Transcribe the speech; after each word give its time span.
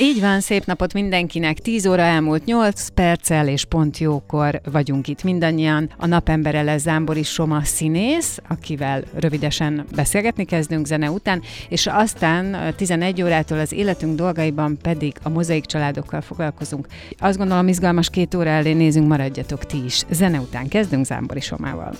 Így 0.00 0.20
van, 0.20 0.40
szép 0.40 0.64
napot 0.64 0.92
mindenkinek. 0.92 1.58
10 1.58 1.86
óra 1.86 2.02
elmúlt 2.02 2.44
8 2.44 2.88
perccel, 2.88 3.48
és 3.48 3.64
pont 3.64 3.98
jókor 3.98 4.60
vagyunk 4.72 5.08
itt 5.08 5.22
mindannyian. 5.22 5.90
A 5.96 6.06
napembere 6.06 6.62
lesz 6.62 6.82
Zámbori 6.82 7.22
Soma 7.22 7.64
színész, 7.64 8.38
akivel 8.48 9.02
rövidesen 9.14 9.84
beszélgetni 9.94 10.44
kezdünk 10.44 10.86
zene 10.86 11.10
után, 11.10 11.42
és 11.68 11.86
aztán 11.86 12.74
11 12.76 13.22
órától 13.22 13.58
az 13.58 13.72
életünk 13.72 14.16
dolgaiban 14.16 14.78
pedig 14.82 15.14
a 15.22 15.28
mozaik 15.28 15.64
családokkal 15.64 16.20
foglalkozunk. 16.20 16.86
Azt 17.18 17.38
gondolom, 17.38 17.68
izgalmas 17.68 18.10
két 18.10 18.34
óra 18.34 18.50
elé 18.50 18.72
nézünk, 18.72 19.08
maradjatok 19.08 19.64
ti 19.64 19.84
is. 19.84 20.02
Zene 20.10 20.40
után 20.40 20.68
kezdünk 20.68 21.04
Zámbori 21.04 21.40
Somával. 21.40 21.94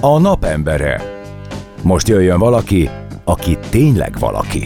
A 0.00 0.18
napembere. 0.18 1.02
Most 1.82 2.08
jöjjön 2.08 2.38
valaki, 2.38 2.90
aki 3.24 3.58
tényleg 3.70 4.18
valaki. 4.18 4.64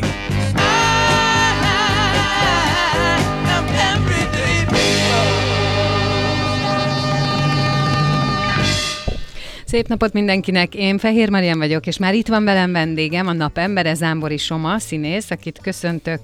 Szép 9.68 9.88
napot 9.88 10.12
mindenkinek, 10.12 10.74
én 10.74 10.98
Fehér 10.98 11.30
Marian 11.30 11.58
vagyok, 11.58 11.86
és 11.86 11.98
már 11.98 12.14
itt 12.14 12.28
van 12.28 12.44
velem 12.44 12.72
vendégem, 12.72 13.26
a 13.26 13.32
nap 13.32 13.58
embere 13.58 13.94
Zámbori 13.94 14.36
Soma, 14.36 14.78
színész, 14.78 15.30
akit 15.30 15.58
köszöntök. 15.62 16.18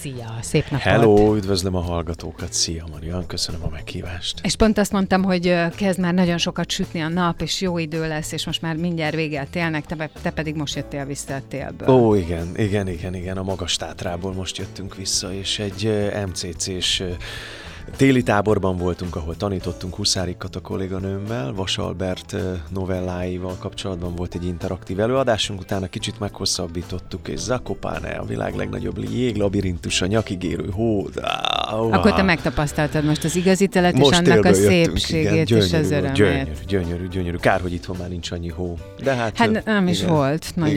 Szia, 0.00 0.34
szép 0.40 0.64
napot! 0.70 0.86
Hello, 0.86 1.36
üdvözlöm 1.36 1.74
a 1.74 1.80
hallgatókat, 1.80 2.52
szia 2.52 2.84
Marian, 2.90 3.26
köszönöm 3.26 3.60
a 3.64 3.68
meghívást. 3.68 4.40
És 4.42 4.56
pont 4.56 4.78
azt 4.78 4.92
mondtam, 4.92 5.22
hogy 5.22 5.54
kezd 5.76 5.98
már 5.98 6.14
nagyon 6.14 6.38
sokat 6.38 6.70
sütni 6.70 7.00
a 7.00 7.08
nap, 7.08 7.40
és 7.40 7.60
jó 7.60 7.78
idő 7.78 8.08
lesz, 8.08 8.32
és 8.32 8.46
most 8.46 8.62
már 8.62 8.76
mindjárt 8.76 9.14
vége 9.14 9.40
a 9.40 9.46
télnek, 9.50 9.86
te, 9.86 10.10
te 10.22 10.30
pedig 10.30 10.54
most 10.54 10.76
jöttél 10.76 11.06
vissza 11.06 11.34
a 11.34 11.42
télből. 11.48 11.88
Ó, 11.88 12.14
igen, 12.14 12.52
igen, 12.56 12.88
igen, 12.88 13.14
igen, 13.14 13.36
a 13.36 13.42
magas 13.42 13.76
tátrából 13.76 14.32
most 14.32 14.56
jöttünk 14.56 14.96
vissza, 14.96 15.34
és 15.34 15.58
egy 15.58 15.90
MCC-s 16.26 17.02
Téli 17.96 18.22
táborban 18.22 18.76
voltunk, 18.76 19.16
ahol 19.16 19.36
tanítottunk 19.36 19.94
Huszárikat 19.94 20.56
a 20.56 20.60
kolléganőmmel, 20.60 21.52
Vas 21.52 21.78
Albert 21.78 22.36
novelláival 22.70 23.56
kapcsolatban 23.58 24.14
volt 24.14 24.34
egy 24.34 24.46
interaktív 24.46 25.00
előadásunk, 25.00 25.60
utána 25.60 25.86
kicsit 25.86 26.18
meghosszabbítottuk, 26.18 27.28
és 27.28 27.38
Zakopane, 27.38 28.08
a 28.08 28.24
világ 28.24 28.54
legnagyobb 28.54 28.98
jéglabirintus, 29.10 30.02
a 30.02 30.06
nyakigérő 30.06 30.70
hó. 30.70 31.08
Oh, 31.72 31.94
Akkor 31.94 32.12
te 32.12 32.22
megtapasztaltad 32.22 33.04
most 33.04 33.24
az 33.24 33.36
igazi 33.36 33.66
telet, 33.66 33.98
és 33.98 34.10
annak 34.10 34.44
a 34.44 34.52
szépségét 34.52 35.32
igen, 35.32 35.44
gyönyörű, 35.44 35.66
és 35.66 35.72
az 35.72 35.90
örömét. 35.90 36.14
Gyönyörű, 36.16 36.50
gyönyörű, 36.66 37.08
gyönyörű. 37.08 37.36
Kár, 37.36 37.60
hogy 37.60 37.72
itthon 37.72 37.96
már 37.98 38.08
nincs 38.08 38.30
annyi 38.30 38.50
hó. 38.50 38.78
De 39.02 39.14
hát, 39.14 39.36
hát 39.36 39.64
nem 39.64 39.82
igen, 39.82 39.88
is 39.88 40.04
volt, 40.04 40.52
nagyon. 40.54 40.72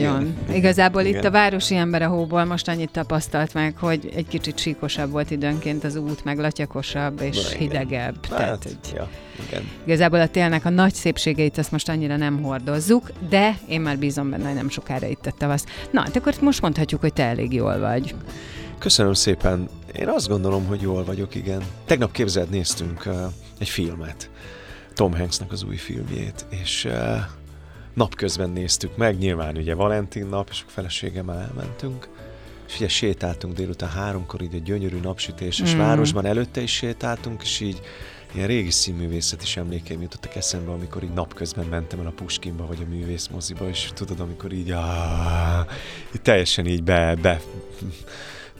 Igen, 0.46 0.56
Igazából 0.56 1.02
igen. 1.02 1.18
itt 1.18 1.24
a 1.24 1.30
városi 1.30 1.74
ember 1.76 2.02
a 2.02 2.08
hóból 2.08 2.44
most 2.44 2.68
annyit 2.68 2.90
tapasztalt 2.90 3.54
meg, 3.54 3.76
hogy 3.76 4.12
egy 4.14 4.28
kicsit 4.28 4.58
síkosabb 4.58 5.10
volt 5.10 5.30
időnként 5.30 5.84
az 5.84 5.96
út, 5.96 6.24
meg 6.24 6.38
latyakosabb 6.38 6.99
magasabb 7.00 7.20
és 7.20 7.50
Na, 7.50 7.58
hidegebb. 7.58 8.26
Hát, 8.26 8.38
Tehát, 8.38 8.62
hogy 8.62 8.78
ja, 8.94 9.08
igen. 9.48 9.70
Igazából 9.84 10.20
a 10.20 10.28
télnek 10.28 10.64
a 10.64 10.70
nagy 10.70 10.94
szépségeit 10.94 11.58
azt 11.58 11.70
most 11.70 11.88
annyira 11.88 12.16
nem 12.16 12.42
hordozzuk, 12.42 13.10
de 13.28 13.58
én 13.68 13.80
már 13.80 13.98
bízom 13.98 14.30
benne, 14.30 14.46
hogy 14.46 14.54
nem 14.54 14.68
sokára 14.68 15.06
itt 15.06 15.26
a 15.26 15.32
tavasz. 15.38 15.64
Na, 15.90 16.00
hát 16.00 16.16
akkor 16.16 16.34
most 16.40 16.60
mondhatjuk, 16.60 17.00
hogy 17.00 17.12
te 17.12 17.24
elég 17.24 17.52
jól 17.52 17.78
vagy. 17.78 18.14
Köszönöm 18.78 19.12
szépen. 19.12 19.68
Én 19.98 20.08
azt 20.08 20.28
gondolom, 20.28 20.66
hogy 20.66 20.80
jól 20.80 21.04
vagyok, 21.04 21.34
igen. 21.34 21.62
Tegnap 21.86 22.12
képzeld, 22.12 22.50
néztünk 22.50 23.06
uh, 23.06 23.14
egy 23.58 23.68
filmet, 23.68 24.30
Tom 24.94 25.16
Hanksnek 25.16 25.52
az 25.52 25.62
új 25.62 25.76
filmjét, 25.76 26.46
és 26.50 26.84
uh, 26.84 26.92
napközben 27.94 28.50
néztük 28.50 28.96
meg, 28.96 29.18
nyilván 29.18 29.56
ugye 29.56 29.74
Valentin 29.74 30.26
nap, 30.26 30.48
és 30.50 30.62
a 30.66 30.70
feleségemmel 30.70 31.38
elmentünk, 31.38 32.08
ugye 32.80 32.88
sétáltunk 32.88 33.54
délután 33.54 33.88
háromkor, 33.88 34.42
így 34.42 34.54
egy 34.54 34.62
gyönyörű 34.62 35.00
napsütéses 35.00 35.74
mm. 35.74 35.78
városban, 35.78 36.26
előtte 36.26 36.60
is 36.60 36.72
sétáltunk, 36.72 37.42
és 37.42 37.60
így 37.60 37.80
ilyen 38.32 38.46
régi 38.46 38.70
színművészet 38.70 39.42
is 39.42 39.56
emlékeim 39.56 40.02
jutottak 40.02 40.34
eszembe, 40.36 40.70
amikor 40.70 41.02
így 41.02 41.12
napközben 41.12 41.66
mentem 41.66 42.00
el 42.00 42.06
a 42.06 42.12
Puskinba, 42.16 42.66
vagy 42.66 42.78
a 42.86 42.88
művészmoziba, 42.88 43.68
és 43.68 43.90
tudod, 43.94 44.20
amikor 44.20 44.52
így, 44.52 44.70
áh, 44.70 45.66
így 46.14 46.22
teljesen 46.22 46.66
így 46.66 46.82
be, 46.82 47.14
be 47.14 47.40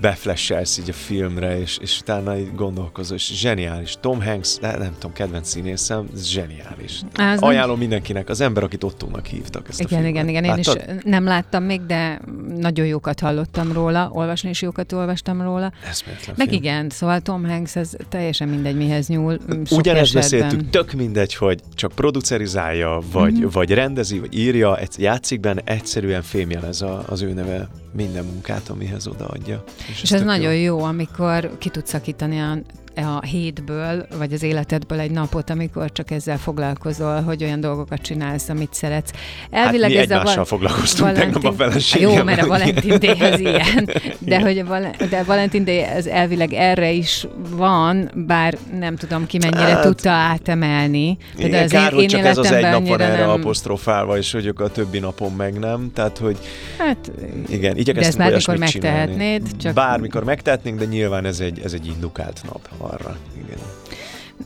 beflesselsz 0.00 0.78
így 0.78 0.88
a 0.88 0.92
filmre, 0.92 1.60
és, 1.60 1.78
és 1.80 2.00
utána 2.00 2.38
így 2.38 2.54
gondolkozol, 2.54 3.16
és 3.16 3.32
zseniális. 3.34 3.96
Tom 4.00 4.22
Hanks, 4.22 4.58
de 4.60 4.76
nem 4.76 4.92
tudom, 4.98 5.12
kedvenc 5.12 5.48
színészem, 5.48 6.08
ez 6.14 6.26
zseniális. 6.26 7.00
Az 7.14 7.40
Ajánlom 7.40 7.70
nem... 7.70 7.78
mindenkinek, 7.78 8.28
az 8.28 8.40
ember, 8.40 8.62
akit 8.62 8.84
Ottónak 8.84 9.26
hívtak 9.26 9.68
ezt 9.68 9.80
igen, 9.80 9.98
a 9.98 10.02
filmet. 10.02 10.10
Igen, 10.10 10.28
igen, 10.28 10.44
én 10.44 10.58
is 10.58 11.00
nem 11.04 11.24
láttam 11.24 11.64
még, 11.64 11.86
de 11.86 12.20
nagyon 12.56 12.86
jókat 12.86 13.20
hallottam 13.20 13.72
róla, 13.72 14.10
olvasni 14.12 14.48
is 14.48 14.62
jókat 14.62 14.92
olvastam 14.92 15.42
róla. 15.42 15.72
Eszméletlen 15.88 16.34
Meg 16.38 16.48
film. 16.48 16.62
igen, 16.62 16.90
szóval 16.90 17.20
Tom 17.20 17.44
Hanks, 17.48 17.76
ez 17.76 17.92
teljesen 18.08 18.48
mindegy, 18.48 18.76
mihez 18.76 19.08
nyúl. 19.08 19.38
Ugyanezt 19.70 20.14
beszéltük, 20.14 20.70
tök 20.70 20.92
mindegy, 20.92 21.34
hogy 21.34 21.60
csak 21.74 21.92
producerizálja, 21.92 23.00
vagy, 23.12 23.32
mm-hmm. 23.32 23.48
vagy 23.52 23.70
rendezi, 23.70 24.18
vagy 24.18 24.38
írja, 24.38 24.78
játszik 24.96 25.40
benne, 25.40 25.62
egyszerűen 25.64 26.22
fémjelez 26.22 26.82
a, 26.82 27.02
az 27.06 27.22
ő 27.22 27.32
neve 27.32 27.68
minden 27.92 28.24
munkát, 28.24 28.68
amihez 28.68 29.06
odaadja. 29.06 29.64
És, 29.90 30.02
és 30.02 30.12
ez 30.12 30.22
nagyon 30.22 30.54
jó. 30.54 30.76
jó, 30.76 30.84
amikor 30.84 31.58
ki 31.58 31.68
tudsz 31.68 31.88
szakítani 31.88 32.40
a 32.40 32.58
a 32.96 33.24
hétből, 33.26 34.06
vagy 34.18 34.32
az 34.32 34.42
életedből 34.42 34.98
egy 34.98 35.10
napot, 35.10 35.50
amikor 35.50 35.92
csak 35.92 36.10
ezzel 36.10 36.38
foglalkozol, 36.38 37.22
hogy 37.22 37.44
olyan 37.44 37.60
dolgokat 37.60 38.00
csinálsz, 38.00 38.48
amit 38.48 38.74
szeretsz. 38.74 39.10
Elvileg 39.50 39.90
hát 39.92 40.06
mi 40.06 40.14
ez 40.14 40.20
a 40.20 40.22
val- 40.22 40.46
foglalkoztunk 40.46 41.10
Valentin... 41.10 41.32
tegnap 41.32 41.52
a 41.52 41.56
feleségem. 41.56 42.10
Jó, 42.10 42.22
mert 42.24 42.42
a 42.42 42.46
Valentin 42.46 42.98
Day 42.98 43.40
ilyen. 43.40 43.90
De 44.18 44.40
hogy 44.40 44.58
a, 44.58 44.64
Val- 44.64 45.08
de 45.08 45.18
a 45.18 45.24
Valentin 45.24 45.64
Day 45.64 45.78
ez 45.78 46.06
elvileg 46.06 46.52
erre 46.52 46.90
is 46.90 47.26
van, 47.50 48.10
bár 48.14 48.58
nem 48.78 48.96
tudom 48.96 49.26
ki 49.26 49.38
mennyire 49.38 49.60
hát, 49.60 49.82
tudta 49.82 50.10
átemelni. 50.10 51.16
De 51.36 51.46
igen, 51.46 51.64
az 51.64 51.70
kár, 51.70 51.92
én, 51.92 51.98
hogy 51.98 52.06
csak 52.06 52.24
ez 52.24 52.38
az 52.38 52.52
egy 52.52 52.62
nap 52.62 52.86
van 52.86 53.00
erre 53.00 53.18
nem... 53.18 53.28
apostrofálva, 53.28 54.16
és 54.16 54.32
hogy 54.32 54.52
a 54.56 54.68
többi 54.68 54.98
napon 54.98 55.32
meg 55.32 55.58
nem. 55.58 55.90
Tehát, 55.94 56.18
hogy 56.18 56.38
hát, 56.78 57.10
igen, 57.48 57.76
igyekeztünk 57.76 57.94
De 57.94 58.34
ezt 58.34 58.46
bármikor 58.46 58.56
megtehetnéd. 58.56 59.56
Csak... 59.56 59.74
Bármikor 59.74 60.24
megtehetnénk, 60.24 60.78
de 60.78 60.84
nyilván 60.84 61.24
ez 61.24 61.40
egy, 61.40 61.60
ez 61.64 61.72
egy 61.72 61.86
indukált 61.86 62.40
nap 62.44 62.68
arra. 62.80 63.16
Igen. 63.44 63.58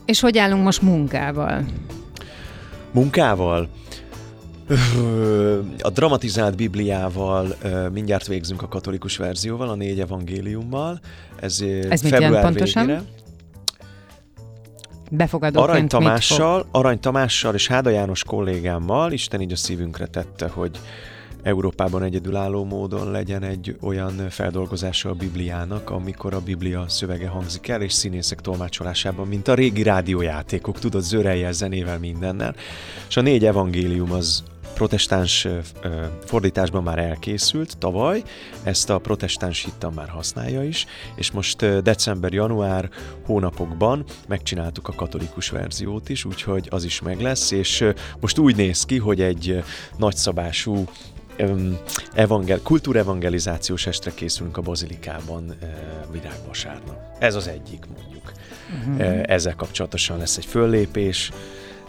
És 0.05 0.19
hogy 0.19 0.37
állunk 0.37 0.63
most 0.63 0.81
munkával? 0.81 1.65
Munkával? 2.91 3.69
A 5.79 5.89
dramatizált 5.89 6.55
Bibliával 6.55 7.55
mindjárt 7.93 8.27
végzünk 8.27 8.61
a 8.61 8.67
katolikus 8.67 9.17
verzióval, 9.17 9.69
a 9.69 9.75
négy 9.75 9.99
evangéliummal. 9.99 10.99
Ez, 11.39 11.63
Ez 11.89 12.01
mit 12.01 12.11
jelent 12.11 12.39
pontosan? 12.39 12.85
Végére. 12.85 13.03
Befogadóként 15.11 15.69
Arany 15.69 15.87
Tamással, 15.87 16.65
Arany 16.71 16.99
Tamással 16.99 17.53
és 17.53 17.67
Háda 17.67 17.89
János 17.89 18.23
kollégámmal 18.23 19.11
Isten 19.11 19.41
így 19.41 19.51
a 19.51 19.55
szívünkre 19.55 20.05
tette, 20.05 20.47
hogy 20.47 20.79
Európában 21.45 22.03
egyedülálló 22.03 22.63
módon 22.63 23.11
legyen 23.11 23.43
egy 23.43 23.77
olyan 23.81 24.29
feldolgozása 24.29 25.09
a 25.09 25.13
Bibliának, 25.13 25.89
amikor 25.89 26.33
a 26.33 26.39
Biblia 26.39 26.85
szövege 26.87 27.27
hangzik 27.27 27.67
el, 27.67 27.81
és 27.81 27.93
színészek 27.93 28.41
tolmácsolásában, 28.41 29.27
mint 29.27 29.47
a 29.47 29.53
régi 29.53 29.83
rádiójátékok, 29.83 30.79
tudod, 30.79 31.01
zörejjel, 31.01 31.51
zenével, 31.51 31.99
mindennel. 31.99 32.55
És 33.07 33.17
a 33.17 33.21
négy 33.21 33.45
evangélium 33.45 34.11
az 34.11 34.43
protestáns 34.73 35.47
fordításban 36.25 36.83
már 36.83 36.99
elkészült 36.99 37.77
tavaly, 37.77 38.23
ezt 38.63 38.89
a 38.89 38.97
protestáns 38.97 39.63
hittan 39.63 39.93
már 39.93 40.09
használja 40.09 40.63
is, 40.63 40.85
és 41.15 41.31
most 41.31 41.81
december-január 41.81 42.89
hónapokban 43.25 44.03
megcsináltuk 44.27 44.87
a 44.87 44.93
katolikus 44.93 45.49
verziót 45.49 46.09
is, 46.09 46.25
úgyhogy 46.25 46.67
az 46.71 46.83
is 46.83 47.01
meg 47.01 47.21
lesz, 47.21 47.51
és 47.51 47.85
most 48.19 48.37
úgy 48.37 48.55
néz 48.55 48.85
ki, 48.85 48.97
hogy 48.97 49.21
egy 49.21 49.63
nagyszabású 49.97 50.85
evangel, 52.13 52.59
kultúrevangelizációs 52.63 53.87
estre 53.87 54.11
készülünk 54.13 54.57
a 54.57 54.61
Bazilikában 54.61 55.55
virágvasárnap. 56.11 56.97
Ez 57.19 57.35
az 57.35 57.47
egyik 57.47 57.85
mondjuk. 57.95 58.31
Uh-huh. 58.89 59.23
Ezzel 59.25 59.55
kapcsolatosan 59.55 60.17
lesz 60.17 60.37
egy 60.37 60.45
föllépés, 60.45 61.31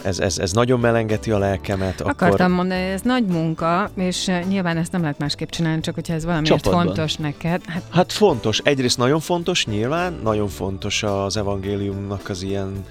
ez, 0.03 0.19
ez, 0.19 0.39
ez 0.39 0.53
nagyon 0.53 0.81
melengeti 0.81 1.31
a 1.31 1.39
lelkemet, 1.39 2.01
Akartam 2.01 2.47
akkor... 2.47 2.57
mondani, 2.57 2.81
ez 2.81 3.01
nagy 3.01 3.25
munka, 3.25 3.91
és 3.95 4.31
nyilván 4.49 4.77
ezt 4.77 4.93
nem 4.93 5.01
lehet 5.01 5.19
másképp 5.19 5.49
csinálni, 5.49 5.81
csak 5.81 5.95
hogyha 5.95 6.15
ez 6.15 6.25
valamiért 6.25 6.63
Csapatban. 6.63 6.85
fontos 6.85 7.17
neked. 7.17 7.63
Hát 7.67 7.83
Hát 7.91 8.13
fontos, 8.13 8.59
egyrészt 8.59 8.99
nagyon 8.99 9.21
fontos, 9.21 9.67
nyilván, 9.67 10.19
nagyon 10.23 10.49
fontos 10.49 11.03
az 11.03 11.37
evangéliumnak 11.37 12.29
az 12.29 12.43
ilyen 12.43 12.85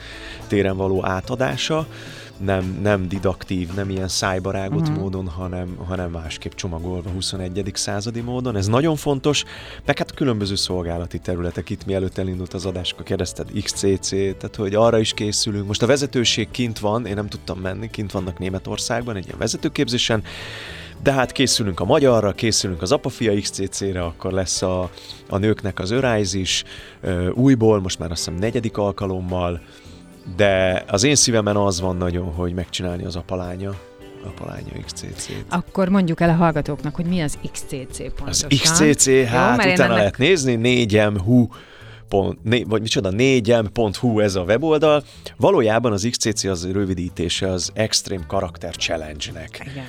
téren 0.47 0.77
való 0.77 1.05
átadása, 1.05 1.87
nem, 2.37 2.79
nem 2.81 3.07
didaktív, 3.07 3.73
nem 3.73 3.89
ilyen 3.89 4.07
szájbarágot 4.07 4.79
Mhm. 4.79 4.89
uh-huh. 4.89 5.01
módon, 5.01 5.27
hanem, 5.27 5.77
hanem 5.85 6.11
másképp 6.11 6.51
csomagolva 6.51 7.09
21. 7.09 7.71
századi 7.73 8.21
módon. 8.21 8.55
Ez 8.55 8.67
nagyon 8.67 8.95
fontos, 8.95 9.43
meg 9.85 9.97
hát 9.97 10.13
különböző 10.13 10.55
szolgálati 10.55 11.19
területek, 11.19 11.69
itt 11.69 11.85
mielőtt 11.85 12.17
elindult 12.17 12.53
az 12.53 12.65
adás, 12.65 12.91
akkor 12.91 13.05
kérdezted 13.05 13.51
XCC, 13.63 14.09
tehát 14.09 14.55
hogy 14.55 14.75
arra 14.75 14.99
is 14.99 15.13
készülünk. 15.13 15.67
Most 15.67 15.81
a 15.81 15.85
vezetőség 15.85 16.51
kint 16.51 16.79
van, 16.79 17.05
én 17.05 17.15
nem 17.15 17.27
tudtam 17.27 17.59
menni, 17.59 17.89
kint 17.89 18.11
vannak 18.11 18.39
Németországban 18.39 19.15
egy 19.15 19.25
ilyen 19.25 19.37
vezetőképzésen, 19.37 20.23
de 21.03 21.11
hát 21.11 21.31
készülünk 21.31 21.79
a 21.79 21.85
magyarra, 21.85 22.31
készülünk 22.31 22.81
az 22.81 22.91
apafia 22.91 23.41
XCC-re, 23.41 24.03
akkor 24.03 24.31
lesz 24.31 24.61
a, 24.61 24.89
a 25.29 25.37
nőknek 25.37 25.79
az 25.79 25.91
örájz 25.91 26.33
is, 26.33 26.63
újból, 27.33 27.81
most 27.81 27.99
már 27.99 28.11
azt 28.11 28.25
hiszem 28.25 28.39
negyedik 28.39 28.77
alkalommal, 28.77 29.61
de 30.35 30.83
az 30.87 31.03
én 31.03 31.15
szívemen 31.15 31.55
az 31.55 31.79
van 31.81 31.97
nagyon, 31.97 32.25
hogy 32.33 32.53
megcsinálni 32.53 33.05
az 33.05 33.15
apalánya, 33.15 33.75
apalánya 34.25 34.71
XCC-t. 34.85 35.45
akkor 35.49 35.89
mondjuk 35.89 36.21
el 36.21 36.29
a 36.29 36.33
hallgatóknak, 36.33 36.95
hogy 36.95 37.05
mi 37.05 37.21
az 37.21 37.37
XCC 37.51 37.99
Az 37.99 38.13
pontosan. 38.15 38.49
XCC, 38.49 39.27
hát 39.27 39.65
én 39.65 39.71
utána 39.71 39.83
ennek- 39.83 39.97
lehet 39.97 40.17
nézni, 40.17 40.55
4m.hu 40.85 41.47
pont, 42.09 42.43
né, 42.43 42.63
vagy 42.63 42.81
micsoda, 42.81 43.09
4m.hu 43.11 44.19
ez 44.19 44.35
a 44.35 44.41
weboldal. 44.41 45.03
Valójában 45.37 45.91
az 45.91 46.07
XCC 46.11 46.43
az 46.43 46.71
rövidítése 46.71 47.47
az 47.51 47.71
Extreme 47.73 48.23
Character 48.27 48.75
Challenge-nek. 48.75 49.67
Igen. 49.71 49.83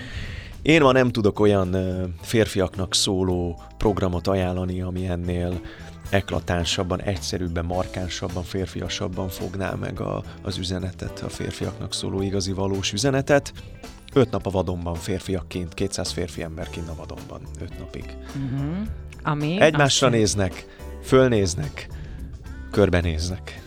Én 0.62 0.80
ma 0.82 0.92
nem 0.92 1.10
tudok 1.10 1.40
olyan 1.40 1.76
férfiaknak 2.22 2.94
szóló 2.94 3.60
programot 3.78 4.26
ajánlani, 4.26 4.80
ami 4.80 5.06
ennél 5.06 5.60
eklatánsabban, 6.10 7.02
egyszerűbben, 7.02 7.64
markánsabban, 7.64 8.42
férfiasabban 8.44 9.28
fogná 9.28 9.72
meg 9.74 10.00
a, 10.00 10.22
az 10.42 10.58
üzenetet, 10.58 11.20
a 11.20 11.28
férfiaknak 11.28 11.94
szóló 11.94 12.22
igazi 12.22 12.52
valós 12.52 12.92
üzenetet. 12.92 13.52
Öt 14.12 14.30
nap 14.30 14.46
a 14.46 14.50
vadonban 14.50 14.94
férfiakként, 14.94 15.74
200 15.74 16.10
férfi 16.12 16.42
emberként 16.42 16.88
a 16.88 16.94
vadonban, 16.94 17.40
öt 17.60 17.78
napig. 17.78 18.16
Uh-huh. 18.26 18.76
Ami 19.22 19.60
Egymásra 19.60 20.06
azt- 20.06 20.16
néznek, 20.16 20.66
fölnéznek, 21.02 21.88
körbenéznek. 22.70 23.60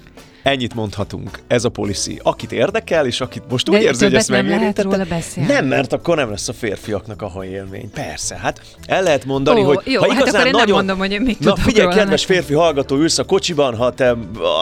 Ennyit 0.50 0.75
mondhatunk. 0.75 1.40
Ez 1.48 1.66
a 1.66 1.69
policy. 1.69 2.19
Akit 2.24 2.51
érdekel, 2.51 3.06
és 3.06 3.22
akit 3.22 3.44
most 3.50 3.69
úgy 3.69 3.75
De 3.75 3.81
érzi, 3.81 4.04
hogy 4.04 4.13
ezt 4.13 4.30
nem 4.30 4.48
lehet 4.48 4.81
róla 4.81 5.04
beszélni. 5.04 5.51
Nem, 5.51 5.66
mert 5.66 5.94
akkor 5.94 6.16
nem 6.16 6.30
lesz 6.30 6.48
a 6.48 6.54
férfiaknak 6.54 7.22
a 7.22 7.46
élmény. 7.46 7.92
Persze, 7.92 8.36
hát 8.36 8.62
el 8.86 9.04
lehet 9.04 9.25
mondani, 9.25 9.62
Ó, 9.62 9.63
hogy 9.63 9.80
jó, 9.86 10.00
ha 10.01 10.07
hát 10.07 10.22
igazán 10.22 10.34
akkor 10.36 10.46
én 10.46 10.51
nem 10.51 10.60
nagyon... 10.62 10.75
mondom, 10.75 10.98
hogy 10.98 11.12
én 11.12 11.22
mit 11.22 11.40
Na 11.40 11.56
figyelj, 11.56 11.84
róla 11.84 11.96
kedves 11.96 12.22
neked. 12.25 12.36
férfi 12.36 12.54
hallgató, 12.54 12.96
ülsz 12.96 13.18
a 13.18 13.24
kocsiban, 13.24 13.75
ha 13.75 13.94
te 13.94 14.16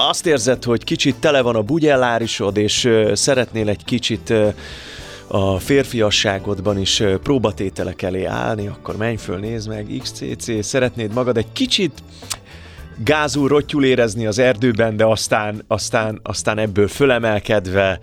azt 0.09 0.25
érzed, 0.25 0.63
hogy 0.63 0.83
kicsit 0.83 1.15
tele 1.15 1.41
van 1.41 1.55
a 1.55 1.61
bugyellárisod, 1.61 2.57
és 2.57 2.83
ö, 2.83 3.11
szeretnél 3.15 3.69
egy 3.69 3.83
kicsit 3.85 4.29
ö, 4.29 4.47
a 5.27 5.59
férfiasságodban 5.59 6.79
is 6.79 7.03
próbatételek 7.23 8.01
elé 8.01 8.23
állni, 8.23 8.67
akkor 8.67 8.97
menj 8.97 9.15
föl, 9.15 9.37
nézd 9.37 9.67
meg, 9.67 9.87
XCC, 10.01 10.63
szeretnéd 10.65 11.13
magad 11.13 11.37
egy 11.37 11.51
kicsit 11.53 12.03
gázul 13.03 13.47
rottyul 13.47 13.85
érezni 13.85 14.25
az 14.25 14.39
erdőben, 14.39 14.97
de 14.97 15.05
aztán, 15.05 15.63
aztán, 15.67 16.19
aztán 16.23 16.57
ebből 16.57 16.87
fölemelkedve 16.87 17.99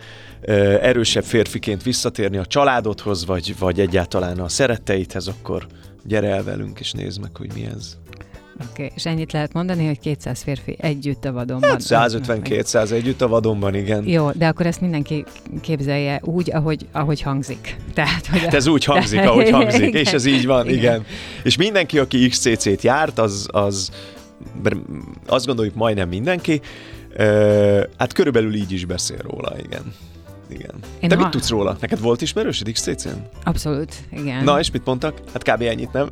erősebb 0.80 1.24
férfiként 1.24 1.82
visszatérni 1.82 2.36
a 2.36 2.46
családodhoz, 2.46 3.26
vagy, 3.26 3.54
vagy 3.58 3.80
egyáltalán 3.80 4.38
a 4.38 4.48
szeretteidhez, 4.48 5.26
akkor 5.26 5.66
gyere 6.04 6.28
el 6.28 6.44
velünk, 6.44 6.80
és 6.80 6.92
nézd 6.92 7.20
meg, 7.20 7.36
hogy 7.36 7.50
mi 7.54 7.66
ez. 7.76 7.96
Oké, 8.54 8.68
okay. 8.70 8.90
és 8.94 9.06
ennyit 9.06 9.32
lehet 9.32 9.52
mondani, 9.52 9.86
hogy 9.86 9.98
200 9.98 10.42
férfi 10.42 10.76
együtt 10.80 11.24
a 11.24 11.32
vadonban. 11.32 11.70
Hát 11.70 11.80
150-200 11.84 12.90
együtt 12.90 13.20
a 13.20 13.28
vadonban, 13.28 13.74
igen. 13.74 14.08
Jó, 14.08 14.30
de 14.30 14.46
akkor 14.46 14.66
ezt 14.66 14.80
mindenki 14.80 15.24
képzelje 15.60 16.20
úgy, 16.24 16.50
ahogy, 16.52 16.86
ahogy 16.92 17.20
hangzik. 17.20 17.76
Tehát, 17.94 18.26
hogy 18.26 18.40
Hát 18.40 18.54
ez 18.54 18.66
úgy 18.66 18.84
hangzik, 18.84 19.20
ahogy 19.20 19.50
hangzik, 19.58 19.86
Igen. 19.86 20.00
és 20.00 20.12
ez 20.12 20.24
így 20.24 20.46
van, 20.46 20.66
Igen. 20.66 20.78
igen. 20.78 21.04
És 21.42 21.56
mindenki, 21.56 21.98
aki 21.98 22.28
XCC-t 22.28 22.82
járt, 22.82 23.18
az, 23.18 23.48
az 23.50 23.90
azt 25.26 25.46
gondoljuk 25.46 25.74
majdnem 25.74 26.08
mindenki, 26.08 26.60
hát 27.98 28.12
körülbelül 28.12 28.54
így 28.54 28.72
is 28.72 28.84
beszél 28.84 29.18
róla, 29.22 29.52
igen. 29.58 29.94
Igen. 30.48 30.74
Én 31.00 31.08
Te 31.08 31.14
ha- 31.14 31.22
mit 31.22 31.30
tudsz 31.30 31.48
róla? 31.48 31.76
Neked 31.80 32.00
volt 32.00 32.22
ismerősöd 32.22 32.72
XCC-n? 32.72 33.28
Abszolút, 33.44 33.94
igen. 34.10 34.44
Na, 34.44 34.58
és 34.58 34.70
mit 34.70 34.84
mondtak? 34.84 35.20
Hát 35.32 35.42
kb. 35.42 35.62
ennyit, 35.62 35.92
nem? 35.92 36.08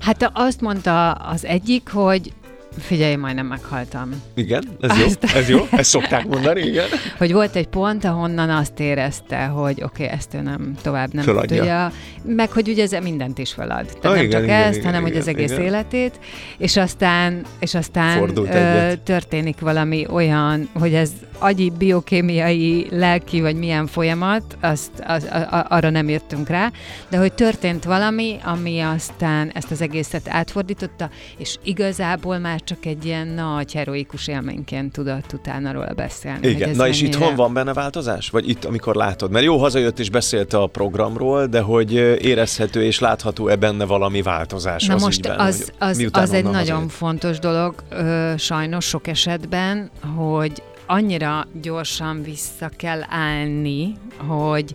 Hát 0.00 0.30
azt 0.34 0.60
mondta 0.60 1.12
az 1.12 1.44
egyik, 1.44 1.88
hogy 1.88 2.32
figyelj, 2.78 3.14
majdnem 3.16 3.46
meghaltam. 3.46 4.22
Igen, 4.34 4.62
ez 4.80 4.98
jó, 4.98 5.04
Azt- 5.04 5.24
ez 5.24 5.48
jó, 5.48 5.66
ezt 5.70 5.90
szokták 5.90 6.26
mondani, 6.26 6.60
igen. 6.60 6.86
Hogy 7.18 7.32
volt 7.32 7.56
egy 7.56 7.66
pont, 7.66 8.04
ahonnan 8.04 8.50
azt 8.50 8.80
érezte, 8.80 9.44
hogy 9.44 9.82
oké, 9.82 10.04
okay, 10.04 10.16
ezt 10.16 10.34
ő 10.34 10.40
nem 10.40 10.74
tovább 10.82 11.14
nem 11.14 11.24
Föladja. 11.24 11.56
tudja, 11.56 11.92
meg 12.22 12.50
hogy 12.50 12.68
ugye 12.68 12.82
ez 12.82 13.02
mindent 13.02 13.38
is 13.38 13.52
felad. 13.52 13.86
Tehát 13.86 14.04
Ah, 14.04 14.14
nem 14.14 14.24
igen, 14.24 14.30
csak 14.30 14.42
igen, 14.42 14.62
ezt, 14.62 14.72
igen, 14.72 14.84
hanem 14.84 15.00
hogy 15.00 15.10
igen, 15.10 15.22
az 15.22 15.28
egész 15.28 15.50
igen. 15.50 15.62
életét, 15.62 16.18
és 16.58 16.76
aztán, 16.76 17.42
és 17.58 17.74
aztán 17.74 18.36
ö, 18.36 18.92
történik 19.04 19.60
valami 19.60 20.06
olyan, 20.10 20.68
hogy 20.72 20.94
ez 20.94 21.10
agyi, 21.42 21.72
biokémiai, 21.78 22.86
lelki, 22.90 23.40
vagy 23.40 23.56
milyen 23.56 23.86
folyamat, 23.86 24.42
azt, 24.60 24.90
az, 25.06 25.24
a, 25.24 25.66
arra 25.68 25.90
nem 25.90 26.08
jöttünk 26.08 26.48
rá, 26.48 26.70
de 27.08 27.18
hogy 27.18 27.32
történt 27.32 27.84
valami, 27.84 28.38
ami 28.44 28.80
aztán 28.80 29.50
ezt 29.54 29.70
az 29.70 29.80
egészet 29.80 30.28
átfordította, 30.28 31.10
és 31.36 31.56
igazából 31.64 32.38
már 32.38 32.60
csak 32.60 32.86
egy 32.86 33.04
ilyen 33.04 33.26
nagy 33.26 33.72
heroikus 33.72 34.28
élményként 34.28 34.92
tudott 34.92 35.32
utána 35.32 35.72
róla 35.72 35.92
beszélni. 35.94 36.48
Igen, 36.48 36.76
na 36.76 36.88
és 36.88 37.00
mennyire- 37.00 37.20
itthon 37.20 37.36
van 37.36 37.52
benne 37.52 37.72
változás? 37.72 38.28
Vagy 38.30 38.48
itt, 38.48 38.64
amikor 38.64 38.94
látod? 38.94 39.30
Mert 39.30 39.44
jó, 39.44 39.56
hazajött 39.58 39.98
és 39.98 40.10
beszélt 40.10 40.52
a 40.52 40.66
programról, 40.66 41.46
de 41.46 41.60
hogy 41.60 41.92
érezhető 42.24 42.84
és 42.84 42.98
látható-e 42.98 43.56
benne 43.56 43.84
valami 43.84 44.22
változás 44.22 44.86
Na 44.86 44.94
az 44.94 45.02
most 45.02 45.18
ügyben, 45.18 45.38
az, 45.38 45.72
az, 45.78 46.08
az 46.12 46.32
egy 46.32 46.44
nagyon 46.44 46.54
hazajött? 46.54 46.90
fontos 46.90 47.38
dolog, 47.38 47.74
ö, 47.90 48.32
sajnos 48.38 48.84
sok 48.84 49.06
esetben, 49.06 49.90
hogy 50.16 50.62
annyira 50.92 51.46
gyorsan 51.62 52.22
vissza 52.22 52.70
kell 52.76 53.02
állni, 53.08 53.96
hogy 54.16 54.74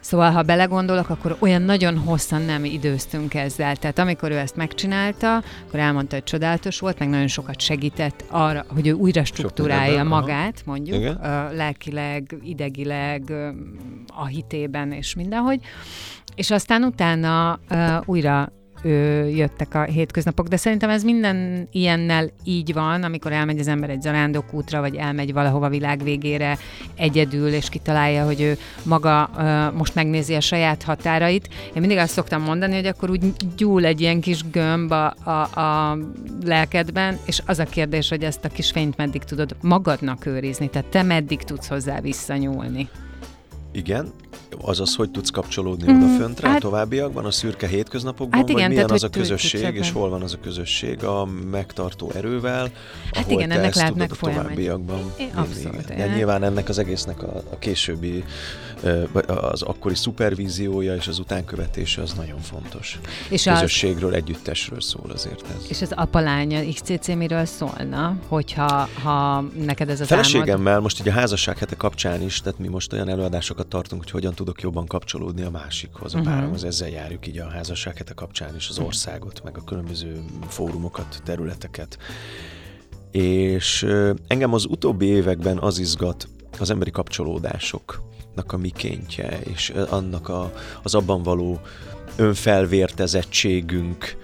Szóval, 0.00 0.30
ha 0.30 0.42
belegondolok, 0.42 1.08
akkor 1.08 1.36
olyan 1.38 1.62
nagyon 1.62 1.98
hosszan 1.98 2.42
nem 2.42 2.64
időztünk 2.64 3.34
ezzel. 3.34 3.76
Tehát 3.76 3.98
amikor 3.98 4.30
ő 4.30 4.36
ezt 4.36 4.56
megcsinálta, 4.56 5.42
akkor 5.66 5.78
elmondta, 5.78 6.14
hogy 6.14 6.24
csodálatos 6.24 6.80
volt, 6.80 6.98
meg 6.98 7.08
nagyon 7.08 7.26
sokat 7.26 7.60
segített 7.60 8.24
arra, 8.28 8.64
hogy 8.74 8.86
ő 8.86 8.92
újra 8.92 9.24
struktúrálja 9.24 10.04
magát, 10.04 10.62
mondjuk, 10.64 10.96
Igen. 10.96 11.18
lelkileg, 11.52 12.36
idegileg, 12.42 13.32
a 14.06 14.26
hitében 14.26 14.92
és 14.92 15.14
mindenhogy. 15.14 15.60
És 16.34 16.50
aztán 16.50 16.82
utána 16.82 17.58
ö, 17.68 17.96
újra 18.04 18.52
ö, 18.82 19.24
jöttek 19.26 19.74
a 19.74 19.82
hétköznapok, 19.82 20.48
de 20.48 20.56
szerintem 20.56 20.90
ez 20.90 21.02
minden 21.02 21.68
ilyennel 21.72 22.30
így 22.44 22.72
van, 22.72 23.02
amikor 23.02 23.32
elmegy 23.32 23.58
az 23.58 23.68
ember 23.68 23.90
egy 23.90 24.02
zarándokútra, 24.02 24.80
vagy 24.80 24.94
elmegy 24.94 25.32
valahova 25.32 25.68
világ 25.68 26.02
végére 26.02 26.58
egyedül, 26.94 27.48
és 27.48 27.68
kitalálja, 27.68 28.24
hogy 28.24 28.40
ő 28.40 28.56
maga 28.82 29.30
ö, 29.38 29.76
most 29.76 29.94
megnézi 29.94 30.34
a 30.34 30.40
saját 30.40 30.82
határait. 30.82 31.48
Én 31.74 31.80
mindig 31.80 31.98
azt 31.98 32.12
szoktam 32.12 32.42
mondani, 32.42 32.74
hogy 32.74 32.86
akkor 32.86 33.10
úgy 33.10 33.32
gyúl 33.56 33.84
egy 33.84 34.00
ilyen 34.00 34.20
kis 34.20 34.50
gömb 34.50 34.90
a, 34.90 35.14
a, 35.24 35.60
a 35.60 35.98
lelkedben, 36.44 37.18
és 37.24 37.42
az 37.46 37.58
a 37.58 37.64
kérdés, 37.64 38.08
hogy 38.08 38.22
ezt 38.22 38.44
a 38.44 38.48
kis 38.48 38.70
fényt 38.70 38.96
meddig 38.96 39.22
tudod 39.22 39.56
magadnak 39.60 40.26
őrizni, 40.26 40.70
tehát 40.70 40.88
te 40.88 41.02
meddig 41.02 41.42
tudsz 41.42 41.68
hozzá 41.68 42.00
visszanyúlni. 42.00 42.88
Igen, 43.72 44.12
azaz, 44.60 44.94
hogy 44.94 45.10
tudsz 45.10 45.30
kapcsolódni 45.30 45.92
Mm, 45.92 45.96
odaföntre 46.02 46.48
hát, 46.48 46.56
a 46.56 46.60
továbbiakban, 46.60 47.24
a 47.24 47.30
szürke 47.30 47.66
hétköznapokban, 47.66 48.38
Hát 48.38 48.48
igen, 48.48 48.60
vagy 48.60 48.70
milyen 48.70 48.86
tehát, 48.86 49.02
az 49.02 49.08
a 49.08 49.18
közösség, 49.18 49.74
és 49.74 49.90
hol 49.90 50.08
van 50.08 50.22
az 50.22 50.32
a 50.32 50.38
közösség 50.42 51.04
a 51.04 51.28
megtartó 51.50 52.10
erővel, 52.14 52.70
Hát 53.12 53.24
ahol 53.24 53.32
igen, 53.32 53.48
te 53.48 53.54
ennek 53.54 53.76
ezt 53.76 53.86
tudod 53.86 54.10
a 54.10 54.16
továbbiakban 54.20 54.98
É, 54.98 55.12
vinni, 55.16 55.30
abszolút. 55.34 55.92
Ja, 55.98 56.06
nyilván 56.06 56.42
ennek 56.42 56.68
az 56.68 56.78
egésznek 56.78 57.22
a, 57.22 57.42
a 57.50 57.58
későbbi, 57.58 58.24
az 59.26 59.62
akkori 59.62 59.94
szupervíziója 59.94 60.94
és 60.94 61.08
az 61.08 61.18
utánkövetése 61.18 62.02
az 62.02 62.12
nagyon 62.12 62.40
fontos. 62.40 62.98
És 63.28 63.46
az, 63.46 63.54
Közösségről, 63.54 64.14
együttesről 64.14 64.80
szól 64.80 65.10
azért 65.14 65.44
ez. 65.56 65.66
és 65.68 65.82
az 65.82 65.92
apalánya 65.94 66.72
XCC 66.72 67.06
miről 67.06 67.44
szólna, 67.44 68.16
hogyha 68.28 68.88
ha 69.02 69.44
neked 69.64 69.88
ez 69.88 70.00
az 70.00 70.12
álmod? 70.12 70.26
Feleségemmel 70.26 70.80
most 70.80 71.00
így 71.00 71.08
a 71.08 71.12
házasság 71.12 71.58
hete 71.58 71.76
kapcsán 71.76 72.22
is, 72.22 72.40
tehát 72.40 72.58
mi 72.58 72.68
most 72.68 72.92
olyan 72.92 73.08
előadásokat 73.08 73.66
tartunk, 73.66 74.02
hogy 74.02 74.10
hogyan 74.10 74.34
tudok 74.38 74.60
jobban 74.60 74.86
kapcsolódni 74.86 75.42
a 75.42 75.50
másikhoz. 75.50 76.14
A 76.14 76.18
Mhm. 76.18 76.26
páromhoz 76.26 76.64
ezzel 76.64 76.88
járjuk 76.88 77.26
így 77.26 77.38
a 77.38 77.48
házasság 77.48 77.96
hete 77.96 78.14
kapcsán 78.14 78.56
is 78.56 78.68
az 78.68 78.78
országot, 78.78 79.42
meg 79.44 79.56
a 79.56 79.64
különböző 79.64 80.24
fórumokat, 80.48 81.20
területeket. 81.24 81.98
És 83.10 83.86
engem 84.26 84.52
az 84.52 84.64
utóbbi 84.64 85.06
években 85.06 85.58
az 85.58 85.78
izgat, 85.78 86.28
az 86.58 86.70
emberi 86.70 86.90
kapcsolódások 86.90 88.02
a 88.46 88.56
mikéntje, 88.56 89.40
és 89.40 89.72
annak 89.88 90.28
a, 90.28 90.52
az 90.82 90.94
abban 90.94 91.22
való 91.22 91.60
önfelvértezettségünk 92.16 94.16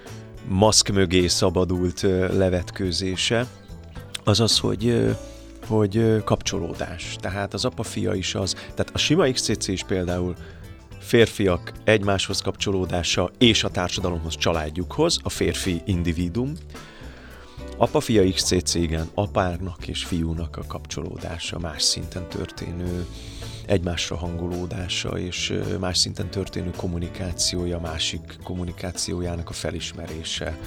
maszk 0.47 0.89
mögé 0.89 1.27
szabadult 1.27 2.01
levetkőzése, 2.31 3.47
az 4.23 4.39
az, 4.39 4.59
hogy 4.59 5.15
hogy 5.67 6.23
kapcsolódás. 6.23 7.15
Tehát 7.19 7.53
az 7.53 7.65
apa-fia 7.65 8.13
is 8.13 8.35
az. 8.35 8.53
Tehát 8.53 8.89
a 8.93 8.97
sima 8.97 9.31
XCC 9.31 9.67
is 9.67 9.83
például 9.83 10.35
férfiak 10.99 11.71
egymáshoz 11.83 12.41
kapcsolódása 12.41 13.31
és 13.37 13.63
a 13.63 13.69
társadalomhoz, 13.69 14.35
családjukhoz, 14.35 15.19
a 15.23 15.29
férfi 15.29 15.81
individum. 15.85 16.53
Apa-fia 17.77 18.31
XCC, 18.31 18.73
igen, 18.73 19.09
apának 19.13 19.87
és 19.87 20.03
fiúnak 20.03 20.57
a 20.57 20.63
kapcsolódása, 20.67 21.59
más 21.59 21.81
szinten 21.81 22.27
történő 22.29 23.05
egymásra 23.65 24.15
hangolódása 24.15 25.19
és 25.19 25.53
más 25.79 25.97
szinten 25.97 26.29
történő 26.29 26.71
kommunikációja, 26.77 27.79
másik 27.79 28.37
kommunikációjának 28.43 29.49
a 29.49 29.53
felismerése. 29.53 30.57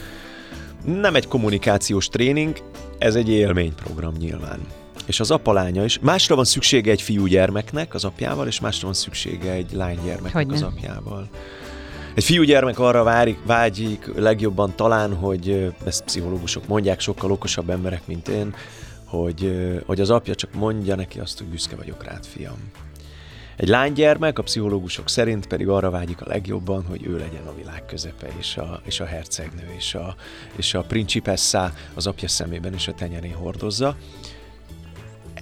Nem 0.85 1.15
egy 1.15 1.29
kommunikációs 1.29 2.09
tréning, 2.09 2.63
ez 2.99 3.15
egy 3.15 3.29
élményprogram 3.29 4.15
nyilván. 4.15 4.61
És 5.09 5.21
az 5.21 5.31
apalánya 5.31 5.85
is. 5.85 5.99
Másra 5.99 6.35
van 6.35 6.45
szüksége 6.45 6.91
egy 6.91 7.03
fiúgyermeknek 7.03 7.95
az 7.95 8.05
apjával, 8.05 8.47
és 8.47 8.61
másra 8.61 8.85
van 8.87 8.95
szüksége 8.95 9.53
egy 9.53 9.73
lánygyermeknek 9.73 10.33
Hogyne. 10.33 10.55
az 10.55 10.63
apjával. 10.63 11.29
Egy 12.15 12.25
fiúgyermek 12.25 12.79
arra 12.79 13.03
várik, 13.03 13.39
vágyik 13.47 14.11
legjobban 14.17 14.73
talán, 14.77 15.15
hogy 15.15 15.73
ezt 15.85 16.05
pszichológusok 16.05 16.67
mondják, 16.67 17.01
sokkal 17.01 17.31
okosabb 17.31 17.71
emberek, 17.71 18.07
mint 18.07 18.29
én, 18.29 18.55
hogy, 19.05 19.53
hogy 19.87 20.01
az 20.01 20.11
apja 20.11 20.35
csak 20.35 20.55
mondja 20.55 20.95
neki 20.95 21.19
azt, 21.21 21.39
hogy 21.39 21.47
büszke 21.47 21.77
vagyok 21.77 22.05
rád, 22.05 22.27
fiam. 22.27 22.71
Egy 23.57 23.69
lánygyermek, 23.69 24.39
a 24.39 24.43
pszichológusok 24.43 25.09
szerint 25.09 25.47
pedig 25.47 25.69
arra 25.69 25.91
vágyik 25.91 26.21
a 26.21 26.29
legjobban, 26.29 26.85
hogy 26.85 27.07
ő 27.07 27.19
legyen 27.19 27.47
a 27.47 27.55
világ 27.55 27.85
közepe, 27.87 28.29
és 28.39 28.57
a, 28.57 28.81
és 28.85 29.01
a 29.01 29.05
hercegnő, 29.05 29.75
és 29.77 29.95
a, 29.95 30.15
és 30.57 30.75
a 30.75 30.83
principessa 30.83 31.73
az 31.95 32.07
apja 32.07 32.29
szemében 32.29 32.75
és 32.75 32.89
a 32.89 32.95
tenyerén 32.95 33.35
hordozza. 33.35 33.97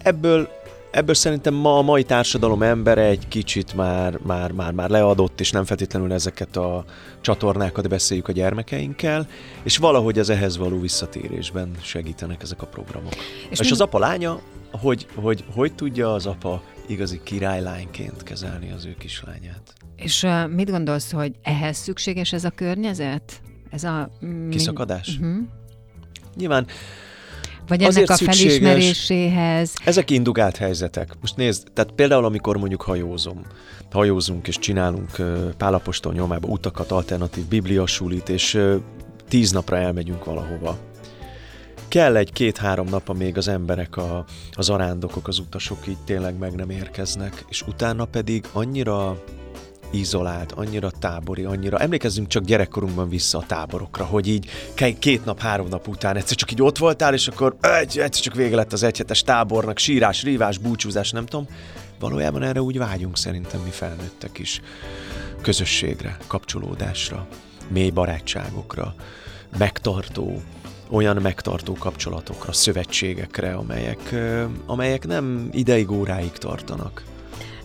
Ebből 0.06 0.48
ebből 0.90 1.14
szerintem 1.14 1.54
ma 1.54 1.78
a 1.78 1.82
mai 1.82 2.02
társadalom 2.02 2.62
embere 2.62 3.02
egy 3.02 3.28
kicsit 3.28 3.74
már, 3.74 4.18
már, 4.22 4.52
már, 4.52 4.72
már 4.72 4.90
leadott, 4.90 5.40
és 5.40 5.50
nem 5.50 5.64
feltétlenül 5.64 6.12
ezeket 6.12 6.56
a 6.56 6.84
csatornákat 7.20 7.88
beszéljük 7.88 8.28
a 8.28 8.32
gyermekeinkkel, 8.32 9.28
és 9.62 9.76
valahogy 9.76 10.18
az 10.18 10.30
ehhez 10.30 10.56
való 10.56 10.80
visszatérésben 10.80 11.70
segítenek 11.80 12.42
ezek 12.42 12.62
a 12.62 12.66
programok. 12.66 13.12
És, 13.50 13.60
és 13.60 13.70
az 13.70 13.80
apa 13.80 13.98
lánya, 13.98 14.40
hogy, 14.70 15.06
hogy 15.14 15.44
hogy 15.54 15.74
tudja 15.74 16.14
az 16.14 16.26
apa 16.26 16.62
igazi 16.86 17.20
királylányként 17.22 18.22
kezelni 18.22 18.72
az 18.72 18.84
ő 18.84 18.94
kislányát. 18.98 19.72
És 19.96 20.22
uh, 20.22 20.48
mit 20.48 20.70
gondolsz, 20.70 21.12
hogy 21.12 21.32
ehhez 21.42 21.76
szükséges 21.76 22.32
ez 22.32 22.44
a 22.44 22.50
környezet? 22.50 23.40
Ez 23.70 23.84
a... 23.84 24.10
Mm, 24.24 24.50
Kiszakadás? 24.50 25.18
Uh-huh. 25.20 25.36
Nyilván 26.36 26.66
vagy 27.68 27.82
ennek 27.82 28.10
a 28.10 28.16
felismeréséhez. 28.16 29.72
Ezek 29.84 30.10
indugált 30.10 30.56
helyzetek. 30.56 31.12
Most 31.20 31.36
nézd, 31.36 31.66
tehát 31.72 31.92
például 31.92 32.24
amikor 32.24 32.56
mondjuk 32.56 32.82
hajózom, 32.82 33.40
hajózunk 33.90 34.48
és 34.48 34.58
csinálunk 34.58 35.10
Pálapostól 35.56 36.12
nyomába 36.12 36.48
utakat, 36.48 36.90
alternatív 36.90 37.44
bibliasulit, 37.44 38.28
és 38.28 38.58
tíz 39.28 39.52
napra 39.52 39.76
elmegyünk 39.76 40.24
valahova 40.24 40.78
kell 41.88 42.16
egy 42.16 42.32
két-három 42.32 42.86
nap, 42.88 43.08
amíg 43.08 43.36
az 43.36 43.48
emberek, 43.48 43.96
a, 43.96 44.24
az 44.52 44.70
arándokok, 44.70 45.28
az 45.28 45.38
utasok 45.38 45.86
így 45.86 45.98
tényleg 46.04 46.38
meg 46.38 46.54
nem 46.54 46.70
érkeznek, 46.70 47.44
és 47.48 47.62
utána 47.62 48.04
pedig 48.04 48.44
annyira 48.52 49.22
izolált, 49.90 50.52
annyira 50.52 50.90
tábori, 50.90 51.44
annyira... 51.44 51.78
Emlékezzünk 51.78 52.28
csak 52.28 52.44
gyerekkorunkban 52.44 53.08
vissza 53.08 53.38
a 53.38 53.46
táborokra, 53.46 54.04
hogy 54.04 54.28
így 54.28 54.50
két 54.98 55.24
nap, 55.24 55.40
három 55.40 55.68
nap 55.68 55.88
után 55.88 56.16
egyszer 56.16 56.36
csak 56.36 56.52
így 56.52 56.62
ott 56.62 56.78
voltál, 56.78 57.14
és 57.14 57.28
akkor 57.28 57.56
egy, 57.60 57.98
egyszer 57.98 58.22
csak 58.22 58.34
vége 58.34 58.56
lett 58.56 58.72
az 58.72 58.82
egyhetes 58.82 59.22
tábornak, 59.22 59.78
sírás, 59.78 60.22
rívás, 60.22 60.58
búcsúzás, 60.58 61.10
nem 61.10 61.26
tudom. 61.26 61.48
Valójában 62.00 62.42
erre 62.42 62.62
úgy 62.62 62.78
vágyunk 62.78 63.16
szerintem 63.16 63.60
mi 63.60 63.70
felnőttek 63.70 64.38
is. 64.38 64.60
Közösségre, 65.40 66.16
kapcsolódásra, 66.26 67.26
mély 67.68 67.90
barátságokra, 67.90 68.94
megtartó, 69.58 70.42
olyan 70.90 71.16
megtartó 71.16 71.72
kapcsolatokra, 71.72 72.52
szövetségekre, 72.52 73.54
amelyek, 73.54 74.14
amelyek 74.66 75.06
nem 75.06 75.48
ideig, 75.52 75.90
óráig 75.90 76.32
tartanak. 76.32 77.02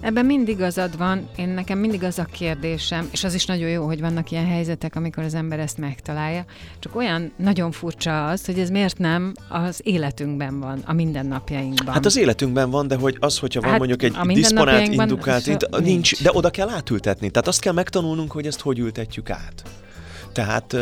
Ebben 0.01 0.25
mindig 0.25 0.57
igazad 0.57 0.97
van, 0.97 1.29
én 1.35 1.49
nekem 1.49 1.77
mindig 1.77 2.03
az 2.03 2.19
a 2.19 2.23
kérdésem, 2.23 3.09
és 3.11 3.23
az 3.23 3.33
is 3.33 3.45
nagyon 3.45 3.69
jó, 3.69 3.85
hogy 3.85 3.99
vannak 3.99 4.31
ilyen 4.31 4.45
helyzetek, 4.45 4.95
amikor 4.95 5.23
az 5.23 5.33
ember 5.33 5.59
ezt 5.59 5.77
megtalálja, 5.77 6.45
csak 6.79 6.95
olyan 6.95 7.31
nagyon 7.35 7.71
furcsa 7.71 8.27
az, 8.27 8.45
hogy 8.45 8.59
ez 8.59 8.69
miért 8.69 8.97
nem 8.97 9.33
az 9.49 9.79
életünkben 9.83 10.59
van, 10.59 10.81
a 10.85 10.93
mindennapjainkban. 10.93 11.93
Hát 11.93 12.05
az 12.05 12.17
életünkben 12.17 12.69
van, 12.69 12.87
de 12.87 12.95
hogy 12.95 13.17
az, 13.19 13.37
hogyha 13.37 13.61
van 13.61 13.69
hát 13.69 13.79
mondjuk 13.79 14.03
egy 14.03 14.13
diszponált, 14.13 14.87
indukált, 14.87 15.45
nincs. 15.45 15.69
nincs, 15.83 16.23
de 16.23 16.29
oda 16.33 16.49
kell 16.49 16.69
átültetni. 16.69 17.29
Tehát 17.29 17.47
azt 17.47 17.61
kell 17.61 17.73
megtanulnunk, 17.73 18.31
hogy 18.31 18.47
ezt 18.47 18.61
hogy 18.61 18.79
ültetjük 18.79 19.29
át. 19.29 19.63
Tehát 20.31 20.75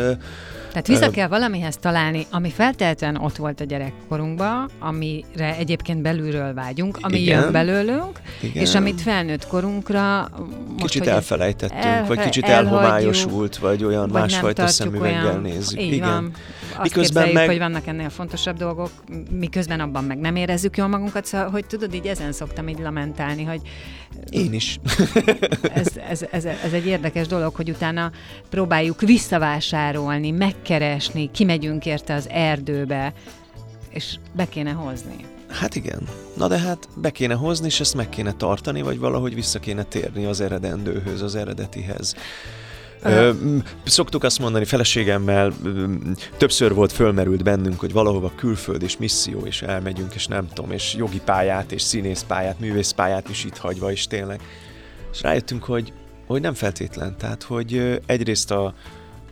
tehát 0.70 0.86
vissza 0.86 1.10
kell 1.10 1.28
valamihez 1.28 1.76
találni, 1.76 2.26
ami 2.30 2.50
feltétlenül 2.50 3.22
ott 3.22 3.36
volt 3.36 3.60
a 3.60 3.64
gyerekkorunkban, 3.64 4.70
amire 4.78 5.56
egyébként 5.56 6.02
belülről 6.02 6.54
vágyunk, 6.54 6.98
ami 7.00 7.20
Igen. 7.20 7.40
jön 7.40 7.52
belőlünk, 7.52 8.20
Igen. 8.40 8.62
és 8.62 8.74
amit 8.74 9.00
felnőtt 9.00 9.46
korunkra 9.46 10.28
most, 10.68 10.84
kicsit 10.84 11.06
elfelejtettünk, 11.06 11.84
elfe- 11.84 12.08
vagy 12.08 12.18
kicsit 12.18 12.44
elhomályosult, 12.44 13.56
vagy 13.56 13.84
olyan 13.84 14.08
vagy 14.08 14.20
másfajta 14.20 14.66
szemüveggel 14.66 15.26
olyan, 15.26 15.40
nézzük. 15.40 15.80
Így 15.80 15.92
Igen. 15.92 16.08
Van. 16.08 16.32
Azt 16.70 16.82
miközben 16.82 17.28
meg... 17.28 17.46
hogy 17.46 17.58
vannak 17.58 17.86
ennél 17.86 18.08
fontosabb 18.08 18.56
dolgok, 18.56 18.90
miközben 19.30 19.80
abban 19.80 20.04
meg 20.04 20.18
nem 20.18 20.36
érezzük 20.36 20.76
jól 20.76 20.88
magunkat, 20.88 21.24
szóval, 21.24 21.50
hogy 21.50 21.66
tudod, 21.66 21.94
így 21.94 22.06
ezen 22.06 22.32
szoktam 22.32 22.68
így 22.68 22.78
lamentálni, 22.78 23.44
hogy 23.44 23.60
én 24.30 24.52
is. 24.52 24.78
ez, 25.74 25.86
ez, 26.08 26.24
ez, 26.30 26.44
ez 26.44 26.72
egy 26.72 26.86
érdekes 26.86 27.26
dolog, 27.26 27.54
hogy 27.54 27.70
utána 27.70 28.10
próbáljuk 28.50 29.00
visszavásárolni, 29.00 30.30
megkeresni, 30.60 31.30
kimegyünk 31.30 31.86
érte 31.86 32.14
az 32.14 32.28
erdőbe, 32.28 33.12
és 33.90 34.16
be 34.32 34.48
kéne 34.48 34.70
hozni. 34.70 35.16
Hát 35.48 35.74
igen. 35.74 36.08
Na 36.36 36.48
de 36.48 36.58
hát 36.58 36.88
be 36.96 37.10
kéne 37.10 37.34
hozni, 37.34 37.66
és 37.66 37.80
ezt 37.80 37.94
meg 37.94 38.08
kéne 38.08 38.32
tartani, 38.32 38.82
vagy 38.82 38.98
valahogy 38.98 39.34
vissza 39.34 39.58
kéne 39.58 39.82
térni 39.82 40.24
az 40.24 40.40
eredendőhöz, 40.40 41.22
az 41.22 41.34
eredetihez. 41.34 42.14
Ö, 43.02 43.30
szoktuk 43.84 44.24
azt 44.24 44.38
mondani, 44.38 44.64
feleségemmel 44.64 45.52
többször 46.36 46.74
volt 46.74 46.92
fölmerült 46.92 47.42
bennünk, 47.42 47.80
hogy 47.80 47.92
valahova 47.92 48.32
külföld 48.36 48.82
és 48.82 48.96
misszió, 48.96 49.40
és 49.40 49.62
elmegyünk, 49.62 50.14
és 50.14 50.26
nem 50.26 50.48
tudom, 50.52 50.70
és 50.70 50.94
jogi 50.94 51.20
pályát, 51.24 51.72
és 51.72 51.82
színészpályát, 51.82 52.60
művészpályát 52.60 53.28
is 53.28 53.44
itt 53.44 53.56
hagyva, 53.56 53.90
és 53.90 54.06
tényleg. 54.06 54.40
És 55.12 55.22
rájöttünk, 55.22 55.64
hogy, 55.64 55.92
hogy 56.26 56.40
nem 56.40 56.54
feltétlen. 56.54 57.16
Tehát, 57.18 57.42
hogy 57.42 58.00
egyrészt 58.06 58.50
a, 58.50 58.74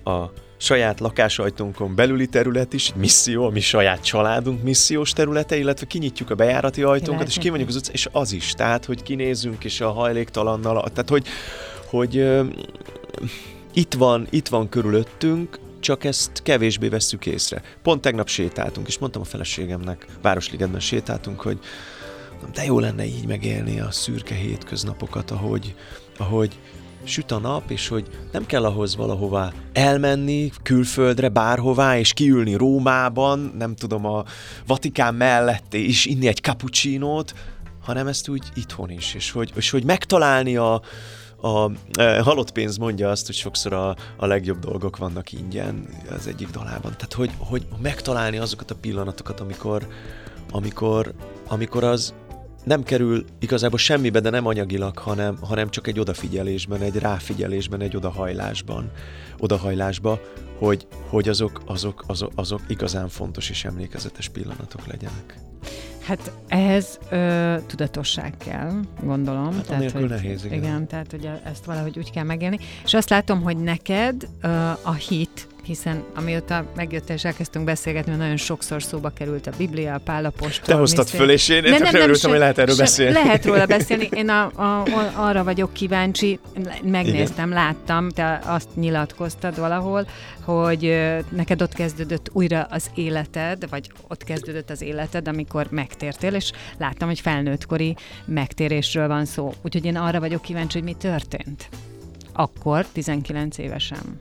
a 0.05 0.33
saját 0.59 1.01
lakásajtónkon 1.01 1.95
belüli 1.95 2.27
terület 2.27 2.73
is, 2.73 2.93
misszió, 2.95 3.45
a 3.45 3.51
mi 3.51 3.61
saját 3.61 4.05
családunk 4.05 4.63
missziós 4.63 5.13
területe, 5.13 5.57
illetve 5.57 5.87
kinyitjuk 5.87 6.31
a 6.31 6.35
bejárati 6.35 6.83
ajtónkat, 6.83 7.27
és 7.27 7.39
kimegyünk 7.39 7.69
az 7.69 7.77
utcán, 7.77 7.95
és 7.95 8.09
az 8.13 8.33
is. 8.33 8.53
Tehát, 8.53 8.85
hogy 8.85 9.03
kinézzünk, 9.03 9.65
és 9.65 9.81
a 9.81 9.91
hajléktalannal, 9.91 10.89
tehát, 10.89 11.09
hogy, 11.09 11.27
hogy 11.87 12.27
itt 13.73 13.95
van, 13.95 14.27
itt 14.31 14.49
van 14.49 14.69
körülöttünk, 14.69 15.59
csak 15.81 16.05
ezt 16.05 16.43
kevésbé 16.43 16.89
vesszük 16.89 17.27
észre. 17.27 17.63
Pont 17.83 18.01
tegnap 18.01 18.29
sétáltunk, 18.29 18.87
és 18.87 18.99
mondtam 18.99 19.23
a 19.23 19.25
feleségemnek, 19.25 20.07
Városligetben 20.23 20.81
sétáltunk, 20.81 21.41
hogy 21.41 21.59
de 22.55 22.65
jó 22.65 22.79
lenne 22.79 23.05
így 23.05 23.27
megélni 23.27 23.81
a 23.81 23.91
szürke 23.91 24.35
hétköznapokat, 24.35 25.31
ahogy, 25.31 25.75
ahogy 26.17 26.59
süt 27.09 27.31
a 27.31 27.39
nap, 27.39 27.71
és 27.71 27.89
hogy 27.89 28.09
nem 28.33 28.47
kell 28.47 28.65
ahhoz 28.65 28.97
valahová 28.97 29.53
elmenni, 29.73 30.51
külföldre, 30.63 31.29
bárhová, 31.29 31.99
és 31.99 32.13
kiülni 32.13 32.55
Rómában, 32.55 33.55
nem 33.59 33.75
tudom, 33.75 34.07
a 34.07 34.25
Vatikán 34.67 35.15
mellett, 35.15 35.75
és 35.75 36.07
inni 36.07 36.27
egy 36.27 36.41
cappuccinót, 36.41 37.35
hanem 37.83 38.07
ezt 38.07 38.29
úgy 38.29 38.43
itthon 38.55 38.91
is, 38.91 39.15
és 39.15 39.31
hogy, 39.31 39.53
és 39.55 39.71
hogy 39.71 39.85
megtalálni 39.85 40.57
a, 40.57 40.83
a 41.41 41.71
e, 41.93 42.21
halott 42.21 42.53
pénz 42.53 42.77
mondja 42.77 43.11
azt, 43.11 43.27
hogy 43.27 43.35
sokszor 43.35 43.73
a, 43.73 43.97
a 44.17 44.27
legjobb 44.27 44.59
dolgok 44.59 44.97
vannak 44.97 45.33
ingyen 45.33 45.89
az 46.11 46.27
egyik 46.27 46.49
dalában. 46.51 46.93
Tehát, 46.93 47.13
hogy, 47.13 47.31
hogy 47.39 47.67
megtalálni 47.83 48.39
azokat 48.39 48.71
a 48.71 48.75
pillanatokat, 48.75 49.41
amikor, 49.41 49.87
amikor, 50.51 51.15
amikor 51.49 51.85
az 51.85 52.15
nem 52.69 52.83
kerül 52.83 53.25
igazából 53.39 53.79
semmibe, 53.79 54.21
de 54.21 54.31
nem 54.31 54.47
anyagilag, 54.47 54.99
hanem, 54.99 55.37
hanem 55.41 55.71
csak 55.71 55.87
egy 55.87 56.01
odafigyelésben, 56.01 56.81
egy 56.81 56.97
ráfigyelésben, 56.97 57.81
egy 57.81 57.97
odahajlásban, 57.97 58.91
odahajlásba, 59.39 60.21
hogy, 60.59 60.87
hogy 61.09 61.29
azok, 61.29 61.63
azok, 61.67 62.05
azok, 62.07 62.33
azok 62.35 62.61
igazán 62.67 63.09
fontos 63.09 63.51
és 63.51 63.65
emlékezetes 63.65 64.29
pillanatok 64.29 64.87
legyenek. 64.87 65.39
Hát 66.01 66.33
ehhez 66.49 66.99
ö, 67.11 67.57
tudatosság 67.67 68.35
kell, 68.37 68.73
gondolom. 69.03 69.53
Hát 69.55 69.67
tehát, 69.67 69.91
hogy, 69.91 70.09
nehéz, 70.09 70.45
igen. 70.45 70.59
Igen, 70.59 70.87
tehát 70.87 71.11
hogy 71.11 71.31
ezt 71.45 71.65
valahogy 71.65 71.99
úgy 71.99 72.11
kell 72.11 72.25
megélni. 72.25 72.59
És 72.85 72.95
azt 72.95 73.11
látom, 73.11 73.43
hogy 73.43 73.57
neked 73.57 74.29
ö, 74.41 74.49
a 74.83 74.93
hit, 74.93 75.49
hiszen 75.69 76.05
amióta 76.15 76.65
megjött 76.77 77.11
és 77.11 77.25
elkezdtünk 77.25 77.65
beszélgetni, 77.65 78.15
nagyon 78.15 78.37
sokszor 78.37 78.83
szóba 78.83 79.09
került 79.09 79.47
a 79.47 79.51
Biblia, 79.57 79.95
a 79.95 79.99
Pálapostól. 79.99 80.67
Te 80.67 80.75
hoztad 80.75 81.09
föl, 81.09 81.31
és 81.31 81.49
én, 81.49 81.63
nem, 81.63 81.71
nem, 81.71 81.93
nem, 81.93 82.03
örültem, 82.03 82.31
hogy 82.31 82.39
lehet 82.39 82.59
erről 82.59 82.75
sem, 82.75 82.85
beszélni. 82.85 83.13
Lehet 83.13 83.45
róla 83.45 83.67
beszélni. 83.77 84.09
Én 84.13 84.29
a, 84.29 84.51
a, 84.55 84.83
a, 84.83 85.13
arra 85.15 85.45
vagyok 85.45 85.73
kíváncsi, 85.73 86.39
megnéztem, 86.83 87.51
Igen. 87.51 87.63
láttam, 87.65 88.11
te 88.11 88.41
azt 88.45 88.69
nyilatkoztad 88.75 89.59
valahol, 89.59 90.07
hogy 90.45 90.97
neked 91.29 91.63
ott 91.63 91.73
kezdődött 91.73 92.31
újra 92.33 92.67
az 92.71 92.91
életed, 92.95 93.69
vagy 93.71 93.91
ott 94.09 94.25
kezdődött 94.25 94.71
az 94.71 94.83
életed, 94.83 95.29
amikor 95.29 95.67
megtértél, 95.71 96.35
és 96.35 96.53
láttam, 96.79 97.09
hogy 97.09 97.21
felnőttkori 97.21 97.97
megtérésről 98.25 99.09
van 99.09 99.25
szó. 99.25 99.53
Úgyhogy 99.63 99.85
én 99.85 99.97
arra 99.97 100.21
vagyok 100.21 100.43
kíváncsi, 100.43 100.79
hogy 100.79 100.87
mi 100.87 100.95
történt. 100.95 101.69
Akkor, 102.33 102.87
19 102.93 103.59
évesen 103.59 104.21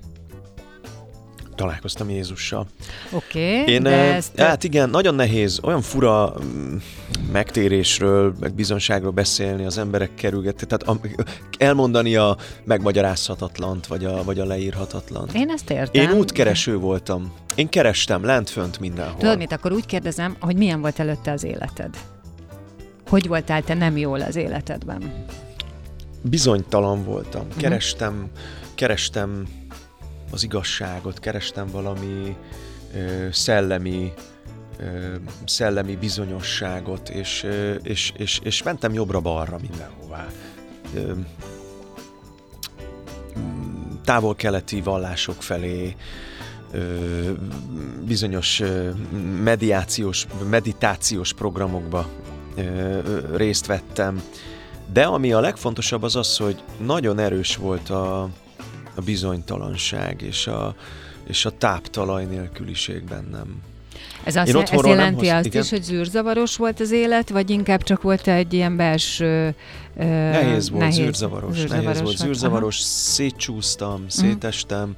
találkoztam 1.57 2.09
Jézussal. 2.09 2.67
Oké, 3.11 3.59
okay, 3.61 3.73
Én, 3.73 3.83
de 3.83 3.89
ezt... 3.89 4.39
Hát 4.39 4.63
igen, 4.63 4.89
nagyon 4.89 5.15
nehéz 5.15 5.59
olyan 5.63 5.81
fura 5.81 6.33
mm, 6.43 6.75
megtérésről, 7.31 8.33
meg 8.39 8.53
bizonságról 8.53 9.11
beszélni, 9.11 9.65
az 9.65 9.77
emberek 9.77 10.13
kerülgetni, 10.13 10.67
tehát 10.67 10.99
elmondani 11.57 12.15
a 12.15 12.37
megmagyarázhatatlant, 12.63 13.87
vagy 13.87 14.05
a, 14.05 14.23
vagy 14.23 14.39
a 14.39 14.45
leírhatatlant. 14.45 15.33
Én 15.33 15.49
ezt 15.49 15.69
értem. 15.69 16.09
Én 16.09 16.17
útkereső 16.17 16.77
voltam. 16.77 17.33
Én 17.55 17.69
kerestem 17.69 18.23
lent-fönt 18.23 18.79
mindenhol. 18.79 19.19
Tudod 19.19 19.37
mit, 19.37 19.51
akkor 19.51 19.71
úgy 19.71 19.85
kérdezem, 19.85 20.35
hogy 20.39 20.55
milyen 20.55 20.81
volt 20.81 20.99
előtte 20.99 21.31
az 21.31 21.43
életed? 21.43 21.97
Hogy 23.09 23.27
voltál 23.27 23.63
te 23.63 23.73
nem 23.73 23.97
jól 23.97 24.21
az 24.21 24.35
életedben? 24.35 25.25
Bizonytalan 26.21 27.03
voltam. 27.03 27.41
Uh-huh. 27.41 27.61
Kerestem, 27.61 28.29
kerestem 28.75 29.47
az 30.31 30.43
igazságot, 30.43 31.19
kerestem 31.19 31.67
valami 31.67 32.35
ö, 32.93 33.27
szellemi 33.31 34.13
ö, 34.79 35.15
szellemi 35.45 35.95
bizonyosságot, 35.95 37.09
és, 37.09 37.43
ö, 37.43 37.73
és, 37.73 38.13
és, 38.17 38.39
és 38.43 38.63
mentem 38.63 38.93
jobbra-balra 38.93 39.57
mindenhová. 39.61 40.27
Ö, 40.93 41.11
távol-keleti 44.03 44.81
vallások 44.81 45.43
felé, 45.43 45.95
ö, 46.71 47.31
bizonyos 48.05 48.59
ö, 48.59 48.89
mediációs, 49.43 50.27
meditációs 50.49 51.33
programokba 51.33 52.07
ö, 52.55 52.99
részt 53.35 53.65
vettem. 53.65 54.21
De 54.93 55.05
ami 55.05 55.31
a 55.31 55.39
legfontosabb 55.39 56.03
az 56.03 56.15
az, 56.15 56.37
hogy 56.37 56.63
nagyon 56.77 57.19
erős 57.19 57.55
volt 57.55 57.89
a, 57.89 58.29
a 58.97 59.01
bizonytalanság 59.01 60.21
és 60.21 60.47
a, 60.47 60.75
és 61.27 61.45
a 61.45 61.51
táptalaj 61.51 62.25
nélküliség 62.25 63.03
bennem. 63.03 63.61
Ez, 64.23 64.35
azt, 64.35 64.55
ez 64.71 64.85
jelenti 64.85 65.27
azt 65.27 65.45
igen? 65.45 65.61
is, 65.61 65.69
hogy 65.69 65.83
zűrzavaros 65.83 66.55
volt 66.55 66.79
az 66.79 66.91
élet, 66.91 67.29
vagy 67.29 67.49
inkább 67.49 67.83
csak 67.83 68.01
volt 68.01 68.27
egy 68.27 68.53
ilyen 68.53 68.75
belső... 68.75 69.55
Uh, 69.95 70.05
nehéz 70.05 70.69
volt, 70.69 70.81
nehéz, 70.81 70.95
zűrzavaros. 70.95 71.55
zűrzavaros. 71.55 71.85
Nehéz 71.85 72.01
volt, 72.01 72.17
zűrzavaros, 72.17 72.75
Aha. 72.75 72.87
szétcsúsztam, 72.87 73.99
mhm. 73.99 74.07
szétestem, 74.07 74.95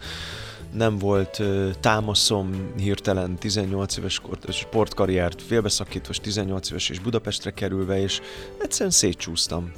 nem 0.74 0.98
volt 0.98 1.40
uh, 1.40 1.70
támaszom 1.80 2.72
hirtelen 2.78 3.36
18 3.36 3.98
éves 3.98 4.22
sportkarriert 4.50 5.42
félbeszakítva, 5.42 6.14
18 6.22 6.70
éves 6.70 6.90
és 6.90 7.00
Budapestre 7.00 7.52
kerülve, 7.52 8.02
és 8.02 8.22
egyszerűen 8.62 8.92
szétcsúsztam 8.92 9.72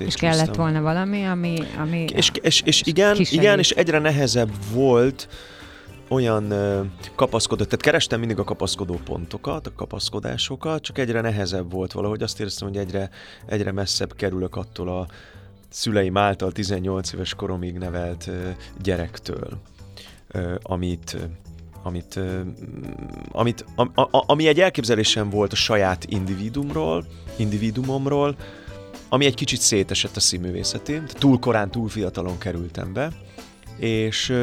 és 0.00 0.14
kellett 0.14 0.54
volna 0.54 0.80
valami, 0.80 1.24
ami... 1.24 1.58
ami 1.78 2.04
és, 2.14 2.30
és, 2.42 2.62
és 2.64 2.82
igen, 2.84 3.16
igen, 3.18 3.58
és 3.58 3.70
egyre 3.70 3.98
nehezebb 3.98 4.50
volt 4.72 5.28
olyan 6.08 6.52
kapaszkodó, 7.14 7.64
tehát 7.64 7.80
kerestem 7.80 8.18
mindig 8.18 8.38
a 8.38 8.44
kapaszkodó 8.44 9.00
pontokat, 9.04 9.66
a 9.66 9.72
kapaszkodásokat, 9.76 10.82
csak 10.82 10.98
egyre 10.98 11.20
nehezebb 11.20 11.72
volt 11.72 11.92
valahogy. 11.92 12.22
Azt 12.22 12.40
éreztem, 12.40 12.68
hogy 12.68 12.76
egyre, 12.76 13.10
egyre 13.46 13.72
messzebb 13.72 14.14
kerülök 14.14 14.56
attól 14.56 14.88
a 14.88 15.06
szüleim 15.68 16.16
által 16.16 16.52
18 16.52 17.12
éves 17.12 17.34
koromig 17.34 17.78
nevelt 17.78 18.30
gyerektől, 18.82 19.60
amit 20.62 21.16
amit, 21.86 22.20
amit, 23.32 23.64
a, 23.76 23.82
a, 24.00 24.24
ami 24.26 24.46
egy 24.46 24.60
elképzelésem 24.60 25.30
volt 25.30 25.52
a 25.52 25.56
saját 25.56 26.04
individumról, 26.04 27.04
individumomról, 27.36 28.36
ami 29.14 29.24
egy 29.24 29.34
kicsit 29.34 29.60
szétesett 29.60 30.16
a 30.16 30.20
színművészetén. 30.20 31.06
Túl 31.06 31.38
korán, 31.38 31.70
túl 31.70 31.88
fiatalon 31.88 32.38
kerültem 32.38 32.92
be, 32.92 33.12
és 33.76 34.34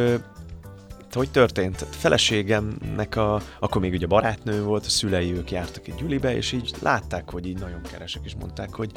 hogy 1.12 1.32
történt? 1.32 1.86
Feleségemnek 1.90 3.16
a, 3.16 3.42
akkor 3.60 3.82
még 3.82 3.94
ugye 3.94 4.06
barátnő 4.06 4.64
volt, 4.64 4.86
a 4.86 4.90
szülei 4.90 5.34
ők 5.34 5.52
jártak 5.52 5.88
egy 5.88 5.96
gyülibe, 5.96 6.36
és 6.36 6.52
így 6.52 6.74
látták, 6.80 7.30
hogy 7.30 7.48
így 7.48 7.60
nagyon 7.60 7.82
keresek, 7.92 8.22
és 8.26 8.36
mondták, 8.40 8.74
hogy 8.74 8.92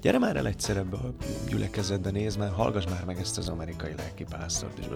gyere 0.00 0.18
már 0.18 0.36
el 0.36 0.46
egyszer 0.46 0.76
ebbe 0.76 0.96
a 0.96 1.14
gyülekezetbe, 1.48 2.10
nézd 2.10 2.38
már, 2.38 2.50
hallgass 2.50 2.84
már 2.84 3.04
meg 3.04 3.18
ezt 3.20 3.38
az 3.38 3.48
amerikai 3.48 3.92
lelkipásztort, 3.96 4.78
és 4.78 4.86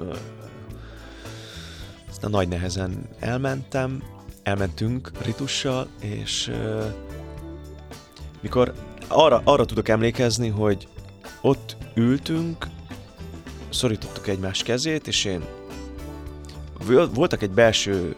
aztán 2.10 2.30
nagy 2.30 2.48
nehezen 2.48 3.08
elmentem, 3.18 4.02
elmentünk 4.42 5.10
ritussal, 5.24 5.88
és 6.00 6.52
mikor 8.40 8.74
arra, 9.08 9.40
arra 9.44 9.64
tudok 9.64 9.88
emlékezni, 9.88 10.48
hogy 10.48 10.88
ott 11.40 11.76
ültünk, 11.94 12.66
szorítottuk 13.70 14.28
egymás 14.28 14.62
kezét, 14.62 15.06
és 15.06 15.24
én 15.24 15.44
voltak 17.14 17.42
egy 17.42 17.50
belső, 17.50 18.16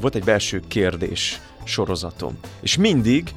volt 0.00 0.14
egy 0.14 0.24
belső 0.24 0.62
kérdés 0.68 1.40
sorozatom, 1.64 2.38
és 2.60 2.76
mindig 2.76 3.34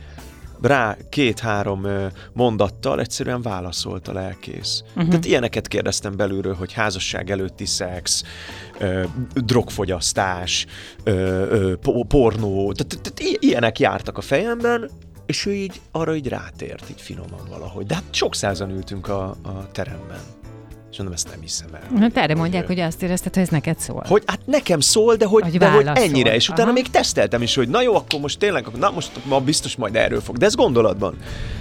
rá 0.61 0.97
két-három 1.09 1.87
mondattal 2.33 2.99
egyszerűen 2.99 3.41
válaszolt 3.41 4.07
a 4.07 4.13
lelkész. 4.13 4.83
Uh-huh. 4.87 5.07
Tehát 5.07 5.25
ilyeneket 5.25 5.67
kérdeztem 5.67 6.15
belülről, 6.15 6.55
hogy 6.55 6.73
házasság 6.73 7.31
előtti 7.31 7.65
szex, 7.65 8.23
drogfogyasztás, 9.33 10.65
pornó, 12.07 12.73
tehát 12.73 13.19
ilyenek 13.39 13.79
jártak 13.79 14.17
a 14.17 14.21
fejemben, 14.21 14.89
és 15.25 15.45
ő 15.45 15.53
így 15.53 15.81
arra 15.91 16.15
így 16.15 16.27
rátért, 16.27 16.89
így 16.89 17.01
finoman 17.01 17.47
valahogy. 17.49 17.85
De 17.85 17.93
hát 17.93 18.03
sok 18.11 18.35
százan 18.35 18.69
ültünk 18.69 19.07
a, 19.07 19.23
a 19.43 19.71
teremben. 19.71 20.19
És 20.95 21.01
mondom, 21.01 21.19
ezt 21.19 21.29
nem 21.29 21.41
hiszem 21.41 21.73
el. 21.73 21.99
Hát 21.99 22.17
erre 22.17 22.35
mondják, 22.35 22.67
hogy 22.67 22.79
azt 22.79 23.03
érezted, 23.03 23.33
hogy 23.33 23.43
ez 23.43 23.49
neked 23.49 23.79
szól. 23.79 24.03
Hogy 24.07 24.23
hát 24.25 24.39
nekem 24.45 24.79
szól, 24.79 25.15
de 25.15 25.25
hogy, 25.25 25.43
hogy, 25.43 25.57
de 25.57 25.71
hogy 25.71 25.89
ennyire. 25.93 26.35
És 26.35 26.49
utána 26.49 26.63
Aha. 26.63 26.71
még 26.71 26.89
teszteltem 26.89 27.41
is, 27.41 27.55
hogy 27.55 27.69
na 27.69 27.81
jó, 27.81 27.95
akkor 27.95 28.19
most 28.19 28.39
tényleg, 28.39 28.67
na 28.79 28.89
most 28.91 29.25
ma 29.25 29.39
biztos 29.39 29.75
majd 29.75 29.95
erről 29.95 30.21
fog. 30.21 30.37
De 30.37 30.45
ez 30.45 30.55
gondolatban. 30.55 31.17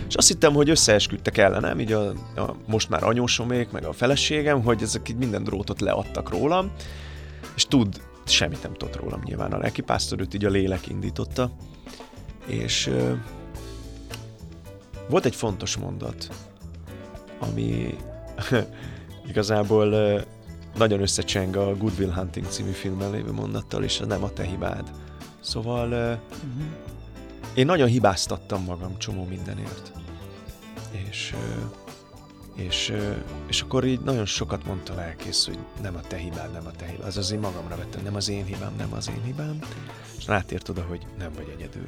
És 0.08 0.14
azt 0.14 0.28
hittem, 0.28 0.52
hogy 0.52 0.70
összeesküdtek 0.70 1.38
ellenem, 1.38 1.80
így 1.80 1.92
a, 1.92 2.08
a 2.36 2.56
most 2.66 2.88
már 2.88 3.02
anyósomék, 3.04 3.70
meg 3.70 3.84
a 3.84 3.92
feleségem, 3.92 4.62
hogy 4.62 4.82
ezek 4.82 5.08
így 5.08 5.16
minden 5.16 5.44
drótot 5.44 5.80
leadtak 5.80 6.30
rólam. 6.30 6.70
És 7.56 7.66
tud, 7.66 8.00
semmit 8.26 8.62
nem 8.62 8.72
tudott 8.72 8.96
rólam 8.96 9.20
nyilván. 9.24 9.52
A 9.52 9.58
lelkipásztor 9.58 10.20
őt 10.20 10.34
így 10.34 10.44
a 10.44 10.50
lélek 10.50 10.88
indította. 10.88 11.50
És 12.46 12.90
volt 15.08 15.24
egy 15.24 15.34
fontos 15.34 15.76
mondat, 15.76 16.28
ami 17.38 17.96
igazából 19.30 20.20
nagyon 20.76 21.00
összecseng 21.00 21.56
a 21.56 21.76
Good 21.76 21.98
Will 21.98 22.12
Hunting 22.12 22.46
című 22.46 22.70
filmben 22.70 23.10
lévő 23.10 23.32
mondattal, 23.32 23.84
és 23.84 23.98
nem 23.98 24.24
a 24.24 24.32
te 24.32 24.42
hibád. 24.42 24.90
Szóval 25.40 25.88
uh-huh. 25.88 26.64
én 27.54 27.66
nagyon 27.66 27.88
hibáztattam 27.88 28.64
magam 28.64 28.98
csomó 28.98 29.24
mindenért. 29.24 29.92
És, 31.08 31.34
és, 32.54 32.92
és 33.46 33.60
akkor 33.60 33.84
így 33.84 34.00
nagyon 34.00 34.24
sokat 34.24 34.66
mondta 34.66 34.94
lelkész, 34.94 35.46
hogy 35.46 35.58
nem 35.82 35.96
a 35.96 36.00
te 36.00 36.16
hibád, 36.16 36.52
nem 36.52 36.66
a 36.66 36.70
te 36.70 36.86
hibád. 36.86 37.06
Az 37.06 37.16
az 37.16 37.30
én 37.30 37.38
magamra 37.38 37.76
vettem, 37.76 38.02
nem 38.02 38.14
az 38.14 38.28
én 38.28 38.44
hibám, 38.44 38.74
nem 38.76 38.92
az 38.92 39.08
én 39.08 39.22
hibám. 39.24 39.58
És 40.18 40.26
rátért 40.26 40.68
oda, 40.68 40.82
hogy 40.82 41.06
nem 41.18 41.32
vagy 41.34 41.54
egyedül. 41.56 41.86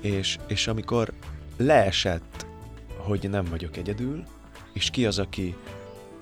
És, 0.00 0.38
és 0.46 0.66
amikor 0.66 1.12
leesett, 1.56 2.46
hogy 2.96 3.30
nem 3.30 3.44
vagyok 3.44 3.76
egyedül, 3.76 4.22
és 4.72 4.90
ki 4.90 5.06
az, 5.06 5.18
aki 5.18 5.56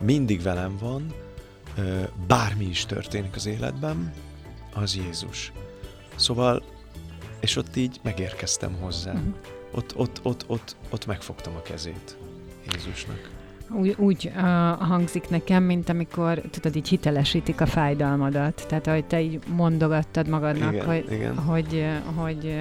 mindig 0.01 0.43
velem 0.43 0.77
van, 0.81 1.15
bármi 2.27 2.65
is 2.65 2.87
történik 2.87 3.35
az 3.35 3.47
életben, 3.47 4.13
az 4.75 4.97
Jézus. 4.97 5.53
Szóval, 6.15 6.63
és 7.41 7.57
ott 7.57 7.77
így 7.77 8.01
megérkeztem 8.03 8.77
hozzá. 8.81 9.13
Uh-huh. 9.13 9.35
ott, 9.71 9.97
ott, 9.97 10.21
ott, 10.23 10.45
ott, 10.47 10.77
ott 10.91 11.07
megfogtam 11.07 11.55
a 11.55 11.63
kezét 11.63 12.17
Jézusnak. 12.73 13.31
Úgy, 13.71 13.95
úgy 13.99 14.33
uh, 14.35 14.43
hangzik 14.79 15.29
nekem, 15.29 15.63
mint 15.63 15.89
amikor, 15.89 16.41
tudod, 16.51 16.77
így 16.77 16.89
hitelesítik 16.89 17.61
a 17.61 17.67
fájdalmadat. 17.67 18.65
Tehát, 18.69 18.87
ahogy 18.87 19.05
te 19.05 19.21
így 19.21 19.39
mondogattad 19.49 20.29
magadnak, 20.29 20.73
Igen, 20.73 20.87
hogy, 20.87 21.05
igen. 21.11 21.39
hogy, 21.39 21.87
hogy, 22.15 22.57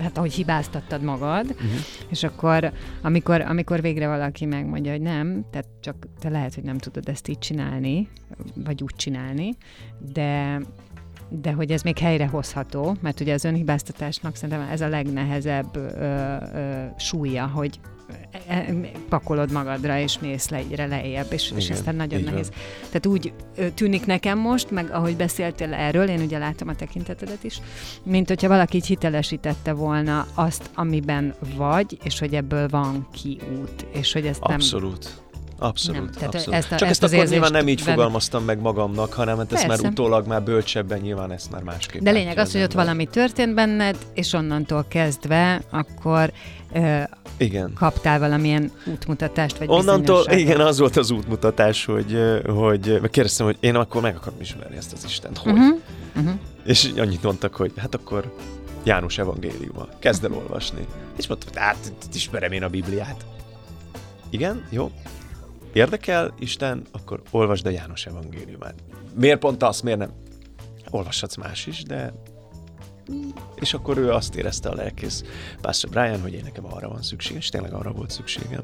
hát 0.00 0.18
ahogy 0.18 0.32
hibáztattad 0.32 1.02
magad, 1.02 1.44
Uh-huh. 1.46 1.70
és 2.08 2.22
akkor, 2.22 2.72
amikor, 3.02 3.40
amikor 3.40 3.80
végre 3.80 4.08
valaki 4.08 4.44
megmondja, 4.44 4.92
hogy 4.92 5.00
nem, 5.00 5.44
tehát 5.50 5.66
csak 5.80 5.96
te 6.18 6.28
lehet, 6.28 6.54
hogy 6.54 6.64
nem 6.64 6.78
tudod 6.78 7.08
ezt 7.08 7.28
így 7.28 7.38
csinálni, 7.38 8.08
vagy 8.54 8.82
úgy 8.82 8.94
csinálni, 8.96 9.56
de 10.12 10.60
de 11.28 11.52
hogy 11.52 11.70
ez 11.70 11.82
még 11.82 11.98
helyrehozható, 11.98 12.96
mert 13.00 13.20
ugye 13.20 13.34
az 13.34 13.44
önhibáztatásnak 13.44 14.36
szerintem 14.36 14.68
ez 14.70 14.80
a 14.80 14.88
legnehezebb 14.88 15.76
ö, 15.76 15.86
ö, 16.54 16.84
súlya, 16.96 17.46
hogy 17.46 17.80
pakolod 19.08 19.52
magadra, 19.52 19.98
és 19.98 20.18
mész 20.18 20.48
le 20.48 20.56
egyre 20.56 20.86
lejjebb, 20.86 21.32
és, 21.32 21.52
és 21.56 21.64
Igen, 21.64 21.76
aztán 21.76 21.94
nagyon 21.96 22.18
így 22.18 22.24
van. 22.24 22.32
nehéz. 22.32 22.50
Tehát 22.86 23.06
úgy 23.06 23.32
tűnik 23.74 24.06
nekem 24.06 24.38
most, 24.38 24.70
meg 24.70 24.90
ahogy 24.90 25.16
beszéltél 25.16 25.74
erről, 25.74 26.08
én 26.08 26.20
ugye 26.20 26.38
látom 26.38 26.68
a 26.68 26.74
tekintetedet 26.74 27.44
is, 27.44 27.60
mint 28.02 28.28
hogyha 28.28 28.48
valaki 28.48 28.76
így 28.76 28.86
hitelesítette 28.86 29.72
volna 29.72 30.26
azt, 30.34 30.70
amiben 30.74 31.34
vagy, 31.56 31.98
és 32.04 32.18
hogy 32.18 32.34
ebből 32.34 32.68
van 32.68 33.08
kiút, 33.12 33.86
és 33.92 34.12
hogy 34.12 34.26
ezt 34.26 34.42
nem... 34.42 34.54
Abszolút. 34.54 35.24
Abszolút, 35.58 36.00
Nem, 36.00 36.10
tehát 36.10 36.34
abszolút. 36.34 36.54
ezt 36.58 36.72
a- 36.72 36.76
Csak 36.76 36.88
ezt 36.88 37.02
ezt, 37.02 37.12
akkor 37.14 37.26
nyilván 37.28 37.52
nem 37.52 37.68
így 37.68 37.78
veled- 37.80 37.94
fogalmaztam 37.94 38.44
meg 38.44 38.58
magamnak, 38.60 39.12
hanem 39.12 39.36
hát 39.36 39.52
ezt 39.52 39.66
már 39.66 39.80
utólag 39.80 40.26
már 40.26 40.42
bölcsebben 40.42 40.98
nyilván 40.98 41.32
ezt 41.32 41.50
már 41.50 41.62
másképp 41.62 42.02
De 42.02 42.10
lényeg 42.10 42.38
az, 42.38 42.52
hogy 42.52 42.62
ott 42.62 42.72
valami 42.72 43.06
történt 43.06 43.54
benned, 43.54 43.96
és 44.14 44.32
onnantól 44.32 44.84
kezdve 44.88 45.60
akkor 45.70 46.32
ö, 46.72 46.98
Igen. 47.36 47.72
kaptál 47.74 48.18
valamilyen 48.18 48.72
útmutatást, 48.86 49.58
vagy 49.58 49.68
Onnantól, 49.68 50.24
igen, 50.30 50.60
az 50.60 50.78
volt 50.78 50.96
az 50.96 51.10
útmutatás, 51.10 51.84
hogy, 51.84 52.18
hogy 52.46 53.00
kérdeztem, 53.10 53.46
hogy 53.46 53.56
én 53.60 53.74
akkor 53.74 54.02
meg 54.02 54.16
akarom 54.16 54.40
ismerni 54.40 54.76
ezt 54.76 54.92
az 54.92 55.04
Istent. 55.04 55.38
Hogy? 55.38 55.52
Uh-huh. 55.52 55.78
Uh-huh. 56.16 56.32
És 56.64 56.92
annyit 56.96 57.22
mondtak, 57.22 57.54
hogy 57.54 57.72
hát 57.76 57.94
akkor 57.94 58.34
János 58.84 59.18
evangéliuma. 59.18 59.86
Kezd 59.98 60.24
el 60.24 60.32
olvasni. 60.32 60.86
És 61.18 61.26
mondtam, 61.26 61.62
hát 61.62 61.76
ismerem 62.14 62.52
én 62.52 62.62
a 62.62 62.68
Bibliát. 62.68 63.24
Igen, 64.30 64.66
jó. 64.70 64.90
Érdekel 65.76 66.34
Isten, 66.38 66.86
akkor 66.92 67.22
olvasd 67.30 67.66
a 67.66 67.70
János 67.70 68.06
evangéliumát. 68.06 68.74
Miért 69.14 69.38
pont 69.38 69.62
azt, 69.62 69.82
miért 69.82 69.98
nem? 69.98 70.12
Olvashatsz 70.90 71.36
más 71.36 71.66
is, 71.66 71.82
de... 71.82 72.12
És 73.54 73.74
akkor 73.74 73.98
ő 73.98 74.12
azt 74.12 74.34
érezte 74.34 74.68
a 74.68 74.74
lelkész 74.74 75.24
Pastor 75.60 75.90
Brian, 75.90 76.20
hogy 76.20 76.32
én 76.32 76.42
nekem 76.44 76.64
arra 76.66 76.88
van 76.88 77.02
szükségem, 77.02 77.38
és 77.38 77.48
tényleg 77.48 77.72
arra 77.72 77.92
volt 77.92 78.10
szükségem. 78.10 78.62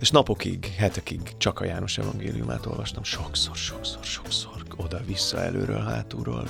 És 0.00 0.10
napokig, 0.10 0.64
hetekig 0.76 1.36
csak 1.36 1.60
a 1.60 1.64
János 1.64 1.98
evangéliumát 1.98 2.66
olvastam. 2.66 3.02
Sokszor, 3.02 3.56
sokszor, 3.56 4.04
sokszor. 4.04 4.62
Oda-vissza, 4.76 5.40
előről, 5.40 5.82
hátulról. 5.82 6.48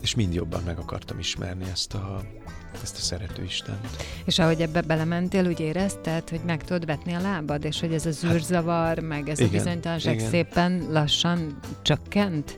És 0.00 0.14
mind 0.14 0.34
jobban 0.34 0.62
meg 0.62 0.78
akartam 0.78 1.18
ismerni 1.18 1.64
ezt 1.70 1.94
a, 1.94 2.22
ezt 2.82 2.96
a 2.96 3.00
szerető 3.00 3.42
Istent. 3.42 3.86
És 4.24 4.38
ahogy 4.38 4.60
ebbe 4.60 4.80
belementél, 4.80 5.46
úgy 5.46 5.60
érezted, 5.60 6.28
hogy 6.28 6.40
meg 6.46 6.64
tudod 6.64 6.86
vetni 6.86 7.12
a 7.12 7.20
lábad, 7.20 7.64
és 7.64 7.80
hogy 7.80 7.92
ez 7.92 8.06
a 8.06 8.10
zűrzavar, 8.10 8.98
meg 8.98 9.28
ez 9.28 9.38
a 9.38 9.44
igen, 9.44 9.56
bizonytalanság 9.56 10.14
igen. 10.14 10.30
szépen 10.30 10.86
lassan 10.90 11.58
csökkent? 11.82 12.56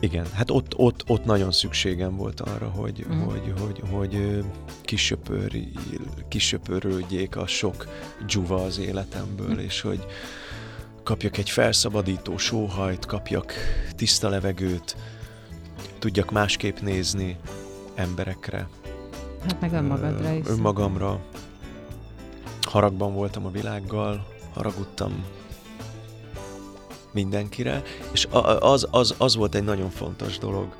Igen, 0.00 0.26
hát 0.32 0.50
ott, 0.50 0.76
ott, 0.76 1.04
ott 1.06 1.24
nagyon 1.24 1.52
szükségem 1.52 2.16
volt 2.16 2.40
arra, 2.40 2.68
hogy, 2.68 3.06
mm. 3.12 3.20
hogy, 3.20 3.52
hogy, 3.58 3.82
hogy 3.90 4.44
kisöpör, 4.80 5.52
kisöpörődjék 6.28 7.36
a 7.36 7.46
sok 7.46 7.88
dzsuva 8.26 8.62
az 8.62 8.78
életemből, 8.78 9.48
Mhm. 9.48 9.58
és 9.58 9.80
hogy 9.80 10.06
kapjak 11.02 11.36
egy 11.36 11.50
felszabadító 11.50 12.36
sóhajt, 12.38 13.06
kapjak 13.06 13.52
tiszta 13.96 14.28
levegőt, 14.28 14.96
tudjak 15.98 16.30
másképp 16.30 16.78
nézni 16.78 17.36
emberekre, 17.94 18.68
Hát 19.42 19.60
meg 19.60 19.72
önmagadra 19.72 20.30
is. 20.32 20.46
önmagamra. 20.46 21.20
Haragban 22.62 23.14
voltam 23.14 23.46
a 23.46 23.50
világgal, 23.50 24.26
haragudtam 24.54 25.24
mindenkire, 27.12 27.82
és 28.12 28.28
az, 28.60 28.88
az, 28.90 29.14
az 29.18 29.36
volt 29.36 29.54
egy 29.54 29.64
nagyon 29.64 29.90
fontos 29.90 30.38
dolog, 30.38 30.74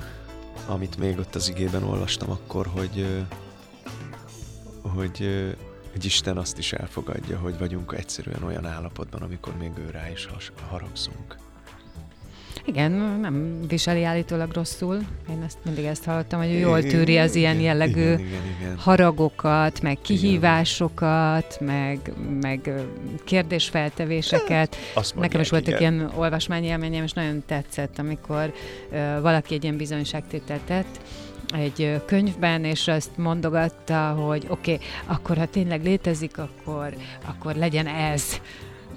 amit 0.67 0.97
még 0.97 1.17
ott 1.17 1.35
az 1.35 1.49
igében 1.49 1.83
olvastam 1.83 2.29
akkor, 2.29 2.67
hogy, 2.67 3.25
hogy, 4.81 5.45
hogy 5.91 6.05
Isten 6.05 6.37
azt 6.37 6.57
is 6.57 6.73
elfogadja, 6.73 7.37
hogy 7.39 7.57
vagyunk 7.57 7.93
egyszerűen 7.97 8.43
olyan 8.43 8.65
állapotban, 8.65 9.21
amikor 9.21 9.57
még 9.57 9.71
ő 9.77 9.89
rá 9.89 10.09
is 10.09 10.25
has- 10.25 10.51
haragszunk. 10.69 11.35
Igen, 12.65 12.91
nem 13.21 13.59
viseli 13.67 14.03
állítólag 14.03 14.51
rosszul. 14.53 14.97
Én 15.29 15.43
ezt 15.45 15.57
mindig 15.65 15.85
ezt 15.85 16.03
hallottam, 16.03 16.39
hogy 16.39 16.51
ő 16.51 16.57
jól 16.57 16.83
tűri 16.83 17.17
az 17.17 17.35
ilyen 17.35 17.53
Igen, 17.53 17.65
jellegű 17.65 18.01
Igen, 18.01 18.19
igen, 18.19 18.41
igen. 18.59 18.77
haragokat, 18.77 19.81
meg 19.81 19.97
kihívásokat, 20.01 21.57
meg, 21.59 22.13
meg 22.41 22.59
ö, 22.63 22.81
kérdésfeltevéseket. 23.23 24.75
Azt 24.93 25.15
Nekem 25.15 25.41
is 25.41 25.51
mondják, 25.51 25.77
voltak 25.77 25.81
igen. 25.81 25.93
ilyen 25.93 26.11
olvasmányi 26.15 26.67
élményem, 26.67 27.03
és 27.03 27.11
nagyon 27.11 27.43
tetszett, 27.45 27.99
amikor 27.99 28.53
ö, 28.91 29.21
valaki 29.21 29.53
egy 29.53 29.63
ilyen 29.63 29.77
bizonyságtételt 29.77 30.61
tett, 30.61 30.99
egy 31.53 32.01
könyvben, 32.05 32.63
és 32.63 32.87
azt 32.87 33.17
mondogatta, 33.17 34.09
hogy 34.09 34.45
oké, 34.49 34.73
okay, 34.73 34.85
akkor 35.05 35.37
ha 35.37 35.45
tényleg 35.45 35.83
létezik, 35.83 36.37
akkor, 36.37 36.93
akkor 37.25 37.55
legyen 37.55 37.87
ez. 37.87 38.41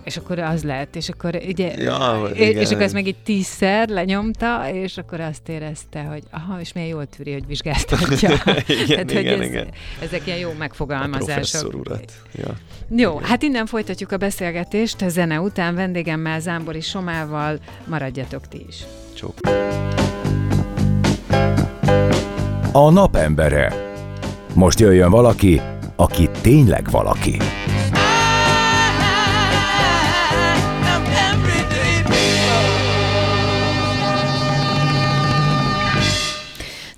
És 0.05 0.17
akkor 0.17 0.39
az 0.39 0.63
lett, 0.63 0.97
és 0.97 1.09
akkor 1.09 1.41
ugye, 1.49 1.73
Ja, 1.83 2.29
és, 2.35 2.49
igen. 2.49 2.63
és 2.63 2.71
akkor 2.71 2.83
ezt 2.83 2.95
meg 2.95 3.07
így 3.07 3.17
tízszer 3.25 3.89
lenyomta, 3.89 4.69
és 4.73 4.99
akkor 4.99 5.21
azt 5.21 5.49
érezte, 5.49 6.03
hogy 6.03 6.23
aha, 6.31 6.61
és 6.61 6.73
milyen 6.73 6.89
jól 6.89 7.07
tűri, 7.07 7.33
hogy 7.33 7.47
vizsgáztatja. 7.47 8.31
igen, 8.67 8.87
Tehát, 8.87 9.13
hogy 9.13 9.21
igen, 9.21 9.41
ez, 9.41 9.47
igen. 9.47 9.69
ezek 10.03 10.27
ilyen 10.27 10.39
jó 10.39 10.51
megfogalmazások. 10.59 11.75
urat. 11.75 12.13
Ja. 12.33 12.55
Jó, 12.97 13.19
hát 13.19 13.43
innen 13.43 13.67
folytatjuk 13.67 14.13
a 14.13 14.17
beszélgetést, 14.17 15.03
a 15.03 15.09
zene 15.09 15.41
után 15.41 15.75
vendégemmel, 15.75 16.41
Zámbori 16.41 16.81
Somával, 16.81 17.59
maradjatok 17.85 18.49
ti 18.49 18.65
is. 18.69 18.77
Csók. 19.15 19.35
A 22.73 22.91
napembere. 22.91 23.93
Most 24.55 24.81
jöjjön 24.81 25.11
valaki, 25.11 25.61
aki 25.97 26.29
tényleg 26.41 26.91
valaki. 26.91 27.37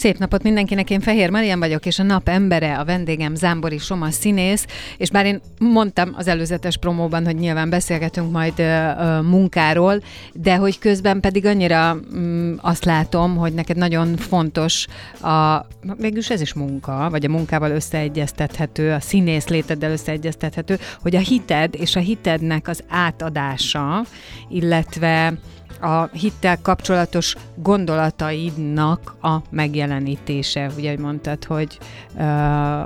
Szép 0.06 0.18
napot 0.18 0.42
mindenkinek, 0.42 0.90
én 0.90 1.00
Fehér 1.00 1.30
Marian 1.30 1.58
vagyok, 1.58 1.86
és 1.86 1.98
a 1.98 2.02
nap 2.02 2.28
embere, 2.28 2.78
a 2.78 2.84
vendégem 2.84 3.34
Zámbori 3.34 3.78
Soma 3.78 4.10
színész, 4.10 4.66
és 4.96 5.10
bár 5.10 5.26
én 5.26 5.40
mondtam 5.58 6.12
az 6.16 6.26
előzetes 6.28 6.76
promóban, 6.76 7.24
hogy 7.24 7.34
nyilván 7.34 7.70
beszélgetünk 7.70 8.32
majd 8.32 8.52
ö, 8.58 9.20
munkáról, 9.20 10.02
de 10.32 10.56
hogy 10.56 10.78
közben 10.78 11.20
pedig 11.20 11.46
annyira 11.46 11.98
mm, 12.16 12.54
azt 12.60 12.84
látom, 12.84 13.36
hogy 13.36 13.52
neked 13.54 13.76
nagyon 13.76 14.16
fontos 14.16 14.86
a, 15.20 15.66
mégis 15.96 16.30
ez 16.30 16.40
is 16.40 16.54
munka, 16.54 17.08
vagy 17.10 17.24
a 17.24 17.28
munkával 17.28 17.70
összeegyeztethető, 17.70 18.92
a 18.92 19.00
színész 19.00 19.46
léteddel 19.48 19.90
összeegyeztethető, 19.90 20.78
hogy 21.00 21.16
a 21.16 21.20
hited 21.20 21.74
és 21.74 21.96
a 21.96 22.00
hitednek 22.00 22.68
az 22.68 22.82
átadása, 22.88 24.04
illetve 24.48 25.38
a 25.80 26.08
hittel 26.12 26.58
kapcsolatos 26.62 27.36
gondolataidnak 27.54 29.14
a 29.22 29.36
megjelenítése. 29.50 30.70
Ugye, 30.76 30.98
mondtad, 30.98 31.44
hogy 31.44 31.78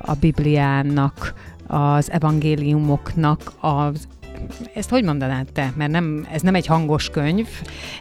a 0.03 0.15
Bibliának, 0.21 1.35
az 1.67 2.11
evangéliumoknak 2.11 3.53
az 3.61 4.09
ezt 4.75 4.89
hogy 4.89 5.05
mondanád 5.05 5.47
te? 5.53 5.73
Mert 5.77 5.91
nem, 5.91 6.27
ez 6.33 6.41
nem 6.43 6.55
egy 6.55 6.67
hangos 6.67 7.09
könyv, 7.09 7.49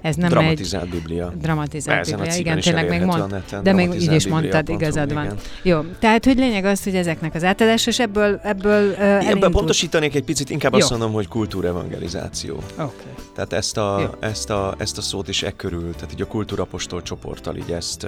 ez 0.01 0.15
nem 0.15 0.29
Dramatizált 0.29 0.83
egy 0.83 0.89
Biblia. 0.89 1.33
dramatizált 1.41 2.07
a 2.07 2.15
Biblia. 2.15 2.35
Igen, 2.35 2.59
tényleg 2.59 2.89
még 2.89 3.01
mond, 3.01 3.31
neten, 3.31 3.63
de 3.63 3.73
még 3.73 3.93
így 3.93 4.11
is 4.11 4.27
mondtad, 4.27 4.69
igazad 4.69 5.13
van. 5.13 5.23
igen. 5.23 5.37
Jó, 5.63 5.81
tehát 5.99 6.25
hogy 6.25 6.37
lényeg 6.37 6.65
az, 6.65 6.83
hogy 6.83 6.95
ezeknek 6.95 7.35
az 7.35 7.43
átadása, 7.43 7.89
és 7.89 7.99
ebből, 7.99 8.39
ebből 8.43 8.89
uh, 8.89 9.29
Ebben 9.29 9.51
pontosítanék 9.51 10.15
egy 10.15 10.23
picit, 10.23 10.49
inkább 10.49 10.71
Jó. 10.71 10.77
azt 10.79 10.89
mondom, 10.89 11.11
hogy 11.11 11.27
kultúrevangelizáció. 11.27 12.63
Okay. 12.73 13.13
Tehát 13.35 13.53
ezt 13.53 13.75
Jó. 13.75 13.83
a, 13.83 14.17
ezt, 14.19 14.49
a, 14.49 14.75
ezt 14.77 14.97
a 14.97 15.01
szót 15.01 15.27
is 15.27 15.43
e 15.43 15.51
körül, 15.51 15.93
tehát 15.95 16.13
így 16.13 16.21
a 16.21 16.27
kultúrapostol 16.27 17.01
csoporttal 17.01 17.55
így 17.55 17.71
ezt, 17.71 18.07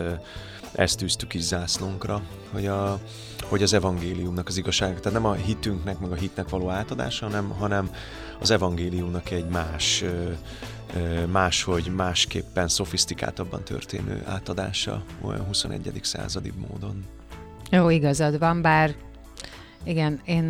ezt 0.76 0.98
tűztük 0.98 1.34
is 1.34 1.42
zászlónkra, 1.42 2.22
hogy, 2.52 2.66
a, 2.66 3.00
hogy 3.52 3.64
az 3.64 3.74
evangéliumnak 3.74 4.48
az 4.48 4.58
igazság, 4.58 5.00
tehát 5.00 5.22
nem 5.22 5.26
a 5.26 5.34
hitünknek, 5.34 6.00
meg 6.00 6.12
a 6.12 6.16
hitnek 6.16 6.50
való 6.50 6.70
átadása, 6.70 7.26
hanem, 7.26 7.50
hanem 7.50 7.90
az 8.40 8.52
evangéliumnak 8.52 9.32
egy 9.32 9.46
más, 9.46 10.04
máshogy, 11.32 11.92
másképpen, 11.96 12.68
szofisztikáltabban 12.68 13.64
történő 13.64 14.24
átadása 14.26 15.04
olyan 15.22 15.46
21. 15.46 16.00
századi 16.02 16.52
módon. 16.68 17.06
Jó, 17.72 17.90
igazad 17.90 18.40
van, 18.40 18.62
bár 18.62 18.96
Igen, 19.84 20.22
én 20.26 20.48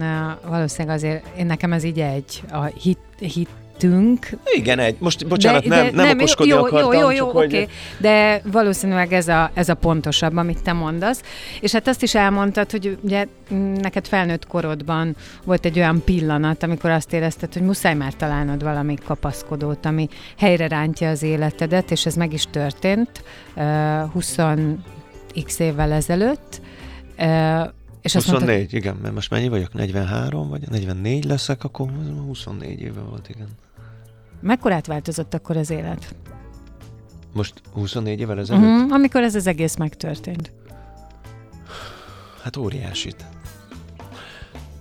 valószínűleg 0.48 0.96
azért, 0.96 1.38
én 1.38 1.46
nekem 1.46 1.74
ez 1.74 1.84
így 1.84 2.00
egy, 2.00 2.44
a 2.52 2.64
hit, 2.64 3.00
hit 3.18 3.50
hitünk. 3.82 4.30
Igen, 4.56 4.80
egy. 4.80 4.96
Most, 5.00 5.28
bocsánat, 5.28 5.68
de, 5.68 5.76
nem, 5.76 5.86
de, 5.86 5.92
nem, 5.92 6.06
nem 6.06 6.18
okoskodni 6.18 6.52
jó, 6.52 6.58
akartam, 6.58 6.94
jó, 6.94 7.00
jó, 7.00 7.12
jó, 7.12 7.28
oké. 7.28 7.46
Okay. 7.46 7.68
De 7.98 8.42
valószínűleg 8.52 9.14
ez 9.14 9.28
a, 9.28 9.52
ez 9.54 9.70
a 9.70 9.74
pontosabb, 9.74 10.36
amit 10.36 10.64
te 10.64 10.74
mondasz. 10.74 11.22
És 11.62 11.72
hát 11.72 11.88
azt 11.88 12.04
is 12.04 12.16
elmondtad, 12.16 12.72
hogy 12.72 12.98
ugye 13.02 13.26
neked 13.82 14.08
felnőtt 14.08 14.48
korodban 14.48 15.16
volt 15.44 15.66
egy 15.66 15.78
olyan 15.78 16.04
pillanat, 16.04 16.64
amikor 16.64 16.90
azt 16.90 17.14
érezted, 17.14 17.54
hogy 17.54 17.62
muszáj 17.62 17.96
már 17.96 18.14
találnod 18.14 18.64
valami 18.64 18.96
kapaszkodót, 19.06 19.86
ami 19.86 20.08
helyre 20.38 20.68
rántja 20.68 21.10
az 21.10 21.24
életedet, 21.24 21.92
és 21.92 22.06
ez 22.06 22.16
meg 22.16 22.34
is 22.34 22.46
történt 22.52 23.24
uh, 23.56 24.12
20 24.12 24.38
x 25.46 25.60
évvel 25.60 25.92
ezelőtt. 25.92 26.62
Uh, 27.18 27.70
és 28.02 28.14
24, 28.14 28.48
mondtad, 28.48 28.74
igen, 28.74 28.96
mert 29.02 29.14
most 29.14 29.30
mennyi 29.30 29.48
vagyok? 29.48 29.74
43 29.74 30.50
vagy 30.50 30.70
44 30.70 31.24
leszek, 31.24 31.64
akkor 31.64 31.88
24 32.26 32.82
éve 32.82 33.02
volt, 33.02 33.30
igen. 33.30 33.48
Mekkorát 34.42 34.86
változott 34.88 35.34
akkor 35.34 35.58
az 35.58 35.70
élet? 35.70 36.16
Most 37.34 37.62
24 37.74 38.20
évvel 38.20 38.40
ezelőtt? 38.40 38.64
Uh-huh, 38.64 38.94
amikor 38.94 39.22
ez 39.22 39.36
az 39.36 39.48
egész 39.48 39.76
megtörtént. 39.76 40.52
Hát 42.44 42.58
óriásit. 42.58 43.26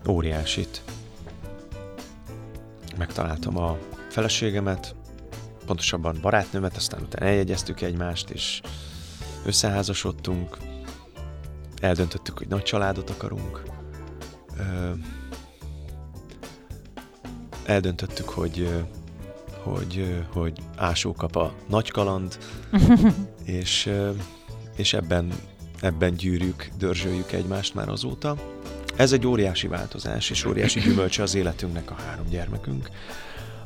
Óriásit. 0.08 0.82
Megtaláltam 2.98 3.58
a 3.58 3.78
feleségemet, 4.08 4.94
pontosabban 5.66 6.18
barátnőmet, 6.20 6.76
aztán 6.76 7.00
utána 7.02 7.26
eljegyeztük 7.26 7.80
egymást, 7.80 8.30
és 8.30 8.60
összeházasodtunk, 9.44 10.58
eldöntöttük, 11.80 12.38
hogy 12.38 12.48
nagy 12.48 12.62
családot 12.62 13.10
akarunk. 13.10 13.62
Eldöntöttük, 17.64 18.28
hogy 18.28 18.84
hogy, 19.62 20.24
hogy 20.32 20.58
ásó 20.76 21.12
kap 21.12 21.36
a 21.36 21.52
nagy 21.68 21.90
kaland, 21.90 22.38
és, 23.44 23.90
és 24.76 24.92
ebben, 24.92 25.32
ebben 25.80 26.14
gyűrjük, 26.14 26.68
dörzsöljük 26.78 27.32
egymást 27.32 27.74
már 27.74 27.88
azóta. 27.88 28.36
Ez 28.96 29.12
egy 29.12 29.26
óriási 29.26 29.66
változás, 29.66 30.30
és 30.30 30.44
óriási 30.44 30.80
gyümölcse 30.86 31.22
az 31.22 31.34
életünknek 31.34 31.90
a 31.90 31.94
három 31.94 32.26
gyermekünk, 32.28 32.90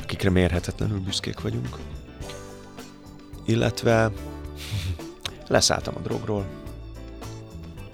akikre 0.03 0.31
mérhetetlenül 0.31 1.01
büszkék 1.01 1.41
vagyunk. 1.41 1.79
Illetve 3.47 4.11
leszálltam 5.49 5.95
a 5.97 6.01
drogról, 6.01 6.47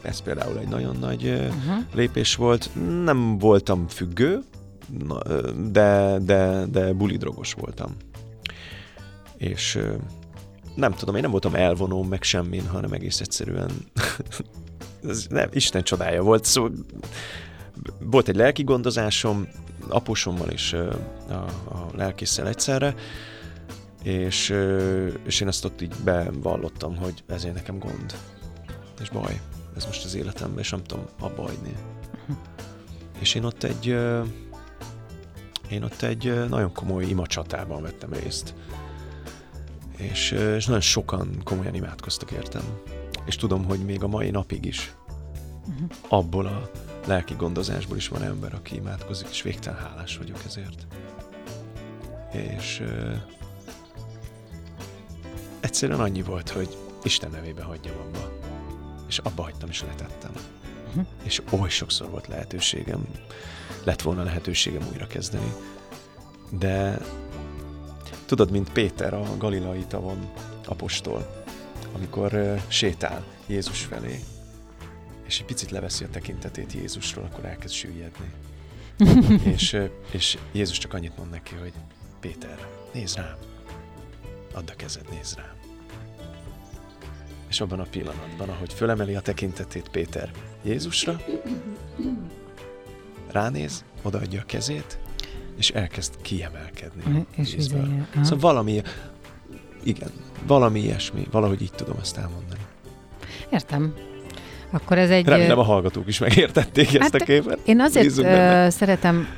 ez 0.03 0.21
például 0.21 0.59
egy 0.59 0.69
nagyon 0.69 0.97
nagy 0.97 1.25
uh-huh. 1.25 1.85
lépés 1.95 2.37
volt. 2.37 2.71
Nem 3.05 3.39
voltam 3.39 3.89
függő, 3.89 4.43
de, 5.71 6.19
de, 6.23 6.67
de 6.71 6.93
bulidrogos 6.93 7.53
voltam. 7.53 7.97
És 9.37 9.79
nem 10.75 10.93
tudom, 10.95 11.15
én 11.15 11.23
nem 11.23 11.31
voltam 11.31 11.55
elvonó 11.55 12.03
meg 12.03 12.23
semmin, 12.23 12.67
hanem 12.67 12.93
egész 12.93 13.21
egyszerűen 13.21 13.71
ez 15.09 15.27
nem, 15.31 15.49
Isten 15.53 15.83
csodája 15.83 16.23
volt. 16.23 16.45
Szóval 16.45 16.73
volt 18.01 18.29
egy 18.29 18.37
lelki 18.37 18.63
gondozásom, 18.63 19.49
aposommal 19.89 20.49
és 20.49 20.73
a, 20.73 21.33
a 21.35 21.91
lelkészsel 21.95 22.49
egyszerre, 22.49 22.95
és, 24.03 24.55
és 25.25 25.41
én 25.41 25.49
ezt 25.49 25.65
ott 25.65 25.81
így 25.81 25.95
bevallottam, 26.05 26.97
hogy 26.97 27.25
ezért 27.27 27.55
nekem 27.55 27.79
gond 27.79 28.15
és 29.01 29.09
baj 29.09 29.41
ez 29.77 29.85
most 29.87 30.05
az 30.05 30.15
életemben, 30.15 30.59
és 30.59 30.71
nem 30.71 30.83
tudom 30.83 31.05
abba 31.21 31.43
hagyni. 31.43 31.75
Uh-huh. 32.13 32.37
És 33.19 33.35
én 33.35 33.45
ott 33.45 33.63
egy 33.63 33.97
én 35.71 35.83
ott 35.83 36.03
egy 36.03 36.49
nagyon 36.49 36.73
komoly 36.73 37.05
imacsatában 37.05 37.83
vettem 37.83 38.13
részt. 38.13 38.55
És, 39.97 40.31
és 40.31 40.65
nagyon 40.65 40.81
sokan 40.81 41.41
komolyan 41.45 41.75
imádkoztak 41.75 42.31
értem. 42.31 42.63
És 43.25 43.37
tudom, 43.37 43.65
hogy 43.65 43.85
még 43.85 44.03
a 44.03 44.09
mai 44.09 44.31
napig 44.31 44.65
is 44.65 44.95
uh-huh. 45.69 45.91
abból 46.09 46.47
a 46.47 46.71
lelki 47.07 47.35
gondozásból 47.35 47.97
is 47.97 48.09
van 48.09 48.23
ember, 48.23 48.55
aki 48.55 48.75
imádkozik, 48.75 49.29
és 49.31 49.43
végtelen 49.43 49.81
hálás 49.81 50.17
vagyok 50.17 50.43
ezért. 50.47 50.87
És 52.33 52.81
uh, 52.81 53.15
egyszerűen 55.61 56.01
annyi 56.01 56.23
volt, 56.23 56.49
hogy 56.49 56.77
Isten 57.03 57.31
nevébe 57.31 57.63
hagyjam 57.63 57.97
abba 57.97 58.31
és 59.11 59.19
abba 59.19 59.43
hagytam, 59.43 59.69
és 59.69 59.83
letettem. 59.83 60.31
Uh-huh. 60.89 61.07
És 61.23 61.43
oly 61.51 61.69
sokszor 61.69 62.11
volt 62.11 62.27
lehetőségem, 62.27 63.07
lett 63.85 64.03
volna 64.03 64.23
lehetőségem 64.23 64.89
újra 64.93 65.07
kezdeni. 65.07 65.53
De 66.51 66.99
tudod, 68.27 68.51
mint 68.51 68.73
Péter 68.73 69.15
a 69.15 69.37
Galilai 69.39 69.85
tavon 69.89 70.33
apostol, 70.67 71.45
amikor 71.95 72.35
uh, 72.35 72.61
sétál 72.69 73.25
Jézus 73.47 73.81
felé, 73.81 74.21
és 75.27 75.41
egy 75.41 75.47
picit 75.47 75.71
leveszi 75.71 76.05
a 76.05 76.09
tekintetét 76.11 76.73
Jézusról, 76.73 77.25
akkor 77.25 77.45
elkezd 77.45 77.75
süllyedni. 77.75 78.31
és, 79.55 79.73
uh, 79.73 79.91
és 80.11 80.39
Jézus 80.53 80.79
csak 80.79 80.95
annyit 80.95 81.17
mond 81.17 81.31
neki, 81.31 81.55
hogy 81.55 81.73
Péter, 82.21 82.67
nézd 82.93 83.17
rám, 83.17 83.37
add 84.53 84.71
a 84.71 84.77
kezed, 84.77 85.09
nézd 85.11 85.37
rám. 85.37 85.59
És 87.49 87.61
abban 87.61 87.81
a 87.81 87.87
pillanatban, 87.91 88.49
ahogy 88.49 88.73
fölemeli 88.73 89.15
a 89.15 89.21
tekintetét 89.21 89.89
Péter 89.89 90.31
Jézusra, 90.63 91.21
ránéz, 93.33 93.85
odaadja 94.03 94.41
a 94.41 94.45
kezét, 94.47 94.99
és 95.57 95.71
elkezd 95.71 96.15
kiemelkedni. 96.23 97.27
És 97.37 97.57
Szóval 98.23 98.39
valami, 98.41 98.83
igen, 99.83 100.11
valami 100.47 100.81
ilyesmi, 100.81 101.27
valahogy 101.31 101.63
így 101.63 101.73
tudom 101.73 101.97
azt 102.01 102.17
elmondani. 102.17 102.61
Értem. 103.51 103.95
Akkor 104.71 104.99
ez 104.99 105.11
egy... 105.11 105.27
Remélem 105.27 105.59
a 105.59 105.63
hallgatók 105.63 106.09
is 106.09 106.19
megértették 106.19 106.91
hát 106.91 107.01
ezt 107.01 107.15
a 107.15 107.25
képet. 107.25 107.59
Én 107.65 107.81
azért 107.81 108.19
uh, 108.19 108.69
szeretem 108.69 109.29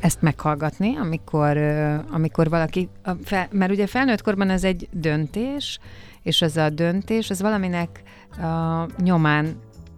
ezt 0.00 0.22
meghallgatni, 0.22 0.96
amikor, 0.96 1.56
uh, 1.56 1.94
amikor 2.10 2.48
valaki, 2.48 2.88
a 3.02 3.10
fel, 3.24 3.48
mert 3.50 3.72
ugye 3.72 3.86
felnőtt 3.86 4.22
korban 4.22 4.50
ez 4.50 4.64
egy 4.64 4.88
döntés, 4.92 5.78
és 6.22 6.42
az 6.42 6.56
a 6.56 6.70
döntés, 6.70 7.30
az 7.30 7.40
valaminek 7.40 8.02
a 8.30 8.86
nyomán 9.02 9.56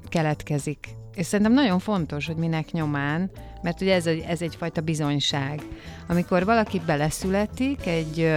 keletkezik. 0.08 0.88
És 1.14 1.26
szerintem 1.26 1.54
nagyon 1.54 1.78
fontos, 1.78 2.26
hogy 2.26 2.36
minek 2.36 2.70
nyomán, 2.70 3.30
mert 3.62 3.80
ugye 3.80 3.94
ez, 3.94 4.06
ez 4.06 4.42
egyfajta 4.42 4.80
bizonyság. 4.80 5.62
Amikor 6.08 6.44
valaki 6.44 6.80
beleszületik 6.86 7.86
egy, 7.86 8.32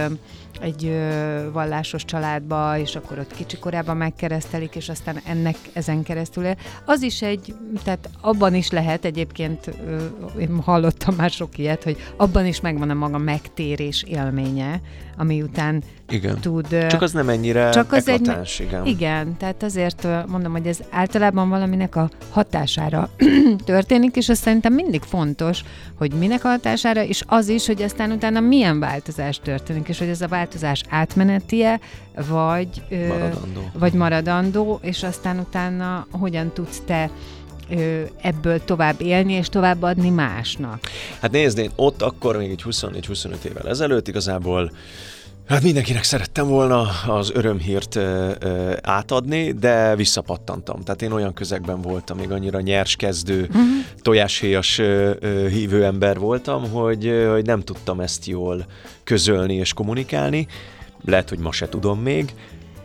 egy 0.60 0.92
vallásos 1.52 2.04
családba, 2.04 2.78
és 2.78 2.96
akkor 2.96 3.18
ott 3.18 3.34
kicsi 3.36 3.58
korában 3.58 3.96
megkeresztelik, 3.96 4.74
és 4.74 4.88
aztán 4.88 5.20
ennek 5.26 5.56
ezen 5.72 6.02
keresztül 6.02 6.46
az 6.84 7.02
is 7.02 7.22
egy, 7.22 7.54
tehát 7.84 8.10
abban 8.20 8.54
is 8.54 8.70
lehet 8.70 9.04
egyébként, 9.04 9.70
én 10.38 10.60
hallottam 10.60 11.14
már 11.14 11.30
sok 11.30 11.58
ilyet, 11.58 11.82
hogy 11.82 11.96
abban 12.16 12.46
is 12.46 12.60
megvan 12.60 12.90
a 12.90 12.94
maga 12.94 13.18
megtérés 13.18 14.02
élménye, 14.02 14.80
ami 15.16 15.42
után 15.42 15.82
igen. 16.08 16.40
tud... 16.40 16.86
Csak 16.88 17.02
az 17.02 17.12
nem 17.12 17.28
ennyire 17.28 17.70
csak 17.70 17.92
az 17.92 18.08
eklatás, 18.08 18.60
egy, 18.60 18.66
igen. 18.66 18.86
Igen, 18.86 19.36
tehát 19.36 19.62
azért 19.62 20.06
mondom, 20.26 20.52
hogy 20.52 20.66
ez 20.66 20.78
általában 20.90 21.48
valaminek 21.48 21.96
a 21.96 22.10
hatására 22.30 23.08
történik, 23.64 24.16
és 24.16 24.28
azt 24.28 24.42
szerintem 24.42 24.72
mindig 24.72 25.02
fontos, 25.02 25.64
hogy 25.98 26.12
minek 26.12 26.42
hatására, 26.42 27.02
és 27.02 27.22
az 27.26 27.48
is, 27.48 27.66
hogy 27.66 27.82
aztán 27.82 28.10
utána 28.10 28.40
milyen 28.40 28.80
változás 28.80 29.40
történik, 29.42 29.88
és 29.88 29.98
hogy 29.98 30.08
ez 30.08 30.20
a 30.20 30.28
változás 30.28 30.82
átmenetie, 30.88 31.80
vagy 32.28 32.68
maradandó, 33.08 33.70
vagy 33.72 33.92
maradandó 33.92 34.78
és 34.82 35.02
aztán 35.02 35.38
utána 35.38 36.06
hogyan 36.10 36.52
tudsz 36.52 36.82
te 36.86 37.10
ebből 38.20 38.64
tovább 38.64 39.00
élni 39.00 39.32
és 39.32 39.48
továbbadni 39.48 40.10
másnak? 40.10 40.90
Hát 41.20 41.30
nézd, 41.30 41.58
én 41.58 41.70
ott 41.76 42.02
akkor 42.02 42.36
még 42.36 42.50
egy 42.50 42.62
24-25 42.64 43.44
évvel 43.44 43.68
ezelőtt 43.68 44.08
igazából 44.08 44.70
Hát 45.46 45.62
mindenkinek 45.62 46.02
szerettem 46.02 46.48
volna 46.48 46.88
az 47.06 47.30
örömhírt 47.34 47.94
ö, 47.94 48.30
ö, 48.38 48.72
átadni, 48.82 49.52
de 49.52 49.96
visszapattantam. 49.96 50.82
Tehát 50.82 51.02
én 51.02 51.12
olyan 51.12 51.34
közegben 51.34 51.80
voltam, 51.80 52.18
még 52.18 52.30
annyira 52.30 52.60
nyers 52.60 52.96
kezdő, 52.96 53.40
uh-huh. 53.40 53.62
tojáshéjas 54.02 54.78
ö, 54.78 55.10
ö, 55.20 55.48
hívő 55.48 55.84
ember 55.84 56.18
voltam, 56.18 56.70
hogy, 56.70 57.06
ö, 57.06 57.32
hogy 57.32 57.44
nem 57.44 57.60
tudtam 57.60 58.00
ezt 58.00 58.26
jól 58.26 58.66
közölni 59.04 59.54
és 59.54 59.72
kommunikálni. 59.72 60.46
Lehet, 61.04 61.28
hogy 61.28 61.38
ma 61.38 61.52
se 61.52 61.68
tudom 61.68 62.00
még, 62.00 62.34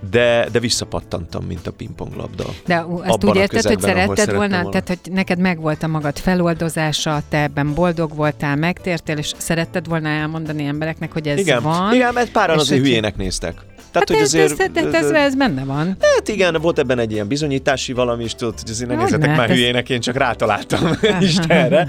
de, 0.10 0.48
de 0.52 0.60
visszapattantam, 0.60 1.46
mint 1.46 1.68
a 1.68 1.72
pingponglabda. 1.72 2.46
De 2.66 2.86
azt 3.04 3.24
úgy 3.24 3.36
érted, 3.36 3.64
hogy 3.64 3.80
szeretted 3.80 4.36
volna, 4.36 4.62
volna, 4.62 4.70
tehát 4.70 4.88
hogy 4.88 5.14
neked 5.14 5.40
megvolt 5.40 5.84
a 5.84 5.88
magad 5.88 6.18
feloldozása, 6.18 7.22
te 7.30 7.42
ebben 7.42 7.74
boldog 7.74 8.16
voltál, 8.16 8.56
megtértél, 8.56 9.18
és 9.18 9.34
szeretted 9.38 9.88
volna 9.88 10.10
elmondani 10.10 10.66
embereknek, 10.66 11.12
hogy 11.12 11.28
ez 11.28 11.40
igen, 11.40 11.62
van. 11.62 11.94
Igen, 11.94 12.14
mert 12.14 12.32
páran 12.32 12.60
azért 12.60 12.82
hülyének 12.82 13.16
néztek. 13.16 13.54
Tehát, 13.92 14.10
hát 14.10 14.10
hogy 14.10 14.18
ez, 14.18 14.34
azért, 14.34 14.78
ez, 14.78 14.86
ez, 14.86 14.94
ez, 14.94 15.10
ez 15.12 15.36
benne 15.36 15.64
van. 15.64 15.98
Hát 16.16 16.28
igen, 16.28 16.58
volt 16.62 16.80
ebben 16.80 17.00
egy 17.00 17.12
ilyen 17.12 17.28
bizonyítási 17.28 17.94
valami, 17.94 18.24
és 18.24 18.36
tudod, 18.36 18.60
hogy 18.60 18.70
azért 18.70 18.90
ne 18.90 18.96
nézzetek 18.96 19.36
már 19.36 19.50
hülyének, 19.50 19.90
én 19.90 20.00
csak 20.00 20.16
rátaláltam 20.16 20.98
Istenre. 21.20 21.88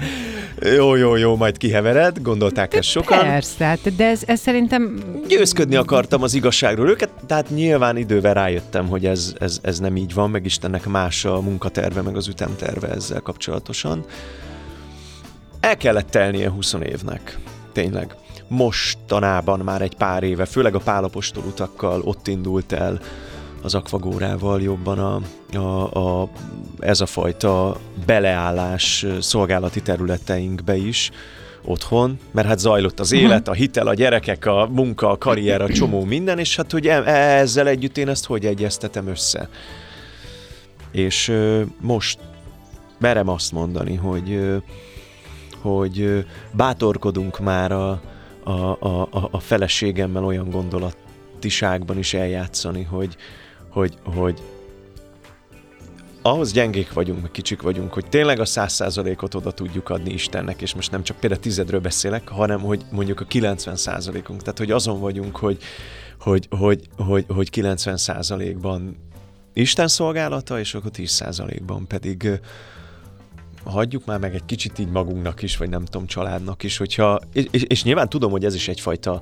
Jó, 0.61 0.95
jó, 0.95 1.15
jó, 1.15 1.35
majd 1.35 1.57
kihevered, 1.57 2.21
gondolták 2.21 2.73
ezt 2.73 2.89
sokan. 2.89 3.19
Persze, 3.19 3.65
hát, 3.65 3.95
de 3.95 4.07
ez, 4.07 4.21
ez 4.25 4.39
szerintem... 4.39 5.03
Győzködni 5.27 5.75
akartam 5.75 6.23
az 6.23 6.33
igazságról 6.33 6.89
őket, 6.89 7.09
tehát 7.27 7.49
nyilván 7.49 7.97
idővel 7.97 8.33
rájöttem, 8.33 8.87
hogy 8.87 9.05
ez, 9.05 9.33
ez, 9.39 9.59
ez 9.61 9.79
nem 9.79 9.95
így 9.95 10.13
van, 10.13 10.29
meg 10.29 10.45
Istennek 10.45 10.85
más 10.85 11.25
a 11.25 11.41
munkaterve, 11.41 12.01
meg 12.01 12.15
az 12.15 12.27
ütemterve 12.27 12.87
ezzel 12.87 13.19
kapcsolatosan. 13.19 14.05
El 15.59 15.77
kellett 15.77 16.09
telnie 16.09 16.49
20 16.49 16.75
évnek, 16.83 17.37
tényleg 17.71 18.15
mostanában 18.47 19.59
már 19.59 19.81
egy 19.81 19.95
pár 19.95 20.23
éve, 20.23 20.45
főleg 20.45 20.75
a 20.75 20.79
pálapostól 20.79 21.43
utakkal 21.47 22.01
ott 22.01 22.27
indult 22.27 22.71
el 22.71 22.99
az 23.63 23.75
akvagórával 23.75 24.61
jobban 24.61 24.99
a, 24.99 25.21
a, 25.57 25.97
a, 26.21 26.29
ez 26.79 27.01
a 27.01 27.05
fajta 27.05 27.77
beleállás 28.05 29.05
szolgálati 29.19 29.81
területeinkbe 29.81 30.75
is 30.75 31.11
otthon, 31.65 32.19
mert 32.31 32.47
hát 32.47 32.59
zajlott 32.59 32.99
az 32.99 33.11
élet, 33.11 33.47
a 33.47 33.53
hitel, 33.53 33.87
a 33.87 33.93
gyerekek, 33.93 34.45
a 34.45 34.67
munka, 34.71 35.09
a 35.09 35.17
karrier, 35.17 35.61
a 35.61 35.69
csomó 35.69 36.03
minden, 36.03 36.39
és 36.39 36.55
hát 36.55 36.71
hogy 36.71 36.87
e, 36.87 37.03
ezzel 37.39 37.67
együtt 37.67 37.97
én 37.97 38.09
ezt 38.09 38.25
hogy 38.25 38.45
egyeztetem 38.45 39.07
össze. 39.07 39.49
És 40.91 41.33
most 41.81 42.19
merem 42.99 43.27
azt 43.27 43.51
mondani, 43.51 43.95
hogy, 43.95 44.59
hogy 45.61 46.25
bátorkodunk 46.51 47.39
már 47.39 47.71
a, 47.71 48.01
a, 48.43 48.77
a, 48.79 49.27
a 49.31 49.39
feleségemmel 49.39 50.25
olyan 50.25 50.49
gondolatiságban 50.49 51.97
is 51.97 52.13
eljátszani, 52.13 52.83
hogy, 52.83 53.15
hogy, 53.69 53.97
hogy 54.03 54.41
ahhoz 56.21 56.51
gyengék 56.51 56.93
vagyunk, 56.93 57.21
meg 57.21 57.31
kicsik 57.31 57.61
vagyunk, 57.61 57.93
hogy 57.93 58.05
tényleg 58.09 58.39
a 58.39 58.45
száz 58.45 58.73
százalékot 58.73 59.35
oda 59.35 59.51
tudjuk 59.51 59.89
adni 59.89 60.13
Istennek, 60.13 60.61
és 60.61 60.73
most 60.75 60.91
nem 60.91 61.03
csak 61.03 61.17
például 61.19 61.41
tizedről 61.41 61.79
beszélek, 61.79 62.27
hanem 62.27 62.59
hogy 62.59 62.85
mondjuk 62.91 63.19
a 63.19 63.25
90 63.25 63.75
százalékunk. 63.75 64.41
Tehát, 64.41 64.57
hogy 64.57 64.71
azon 64.71 64.99
vagyunk, 64.99 65.37
hogy, 65.37 65.57
hogy, 66.19 66.47
hogy, 66.49 66.87
hogy, 66.97 67.25
hogy 67.27 67.49
90 67.49 67.97
százalékban 67.97 68.97
Isten 69.53 69.87
szolgálata, 69.87 70.59
és 70.59 70.73
akkor 70.73 70.91
10 70.91 71.09
százalékban 71.09 71.87
pedig 71.87 72.39
hagyjuk 73.63 74.05
már 74.05 74.19
meg 74.19 74.35
egy 74.35 74.45
kicsit 74.45 74.79
így 74.79 74.89
magunknak 74.89 75.41
is, 75.41 75.57
vagy 75.57 75.69
nem 75.69 75.85
tudom, 75.85 76.07
családnak 76.07 76.63
is, 76.63 76.77
hogyha, 76.77 77.19
és, 77.33 77.45
és 77.51 77.83
nyilván 77.83 78.09
tudom, 78.09 78.31
hogy 78.31 78.45
ez 78.45 78.55
is 78.55 78.67
egyfajta 78.67 79.21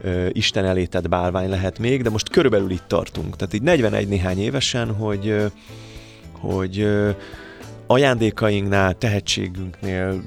ö, 0.00 0.28
Isten 0.32 0.64
elétett 0.64 1.08
bálvány 1.08 1.48
lehet 1.48 1.78
még, 1.78 2.02
de 2.02 2.10
most 2.10 2.28
körülbelül 2.28 2.70
itt 2.70 2.84
tartunk. 2.86 3.36
Tehát 3.36 3.54
így 3.54 3.62
41 3.62 4.08
néhány 4.08 4.38
évesen, 4.38 4.94
hogy, 4.94 5.28
ö, 5.28 5.46
hogy 6.32 6.80
ö, 6.80 7.10
ajándékainknál, 7.86 8.94
tehetségünknél, 8.94 10.22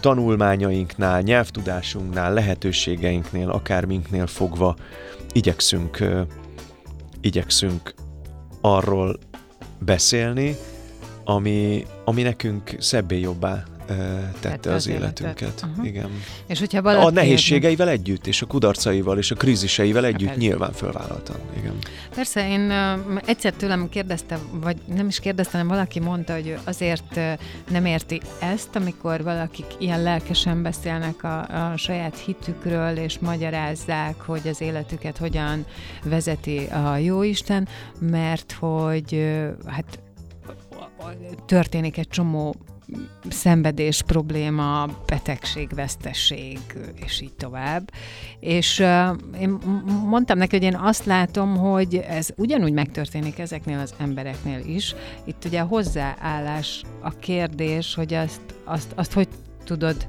tanulmányainknál, 0.00 1.20
nyelvtudásunknál, 1.20 2.32
lehetőségeinknél, 2.32 3.50
akárminknél 3.50 4.26
fogva 4.26 4.76
igyekszünk, 5.32 6.00
ö, 6.00 6.20
igyekszünk 7.20 7.94
arról 8.60 9.18
beszélni, 9.78 10.56
ami, 11.24 11.84
ami 12.04 12.22
nekünk 12.22 12.76
szebbé 12.78 13.20
jobbá 13.20 13.64
tette 14.40 14.70
az, 14.70 14.74
az 14.74 14.88
életünket. 14.88 15.66
Uh-huh. 15.68 15.86
Igen. 15.86 16.10
És 16.46 16.58
hogyha 16.58 16.82
valaki... 16.82 17.06
A 17.06 17.10
nehézségeivel 17.10 17.88
együtt, 17.88 18.26
és 18.26 18.42
a 18.42 18.46
kudarcaival, 18.46 19.18
és 19.18 19.30
a 19.30 19.34
kríziseivel 19.34 20.04
együtt 20.04 20.28
hát 20.28 20.36
nyilván 20.36 20.72
fölvállaltam. 20.72 21.36
Igen. 21.56 21.72
Persze, 22.14 22.48
én 22.48 22.60
uh, 22.60 23.20
egyszer 23.24 23.52
tőlem 23.52 23.88
kérdeztem, 23.88 24.38
vagy 24.52 24.76
nem 24.94 25.06
is 25.06 25.20
kérdeztem, 25.20 25.60
hanem 25.60 25.76
valaki 25.76 26.00
mondta, 26.00 26.32
hogy 26.32 26.56
azért 26.64 27.16
uh, 27.16 27.32
nem 27.70 27.84
érti 27.84 28.20
ezt, 28.40 28.76
amikor 28.76 29.22
valakik 29.22 29.66
ilyen 29.78 30.02
lelkesen 30.02 30.62
beszélnek 30.62 31.24
a, 31.24 31.70
a 31.70 31.76
saját 31.76 32.18
hitükről, 32.18 32.96
és 32.96 33.18
magyarázzák, 33.18 34.20
hogy 34.20 34.48
az 34.48 34.60
életüket 34.60 35.18
hogyan 35.18 35.66
vezeti 36.04 36.58
a 36.58 36.96
Jóisten, 36.96 37.68
mert 38.00 38.52
hogy 38.52 39.12
uh, 39.12 39.48
hát 39.66 39.98
történik 41.46 41.98
egy 41.98 42.08
csomó 42.08 42.54
szenvedés, 43.30 44.02
probléma, 44.02 44.86
betegség, 45.06 45.74
vesztesség, 45.74 46.58
és 46.94 47.20
így 47.20 47.32
tovább. 47.32 47.90
És 48.40 48.78
uh, 48.78 49.40
én 49.40 49.58
mondtam 50.04 50.38
neki, 50.38 50.56
hogy 50.56 50.64
én 50.64 50.76
azt 50.76 51.04
látom, 51.04 51.56
hogy 51.56 51.96
ez 51.96 52.28
ugyanúgy 52.36 52.72
megtörténik 52.72 53.38
ezeknél 53.38 53.78
az 53.78 53.94
embereknél 53.98 54.60
is. 54.66 54.94
Itt 55.24 55.44
ugye 55.44 55.60
a 55.60 55.66
hozzáállás 55.66 56.82
a 57.00 57.10
kérdés, 57.10 57.94
hogy 57.94 58.14
azt, 58.14 58.40
azt, 58.64 58.92
azt 58.94 59.12
hogy 59.12 59.28
tudod 59.64 60.06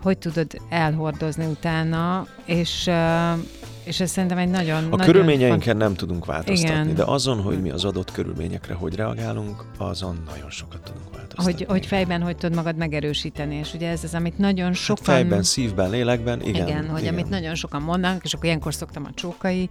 hogy 0.00 0.18
tudod 0.18 0.60
elhordozni 0.68 1.46
utána, 1.46 2.26
és 2.44 2.86
uh, 2.86 3.38
és 3.84 4.00
ez 4.00 4.10
szerintem 4.10 4.38
egy 4.38 4.48
nagyon... 4.48 4.76
A 4.76 4.80
nagyon 4.80 5.06
körülményeinken 5.06 5.60
font... 5.60 5.78
nem 5.78 5.94
tudunk 5.94 6.26
változtatni, 6.26 6.74
Igen. 6.74 6.94
de 6.94 7.04
azon, 7.04 7.40
hogy 7.42 7.62
mi 7.62 7.70
az 7.70 7.84
adott 7.84 8.12
körülményekre 8.12 8.74
hogy 8.74 8.94
reagálunk, 8.94 9.64
azon 9.78 10.22
nagyon 10.26 10.50
sokat 10.50 10.80
tudunk 10.80 11.14
változtatni. 11.14 11.52
Hogy, 11.52 11.64
hogy 11.68 11.86
fejben 11.86 12.22
hogy 12.22 12.36
tudod 12.36 12.56
magad 12.56 12.76
megerősíteni, 12.76 13.54
és 13.54 13.74
ugye 13.74 13.88
ez 13.88 14.04
az, 14.04 14.14
amit 14.14 14.38
nagyon 14.38 14.66
hát 14.66 14.74
sokan... 14.74 15.04
Hát 15.04 15.14
fejben, 15.14 15.42
szívben, 15.42 15.90
lélekben, 15.90 16.42
igen. 16.42 16.68
Igen, 16.68 16.88
hogy 16.88 17.00
igen. 17.00 17.12
amit 17.12 17.28
nagyon 17.28 17.54
sokan 17.54 17.82
mondanak, 17.82 18.24
és 18.24 18.34
akkor 18.34 18.44
ilyenkor 18.44 18.74
szoktam 18.74 19.04
a 19.04 19.10
csókai 19.14 19.68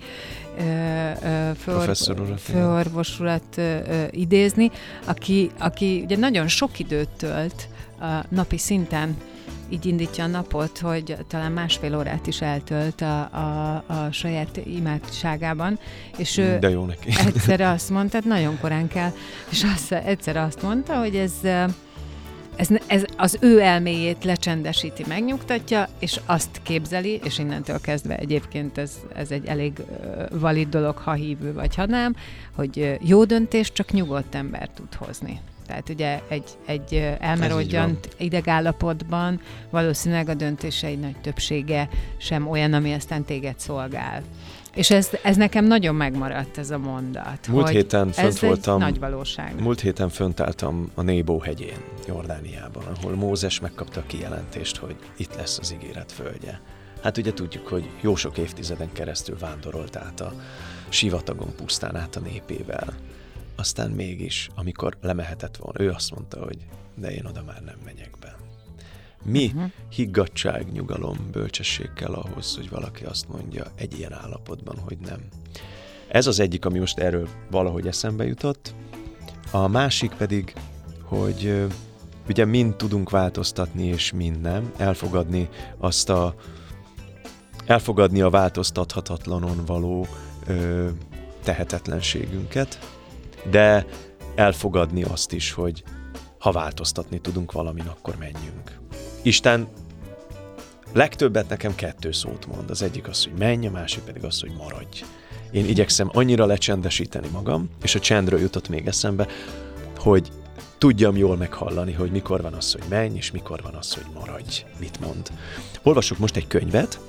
főorvosulat 2.38 3.62
idézni, 4.12 4.72
aki, 5.06 5.52
aki 5.58 6.02
ugye 6.04 6.18
nagyon 6.18 6.48
sok 6.48 6.80
időt 6.80 7.10
tölt 7.18 7.68
a 8.00 8.26
napi 8.30 8.58
szinten 8.58 9.18
így 9.70 9.86
indítja 9.86 10.24
a 10.24 10.28
napot, 10.28 10.78
hogy 10.78 11.18
talán 11.28 11.52
másfél 11.52 11.98
órát 11.98 12.28
is 12.28 12.42
eltölt 12.42 13.02
a, 13.02 13.20
a, 13.22 13.84
a 13.88 14.12
saját 14.12 14.60
imádságában, 14.66 15.80
és 16.18 16.38
ő 16.38 16.58
De 16.60 16.70
jó 16.70 16.86
neki. 16.86 17.10
egyszer 17.26 17.62
azt 17.62 17.90
mondta, 17.90 18.18
hát 18.18 18.26
nagyon 18.26 18.58
korán 18.60 18.88
kell, 18.88 19.12
és 19.50 19.64
azt, 19.76 19.92
egyszer 19.92 20.38
azt 20.38 20.62
mondta, 20.62 21.00
hogy 21.00 21.16
ez 21.16 21.34
ez, 22.56 22.68
ez 22.88 23.04
az 23.18 23.38
ő 23.42 23.60
elméjét 23.60 24.24
lecsendesíti, 24.24 25.04
megnyugtatja, 25.08 25.88
és 26.00 26.20
azt 26.26 26.60
képzeli, 26.64 27.20
és 27.24 27.40
innentől 27.40 27.82
kezdve 27.82 28.18
egyébként 28.18 28.78
ez, 28.78 29.00
ez 29.16 29.32
egy 29.32 29.46
elég 29.46 29.74
valid 30.32 30.70
dolog, 30.70 30.98
ha 30.98 31.14
hívő 31.14 31.54
vagy 31.54 31.76
ha 31.76 31.86
nem, 31.86 32.16
hogy 32.56 32.98
jó 33.02 33.24
döntés 33.24 33.72
csak 33.72 33.92
nyugodt 33.92 34.36
ember 34.36 34.70
tud 34.70 34.94
hozni. 34.94 35.40
Tehát 35.68 35.90
ugye 35.90 36.20
egy, 36.28 36.44
egy 36.66 37.16
elmerodjant 37.20 38.10
idegállapotban 38.18 39.40
valószínűleg 39.70 40.30
a 40.30 40.34
döntései 40.34 40.96
nagy 40.96 41.18
többsége 41.22 41.90
sem 42.18 42.50
olyan, 42.50 42.74
ami 42.74 42.94
aztán 42.94 43.24
téged 43.24 43.60
szolgál. 43.60 44.22
És 44.76 44.92
ez, 44.92 45.10
ez 45.24 45.38
nekem 45.38 45.66
nagyon 45.66 45.96
megmaradt 45.96 46.58
ez 46.58 46.72
a 46.72 46.78
mondat. 46.78 47.48
Múlt 47.48 47.66
hogy 47.66 47.76
héten 47.76 48.12
fönt 48.12 48.28
ez 48.28 48.42
voltam. 48.42 48.80
nagy 48.80 49.00
valóság. 49.00 49.62
Múlt 49.62 49.82
héten 49.82 50.10
fönt 50.10 50.40
álltam 50.40 50.92
a 50.94 51.02
Nébó 51.02 51.40
hegyén, 51.40 51.78
Jordániában, 52.08 52.84
ahol 52.96 53.16
Mózes 53.16 53.60
megkapta 53.60 54.00
a 54.00 54.04
kijelentést, 54.08 54.78
hogy 54.78 54.96
itt 55.18 55.36
lesz 55.36 55.60
az 55.60 55.74
ígéret 55.74 56.12
földje. 56.12 56.62
Hát 57.04 57.18
ugye 57.18 57.34
tudjuk, 57.34 57.68
hogy 57.68 57.90
jó 58.02 58.16
sok 58.16 58.38
évtizeden 58.38 58.92
keresztül 58.92 59.38
vándorolt 59.38 59.96
át 59.96 60.20
a 60.20 60.34
sivatagon 60.90 61.56
pusztán 61.56 61.96
át 61.96 62.16
a 62.16 62.20
népével 62.20 62.94
aztán 63.56 63.92
mégis, 63.92 64.50
amikor 64.56 64.98
lemehetett 65.02 65.58
volna, 65.58 65.82
ő 65.82 65.90
azt 65.90 66.12
mondta, 66.12 66.44
hogy 66.44 66.58
de 66.96 67.12
én 67.12 67.26
oda 67.26 67.44
már 67.44 67.62
nem 67.62 67.78
megyek 67.86 68.18
be. 68.20 68.36
Mi 69.24 69.46
uh-huh. 69.46 69.72
higgadság, 69.90 70.72
nyugalom, 70.72 71.18
bölcsesség 71.32 71.94
kell 71.94 72.14
ahhoz, 72.14 72.56
hogy 72.56 72.70
valaki 72.70 73.04
azt 73.04 73.28
mondja 73.28 73.66
egy 73.76 73.98
ilyen 73.98 74.14
állapotban, 74.14 74.78
hogy 74.78 74.98
nem. 74.98 75.20
Ez 76.08 76.28
az 76.28 76.40
egyik, 76.40 76.66
ami 76.66 76.80
most 76.80 77.00
erről 77.00 77.28
valahogy 77.52 77.88
eszembe 77.88 78.26
jutott. 78.26 78.74
A 79.52 79.68
másik 79.68 80.12
pedig, 80.12 80.54
hogy 81.04 81.66
ugye 82.30 82.46
mind 82.46 82.76
tudunk 82.76 83.10
változtatni, 83.10 83.86
és 83.86 84.12
mind 84.12 84.42
nem. 84.42 84.74
Elfogadni 84.78 85.50
azt 85.78 86.10
a 86.10 86.36
elfogadni 87.66 88.22
a 88.22 88.30
változtathatatlanon 88.30 89.66
való 89.66 90.08
ö, 90.48 90.90
tehetetlenségünket, 91.44 92.80
de 93.50 93.86
elfogadni 94.36 95.04
azt 95.04 95.32
is, 95.32 95.52
hogy 95.52 95.84
ha 96.40 96.52
változtatni 96.52 97.20
tudunk 97.20 97.52
valamin, 97.52 97.86
akkor 97.86 98.16
menjünk. 98.16 98.80
Isten 99.22 99.68
legtöbbet 100.94 101.50
nekem 101.50 101.76
kettő 101.76 102.12
szót 102.12 102.46
mond. 102.46 102.70
Az 102.70 102.82
egyik 102.82 103.08
az, 103.08 103.24
hogy 103.24 103.34
menj, 103.38 103.68
a 103.68 103.72
másik 103.72 104.04
pedig 104.04 104.24
az, 104.24 104.40
hogy 104.40 104.52
maradj. 104.58 105.04
Én 105.52 105.66
igyekszem 105.66 106.10
annyira 106.14 106.46
lecsendesíteni 106.46 107.28
magam, 107.32 107.70
és 107.84 107.96
a 107.96 108.00
csendről 108.00 108.40
jutott 108.40 108.70
még 108.70 108.88
eszembe, 108.88 109.28
hogy 109.98 110.32
tudjam 110.78 111.18
jól 111.18 111.38
meghallani, 111.38 111.92
hogy 111.92 112.12
mikor 112.12 112.42
van 112.42 112.54
az, 112.54 112.72
hogy 112.72 112.84
menj, 112.90 113.16
és 113.16 113.32
mikor 113.32 113.62
van 113.62 113.74
az, 113.74 113.94
hogy 113.94 114.06
maradj, 114.14 114.66
mit 114.80 115.00
mond. 115.00 115.32
Olvasok 115.84 116.18
most 116.18 116.36
egy 116.36 116.48
könyvet, 116.48 117.00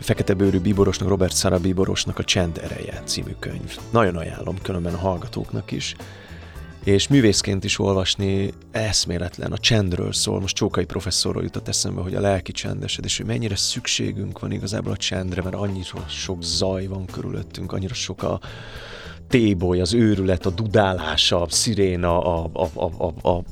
Fekete 0.00 0.34
bőrű 0.34 0.58
bíborosnak, 0.58 1.08
Robert 1.08 1.34
Szara 1.34 1.58
bíborosnak 1.58 2.18
a 2.18 2.24
Csend 2.24 2.58
ereje 2.62 3.02
című 3.04 3.34
könyv. 3.38 3.76
Nagyon 3.90 4.16
ajánlom 4.16 4.58
különben 4.62 4.94
a 4.94 4.98
hallgatóknak 4.98 5.70
is. 5.70 5.96
És 6.84 7.08
művészként 7.08 7.64
is 7.64 7.78
olvasni 7.78 8.52
eszméletlen, 8.70 9.52
a 9.52 9.58
csendről 9.58 10.12
szól. 10.12 10.40
Most 10.40 10.56
Csókai 10.56 10.84
professzorról 10.84 11.42
jutott 11.42 11.68
eszembe, 11.68 12.00
hogy 12.00 12.14
a 12.14 12.20
lelki 12.20 12.52
csendesed, 12.52 13.04
és 13.04 13.16
hogy 13.16 13.26
mennyire 13.26 13.56
szükségünk 13.56 14.38
van 14.38 14.52
igazából 14.52 14.92
a 14.92 14.96
csendre, 14.96 15.42
mert 15.42 15.54
annyira 15.54 16.04
sok 16.08 16.42
zaj 16.42 16.86
van 16.86 17.06
körülöttünk, 17.06 17.72
annyira 17.72 17.94
sok 17.94 18.22
a, 18.22 18.40
téboly, 19.30 19.80
az 19.80 19.94
őrület, 19.94 20.46
a 20.46 20.50
dudálása, 20.50 21.40
a 21.40 21.46
sziréna, 21.48 22.20
a, 22.24 22.50
a, 22.52 22.68
a, 22.74 23.12
a, 23.22 23.28
a, 23.28 23.42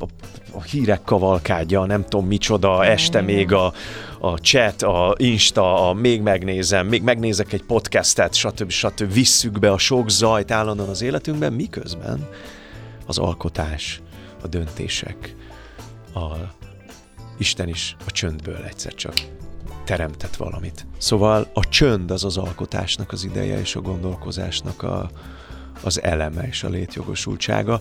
a 0.53 0.63
hírek 0.63 1.03
kavalkádja, 1.05 1.85
nem 1.85 2.05
tudom 2.05 2.27
micsoda, 2.27 2.85
este 2.85 3.21
még 3.21 3.53
a, 3.53 3.73
a 4.21 4.37
chat, 4.37 4.83
a 4.83 5.15
Insta, 5.17 5.89
a 5.89 5.93
még 5.93 6.21
megnézem, 6.21 6.87
még 6.87 7.03
megnézek 7.03 7.53
egy 7.53 7.63
podcastet, 7.63 8.35
stb. 8.35 8.71
stb. 8.71 9.13
visszük 9.13 9.59
be 9.59 9.73
a 9.73 9.79
sok 9.79 10.11
zajt 10.11 10.51
állandóan 10.51 10.89
az 10.89 11.03
életünkben, 11.03 11.53
miközben 11.53 12.29
az 13.07 13.19
alkotás, 13.19 14.03
a 14.43 14.47
döntések, 14.47 15.35
a 16.15 16.27
Isten 17.39 17.69
is 17.69 17.97
a 18.07 18.11
csöndből 18.11 18.65
egyszer 18.69 18.95
csak 18.95 19.15
teremtett 19.85 20.37
valamit. 20.37 20.87
Szóval 20.99 21.51
a 21.55 21.69
csönd 21.69 22.11
az 22.11 22.25
az 22.25 22.37
alkotásnak 22.37 23.13
az 23.13 23.25
ideje 23.25 23.61
és 23.61 23.77
a 23.77 23.81
gondolkozásnak 23.81 24.83
a, 24.83 25.11
az 25.83 26.03
eleme 26.03 26.43
és 26.51 26.63
a 26.63 26.69
létjogosultsága. 26.69 27.81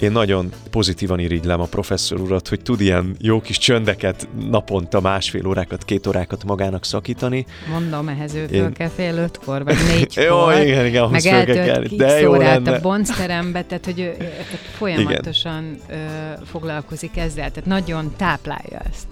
Én 0.00 0.12
nagyon 0.12 0.52
pozitívan 0.70 1.18
irigylem 1.18 1.60
a 1.60 1.64
professzor 1.64 2.20
urat, 2.20 2.48
hogy 2.48 2.60
tud 2.60 2.80
ilyen 2.80 3.16
jó 3.20 3.40
kis 3.40 3.58
csöndeket 3.58 4.28
naponta 4.50 5.00
másfél 5.00 5.46
órákat, 5.46 5.84
két 5.84 6.06
órákat 6.06 6.44
magának 6.44 6.84
szakítani. 6.84 7.46
Mondom, 7.70 8.08
ehhez 8.08 8.34
ő 8.34 8.44
Én... 8.44 8.72
kell 8.72 8.88
fél 8.88 9.16
ötkor, 9.16 9.64
vagy 9.64 9.76
négykor. 9.94 10.24
jó, 10.24 10.50
igen, 10.50 10.86
igen, 10.86 11.10
meg 11.10 11.26
eltölt 11.26 11.96
de 11.96 12.20
jó 12.20 12.30
órát 12.30 12.64
lenne. 12.64 12.76
a 12.76 12.80
boncterembe, 12.80 13.62
tehát 13.62 13.84
hogy 13.84 14.00
ő, 14.00 14.14
tehát 14.16 14.46
folyamatosan 14.76 15.78
ö, 15.88 15.94
foglalkozik 16.44 17.16
ezzel, 17.16 17.50
tehát 17.50 17.64
nagyon 17.64 18.12
táplálja 18.16 18.78
ezt 18.90 19.06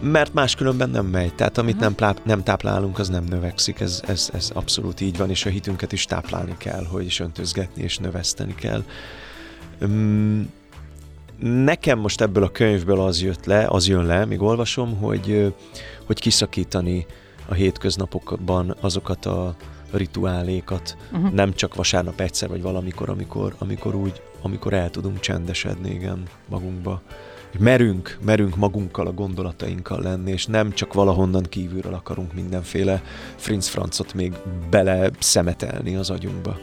mert 0.00 0.32
máskülönben 0.32 0.90
nem 0.90 1.06
megy. 1.06 1.34
Tehát 1.34 1.58
amit 1.58 1.78
nem, 1.78 1.94
pláp, 1.94 2.20
nem 2.24 2.42
táplálunk, 2.42 2.98
az 2.98 3.08
nem 3.08 3.24
növekszik. 3.24 3.80
Ez, 3.80 4.02
ez, 4.06 4.30
ez 4.32 4.50
abszolút 4.54 5.00
így 5.00 5.16
van, 5.16 5.30
és 5.30 5.46
a 5.46 5.50
hitünket 5.50 5.92
is 5.92 6.04
táplálni 6.04 6.54
kell, 6.58 6.84
hogy 6.84 7.04
is 7.04 7.20
öntözgetni 7.20 7.82
és 7.82 7.98
növeszteni 7.98 8.54
kell. 8.54 8.84
Nekem 11.40 11.98
most 11.98 12.20
ebből 12.20 12.42
a 12.42 12.50
könyvből 12.50 13.00
az 13.00 13.22
jött 13.22 13.44
le, 13.44 13.66
az 13.68 13.88
jön 13.88 14.06
le, 14.06 14.24
míg 14.24 14.42
olvasom, 14.42 14.96
hogy, 14.96 15.54
hogy 16.06 16.20
kiszakítani 16.20 17.06
a 17.48 17.54
hétköznapokban 17.54 18.76
azokat 18.80 19.26
a 19.26 19.56
rituálékat, 19.92 20.96
uh-huh. 21.12 21.32
nem 21.32 21.52
csak 21.52 21.74
vasárnap 21.74 22.20
egyszer, 22.20 22.48
vagy 22.48 22.62
valamikor, 22.62 23.08
amikor, 23.08 23.54
amikor 23.58 23.94
úgy, 23.94 24.22
amikor 24.42 24.72
el 24.72 24.90
tudunk 24.90 25.20
csendesedni, 25.20 25.90
igen, 25.90 26.22
magunkba 26.48 27.02
merünk, 27.58 28.18
merünk 28.24 28.56
magunkkal, 28.56 29.06
a 29.06 29.12
gondolatainkkal 29.12 30.00
lenni, 30.00 30.30
és 30.30 30.46
nem 30.46 30.72
csak 30.72 30.94
valahonnan 30.94 31.42
kívülről 31.42 31.94
akarunk 31.94 32.34
mindenféle 32.34 33.02
Frinz 33.36 33.68
francot 33.68 34.14
még 34.14 34.32
bele 34.70 35.10
szemetelni 35.18 35.96
az 35.96 36.10
agyunkba. 36.10 36.58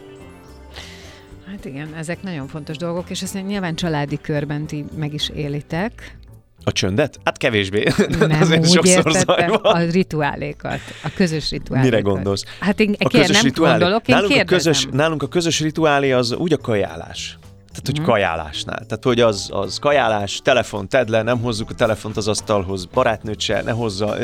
Hát 1.46 1.66
igen, 1.66 1.93
ezek 1.93 2.24
nagyon 2.24 2.48
fontos 2.48 2.78
dolgok, 2.78 3.10
és 3.10 3.22
ezt 3.22 3.46
nyilván 3.46 3.76
családi 3.76 4.18
körben 4.22 4.66
ti 4.66 4.86
meg 4.98 5.14
is 5.14 5.30
élitek. 5.30 6.18
A 6.64 6.72
csöndet? 6.72 7.20
Hát 7.24 7.38
kevésbé. 7.38 7.88
Nem, 8.20 8.32
Azért 8.41 8.68
úgy 8.68 8.86
értettem 8.86 9.52
a 9.62 9.80
rituálékat, 9.80 10.80
a 11.04 11.12
közös 11.16 11.50
rituálékat. 11.50 11.91
Mire 11.91 12.02
gondolsz? 12.02 12.43
Hát 12.60 12.80
én 12.80 12.96
a 13.00 13.08
kér, 13.08 13.30
nem 13.30 13.43
rituálé. 13.43 13.80
gondolok, 13.80 14.08
én 14.08 14.16
nálunk 14.16 14.39
a, 14.39 14.43
közös, 14.43 14.88
nálunk 14.91 15.24
a 15.24 15.28
közös 15.28 15.60
rituálé 15.60 16.12
az 16.12 16.32
úgy 16.32 16.54
a 16.54 16.58
kajálás. 16.58 17.38
Tehát, 17.82 17.98
hogy 17.98 18.00
mm. 18.00 18.04
kajálásnál. 18.04 18.86
Tehát, 18.86 19.04
hogy 19.04 19.20
az, 19.20 19.50
az 19.54 19.80
kajálás, 19.80 20.40
telefon 20.44 20.88
tedd 20.88 21.12
le, 21.12 21.22
nem 21.22 21.42
hozzuk 21.42 21.70
a 21.70 21.74
telefont 21.74 22.18
az 22.18 22.28
asztalhoz, 22.28 22.86
barátnőt 22.86 23.40
se, 23.40 23.62
ne 23.62 23.72
hozza. 23.72 24.16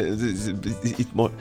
Itt 0.84 1.14
mo- 1.14 1.32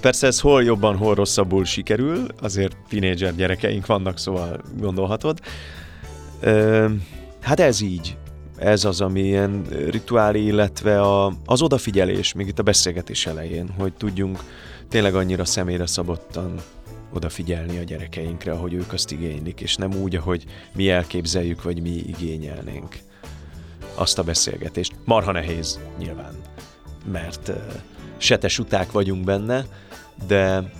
Persze 0.00 0.26
ez 0.26 0.40
hol 0.40 0.62
jobban, 0.62 0.96
hol 0.96 1.14
rosszabbul 1.14 1.64
sikerül, 1.64 2.26
azért 2.40 2.76
tínédzser 2.88 3.34
gyerekeink 3.34 3.86
vannak, 3.86 4.18
szóval 4.18 4.60
gondolhatod. 4.78 5.40
Ö, 6.40 6.86
hát 7.40 7.60
ez 7.60 7.80
így. 7.80 8.16
Ez 8.56 8.84
az, 8.84 9.00
ami 9.00 9.20
ilyen 9.20 9.64
rituálé, 9.90 10.42
illetve 10.42 11.00
a, 11.00 11.32
az 11.44 11.62
odafigyelés, 11.62 12.32
még 12.32 12.46
itt 12.46 12.58
a 12.58 12.62
beszélgetés 12.62 13.26
elején, 13.26 13.70
hogy 13.78 13.92
tudjunk 13.92 14.38
tényleg 14.88 15.14
annyira 15.14 15.44
személyre 15.44 15.86
szabottan 15.86 16.54
odafigyelni 17.12 17.78
a 17.78 17.82
gyerekeinkre, 17.82 18.52
ahogy 18.52 18.72
ők 18.72 18.92
azt 18.92 19.10
igénylik, 19.10 19.60
és 19.60 19.76
nem 19.76 19.94
úgy, 19.94 20.16
ahogy 20.16 20.44
mi 20.74 20.90
elképzeljük, 20.90 21.62
vagy 21.62 21.82
mi 21.82 21.90
igényelnénk 21.90 22.98
azt 23.94 24.18
a 24.18 24.22
beszélgetést. 24.22 24.94
Marha 25.04 25.32
nehéz, 25.32 25.80
nyilván, 25.98 26.34
mert 27.12 27.52
setes 28.16 28.58
uták 28.58 28.92
vagyunk 28.92 29.24
benne, 29.24 29.66
de 30.26 30.70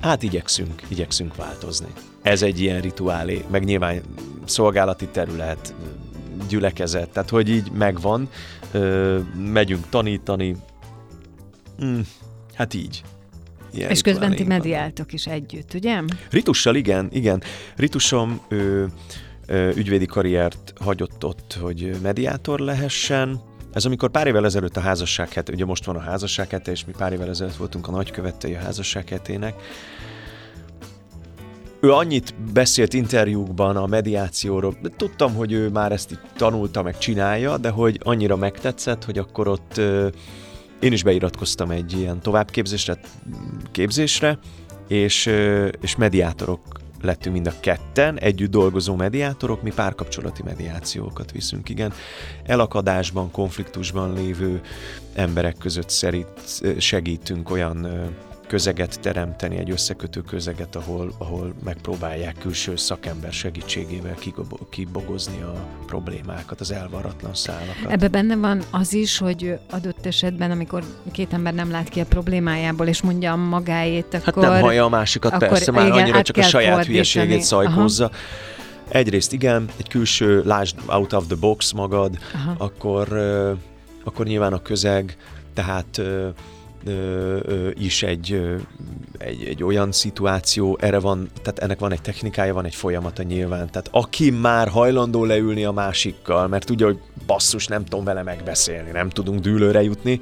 hát 0.00 0.22
igyekszünk, 0.22 0.82
igyekszünk 0.88 1.36
változni. 1.36 1.88
Ez 2.22 2.42
egy 2.42 2.60
ilyen 2.60 2.80
rituálé, 2.80 3.44
meg 3.50 3.64
nyilván 3.64 4.02
szolgálati 4.44 5.06
terület, 5.06 5.74
gyülekezet, 6.48 7.10
tehát 7.10 7.30
hogy 7.30 7.48
így 7.48 7.70
megvan, 7.70 8.28
megyünk 9.36 9.88
tanítani, 9.88 10.56
hmm, 11.78 12.06
hát 12.54 12.74
így. 12.74 13.02
Ilyen 13.72 13.90
és 13.90 14.00
közben 14.00 14.34
ti 14.34 14.44
mediáltok 14.44 15.12
is 15.12 15.26
együtt, 15.26 15.74
ugye? 15.74 16.02
Ritussal 16.30 16.74
igen, 16.74 17.08
igen. 17.12 17.42
Ritusom 17.76 18.40
ő, 18.48 18.86
ő, 19.46 19.72
ügyvédi 19.76 20.06
karriert 20.06 20.72
hagyott 20.80 21.24
ott, 21.24 21.58
hogy 21.60 21.90
mediátor 22.02 22.58
lehessen. 22.58 23.40
Ez 23.72 23.84
amikor 23.84 24.10
pár 24.10 24.26
évvel 24.26 24.44
ezelőtt 24.44 24.76
a 24.76 24.80
házasság 24.80 25.32
hete, 25.32 25.52
ugye 25.52 25.64
most 25.64 25.84
van 25.84 25.96
a 25.96 26.00
házasság 26.00 26.50
hete, 26.50 26.70
és 26.70 26.84
mi 26.84 26.92
pár 26.98 27.12
évvel 27.12 27.28
ezelőtt 27.28 27.56
voltunk 27.56 27.88
a 27.88 27.90
nagykövetei 27.90 28.54
a 28.54 28.58
házasság 28.58 29.08
hetének. 29.08 29.54
Ő 31.80 31.92
annyit 31.92 32.34
beszélt 32.52 32.94
interjúkban 32.94 33.76
a 33.76 33.86
mediációról, 33.86 34.76
tudtam, 34.96 35.34
hogy 35.34 35.52
ő 35.52 35.68
már 35.68 35.92
ezt 35.92 36.10
itt 36.10 36.24
tanulta, 36.36 36.82
meg 36.82 36.98
csinálja, 36.98 37.58
de 37.58 37.68
hogy 37.68 38.00
annyira 38.02 38.36
megtetszett, 38.36 39.04
hogy 39.04 39.18
akkor 39.18 39.48
ott 39.48 39.80
én 40.80 40.92
is 40.92 41.02
beiratkoztam 41.02 41.70
egy 41.70 41.92
ilyen 41.92 42.20
továbbképzésre, 42.20 42.98
képzésre, 43.70 44.38
és, 44.88 45.26
és 45.80 45.96
mediátorok 45.96 46.60
lettünk 47.00 47.34
mind 47.34 47.46
a 47.46 47.60
ketten, 47.60 48.18
együtt 48.18 48.50
dolgozó 48.50 48.94
mediátorok, 48.94 49.62
mi 49.62 49.72
párkapcsolati 49.74 50.42
mediációkat 50.42 51.32
viszünk, 51.32 51.68
igen. 51.68 51.92
Elakadásban, 52.44 53.30
konfliktusban 53.30 54.12
lévő 54.12 54.60
emberek 55.14 55.56
között 55.58 55.88
szerint 55.88 56.28
segítünk 56.78 57.50
olyan 57.50 57.86
közeget 58.48 59.00
teremteni, 59.00 59.56
egy 59.56 59.70
összekötő 59.70 60.20
közeget, 60.20 60.76
ahol, 60.76 61.12
ahol 61.18 61.54
megpróbálják 61.64 62.36
külső 62.38 62.76
szakember 62.76 63.32
segítségével 63.32 64.14
kibogozni 64.70 65.42
a 65.42 65.52
problémákat, 65.86 66.60
az 66.60 66.72
elvaratlan 66.72 67.34
szálakat. 67.34 67.90
Ebben 67.92 68.10
benne 68.10 68.36
van 68.36 68.62
az 68.70 68.92
is, 68.92 69.18
hogy 69.18 69.58
adott 69.70 70.06
esetben, 70.06 70.50
amikor 70.50 70.84
két 71.12 71.32
ember 71.32 71.54
nem 71.54 71.70
lát 71.70 71.88
ki 71.88 72.00
a 72.00 72.04
problémájából, 72.04 72.86
és 72.86 73.02
mondja 73.02 73.36
magáét, 73.36 74.14
akkor... 74.14 74.44
Hát 74.44 74.52
nem 74.52 74.62
hallja 74.62 74.84
a 74.84 74.88
másikat, 74.88 75.32
akkor, 75.32 75.48
persze, 75.48 75.70
már 75.70 75.86
igen, 75.86 75.98
annyira 75.98 76.22
csak 76.22 76.36
a 76.36 76.42
saját 76.42 76.68
fordítani. 76.68 76.92
hülyeségét 76.92 77.42
szajkózza. 77.42 78.10
Egyrészt 78.88 79.32
igen, 79.32 79.68
egy 79.76 79.88
külső, 79.88 80.42
lásd 80.44 80.76
out 80.86 81.12
of 81.12 81.26
the 81.26 81.36
box 81.36 81.72
magad, 81.72 82.18
Aha. 82.34 82.54
akkor, 82.58 83.08
akkor 84.04 84.26
nyilván 84.26 84.52
a 84.52 84.62
közeg, 84.62 85.16
tehát 85.54 86.00
is 87.74 88.02
egy, 88.02 88.40
egy, 89.18 89.44
egy 89.44 89.62
olyan 89.62 89.92
szituáció, 89.92 90.78
erre 90.80 90.98
van, 90.98 91.28
tehát 91.42 91.58
ennek 91.58 91.78
van 91.78 91.92
egy 91.92 92.00
technikája, 92.00 92.54
van 92.54 92.64
egy 92.64 92.74
folyamata 92.74 93.22
nyilván. 93.22 93.70
Tehát 93.70 93.88
aki 93.90 94.30
már 94.30 94.68
hajlandó 94.68 95.24
leülni 95.24 95.64
a 95.64 95.72
másikkal, 95.72 96.48
mert 96.48 96.66
tudja, 96.66 96.86
hogy 96.86 96.98
basszus, 97.26 97.66
nem 97.66 97.84
tudom 97.84 98.04
vele 98.04 98.22
megbeszélni, 98.22 98.90
nem 98.90 99.08
tudunk 99.08 99.40
dűlőre 99.40 99.82
jutni, 99.82 100.20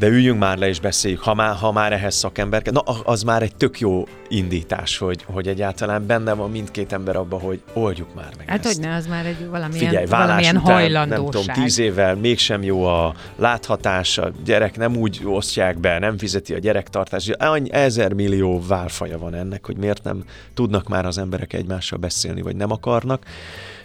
de 0.00 0.06
üljünk 0.08 0.38
már 0.38 0.58
le 0.58 0.68
és 0.68 0.80
beszéljük, 0.80 1.20
ha 1.20 1.34
már, 1.34 1.54
ha 1.56 1.72
már 1.72 1.92
ehhez 1.92 2.14
szakember 2.14 2.62
kell. 2.62 2.72
Na, 2.72 2.80
az 2.80 3.22
már 3.22 3.42
egy 3.42 3.56
tök 3.56 3.80
jó 3.80 4.04
indítás, 4.28 4.98
hogy, 4.98 5.24
hogy 5.26 5.48
egyáltalán 5.48 6.06
benne 6.06 6.32
van 6.32 6.50
mindkét 6.50 6.92
ember 6.92 7.16
abba, 7.16 7.38
hogy 7.38 7.62
oldjuk 7.72 8.14
már 8.14 8.28
meg 8.36 8.48
Hát 8.48 8.64
ezt. 8.66 8.74
hogy 8.74 8.84
ne, 8.84 8.94
az 8.94 9.06
már 9.06 9.26
egy 9.26 9.48
valamilyen, 9.48 9.88
Figyelj, 9.88 10.06
valamilyen 10.06 10.56
után, 10.56 10.72
hajlandóság. 10.74 11.22
Nem 11.22 11.30
tudom, 11.30 11.64
tíz 11.64 11.78
évvel 11.78 12.14
mégsem 12.16 12.62
jó 12.62 12.84
a 12.84 13.14
láthatás, 13.36 14.18
a 14.18 14.30
gyerek 14.44 14.76
nem 14.76 14.96
úgy 14.96 15.20
osztják 15.24 15.78
be, 15.78 15.98
nem 15.98 16.18
fizeti 16.18 16.54
a 16.54 16.58
gyerektartás. 16.58 17.28
Annyi 17.28 17.72
ezer 17.72 18.12
millió 18.12 18.62
válfaja 18.68 19.18
van 19.18 19.34
ennek, 19.34 19.66
hogy 19.66 19.76
miért 19.76 20.04
nem 20.04 20.24
tudnak 20.54 20.88
már 20.88 21.06
az 21.06 21.18
emberek 21.18 21.52
egymással 21.52 21.98
beszélni, 21.98 22.42
vagy 22.42 22.56
nem 22.56 22.70
akarnak. 22.70 23.24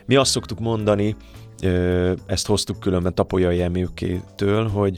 Mi 0.05 0.15
azt 0.15 0.31
szoktuk 0.31 0.59
mondani, 0.59 1.15
ezt 2.25 2.47
hoztuk 2.47 2.79
különben 2.79 3.13
Tapolyai 3.13 3.61
Emőkétől, 3.61 4.67
hogy 4.67 4.97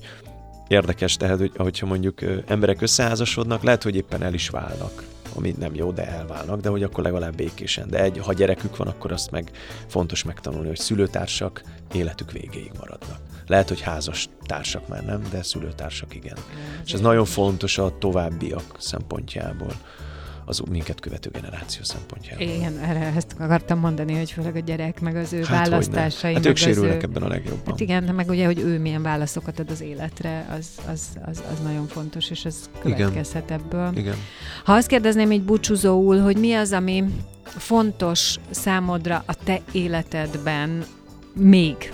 érdekes, 0.68 1.16
tehát, 1.16 1.38
hogy, 1.38 1.52
hogyha 1.58 1.86
mondjuk 1.86 2.20
emberek 2.48 2.82
összeházasodnak, 2.82 3.64
lehet, 3.64 3.84
hogy 3.84 3.96
éppen 3.96 4.24
el 4.24 4.34
is 4.34 4.50
válnak 4.50 5.04
ami 5.38 5.56
nem 5.60 5.76
jó, 5.76 5.92
de 5.92 6.08
elválnak, 6.08 6.60
de 6.60 6.70
hogy 6.70 6.84
akkor 6.84 7.04
legalább 7.04 7.36
békésen. 7.36 7.90
De 7.90 8.02
egy, 8.02 8.18
ha 8.18 8.34
gyerekük 8.34 8.78
van, 8.78 8.88
akkor 8.88 9.12
azt 9.12 9.32
meg 9.32 9.52
fontos 9.88 10.24
megtanulni, 10.24 10.68
hogy 10.68 10.78
szülőtársak 10.78 11.62
életük 11.94 12.32
végéig 12.32 12.72
maradnak. 12.78 13.20
Lehet, 13.48 13.68
hogy 13.68 13.82
házas 13.82 14.30
társak 14.46 14.88
már 14.88 15.06
nem, 15.06 15.22
de 15.32 15.44
szülőtársak 15.44 16.16
igen. 16.16 16.38
És 16.86 16.94
ez 16.94 17.00
nagyon 17.00 17.26
fontos 17.26 17.78
a 17.78 17.98
továbbiak 17.98 18.76
szempontjából 18.78 19.72
az 20.50 20.62
minket 20.70 21.00
követő 21.00 21.30
generáció 21.30 21.84
szempontjából. 21.84 22.48
Igen, 22.48 22.78
erre 22.78 23.14
ezt 23.16 23.36
akartam 23.40 23.80
mondani, 23.80 24.14
hogy 24.14 24.32
főleg 24.32 24.56
a 24.56 24.60
gyerek, 24.60 25.00
meg 25.00 25.16
az 25.16 25.34
ő 25.34 25.44
hát 25.44 25.70
választásai. 25.70 26.34
Hát 26.34 26.46
ők 26.46 26.56
sérülnek 26.56 27.04
ő... 27.04 27.06
ebben 27.06 27.24
a 27.24 27.28
legjobban. 27.28 27.66
Hát 27.66 27.80
igen, 27.80 28.04
meg 28.04 28.30
ugye, 28.30 28.46
hogy 28.46 28.60
ő 28.60 28.80
milyen 28.80 29.02
válaszokat 29.02 29.60
ad 29.60 29.70
az 29.70 29.82
életre, 29.82 30.48
az, 30.58 30.68
az, 30.92 31.02
az, 31.26 31.44
az 31.52 31.60
nagyon 31.64 31.88
fontos, 31.88 32.30
és 32.30 32.46
ez 32.46 32.70
következhet 32.80 33.44
igen. 33.44 33.60
ebből. 33.60 33.92
Igen. 33.96 34.16
Ha 34.64 34.74
azt 34.74 34.88
kérdezném 34.88 35.32
így 35.32 35.44
búcsúzóul, 35.44 36.20
hogy 36.20 36.38
mi 36.38 36.54
az, 36.54 36.72
ami 36.72 37.04
fontos 37.44 38.36
számodra 38.50 39.24
a 39.26 39.34
te 39.44 39.62
életedben 39.72 40.86
még, 41.34 41.92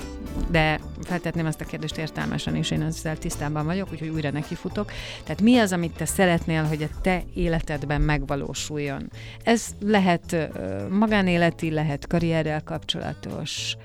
de 0.49 0.79
feltetném 1.01 1.45
ezt 1.45 1.61
a 1.61 1.65
kérdést 1.65 1.97
értelmesen, 1.97 2.55
és 2.55 2.71
én 2.71 2.81
ezzel 2.81 3.17
tisztában 3.17 3.65
vagyok, 3.65 3.91
úgyhogy 3.91 4.09
újra 4.09 4.31
nekifutok. 4.31 4.91
Tehát 5.23 5.41
mi 5.41 5.57
az, 5.57 5.71
amit 5.71 5.95
te 5.95 6.05
szeretnél, 6.05 6.63
hogy 6.63 6.83
a 6.83 6.99
te 7.01 7.23
életedben 7.33 8.01
megvalósuljon? 8.01 9.09
Ez 9.43 9.65
lehet 9.79 10.49
magánéleti, 10.89 11.71
lehet 11.71 12.07
karrierrel 12.07 12.63
kapcsolatos, 12.63 13.75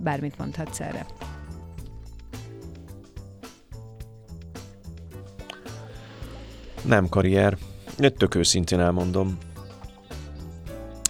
bármit 0.00 0.38
mondhatsz 0.38 0.80
erre. 0.80 1.06
Nem 6.82 7.08
karrier. 7.08 7.56
Tök 8.16 8.34
őszintén 8.34 8.80
elmondom. 8.80 9.38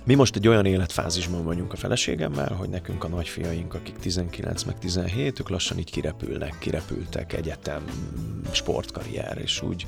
Mi 0.06 0.14
most 0.14 0.36
egy 0.36 0.48
olyan 0.48 0.66
életfázisban 0.66 1.44
vagyunk 1.44 1.72
a 1.72 1.76
feleségemmel, 1.76 2.52
hogy 2.52 2.68
nekünk 2.68 3.04
a 3.04 3.08
nagyfiaink, 3.08 3.74
akik 3.74 3.96
19 3.96 4.62
meg 4.62 4.78
17, 4.78 5.40
ők 5.40 5.48
lassan 5.48 5.78
így 5.78 5.90
kirepülnek, 5.90 6.58
kirepültek 6.58 7.32
egyetem, 7.32 7.84
sportkarrier, 8.52 9.38
és 9.38 9.62
úgy 9.62 9.86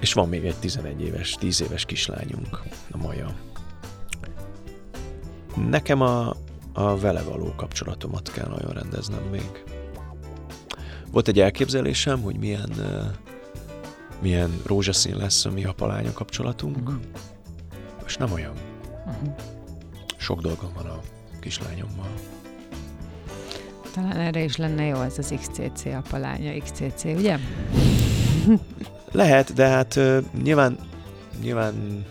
és 0.00 0.12
van 0.12 0.28
még 0.28 0.44
egy 0.44 0.56
11 0.56 1.00
éves, 1.00 1.32
10 1.32 1.62
éves 1.62 1.84
kislányunk, 1.84 2.60
a 2.90 2.96
Maja. 2.96 3.34
Nekem 5.68 6.00
a, 6.00 6.36
a 6.72 6.98
vele 6.98 7.22
való 7.22 7.52
kapcsolatomat 7.56 8.32
kell 8.32 8.48
nagyon 8.48 8.72
rendeznem 8.72 9.22
még. 9.30 9.64
Volt 11.10 11.28
egy 11.28 11.40
elképzelésem, 11.40 12.22
hogy 12.22 12.36
milyen, 12.36 12.70
uh, 12.78 13.04
milyen 14.20 14.60
rózsaszín 14.66 15.16
lesz 15.16 15.44
a 15.44 15.50
mi 15.50 15.64
apalánya 15.64 16.12
kapcsolatunk. 16.12 16.90
És 18.10 18.16
nem 18.16 18.32
olyan. 18.32 18.52
Uh-huh. 19.06 19.34
Sok 20.16 20.40
dolgom 20.40 20.70
van 20.74 20.86
a 20.86 21.00
kislányommal. 21.40 22.10
Talán 23.94 24.16
erre 24.16 24.42
is 24.42 24.56
lenne 24.56 24.84
jó 24.84 25.00
ez 25.00 25.18
az 25.18 25.34
XCC 25.40 25.84
apalánya, 25.84 26.62
XCC, 26.62 27.04
ugye? 27.04 27.38
Lehet, 29.12 29.52
de 29.52 29.66
hát 29.66 29.96
uh, 29.96 30.18
nyilván, 30.42 30.78
nyilván 31.42 32.04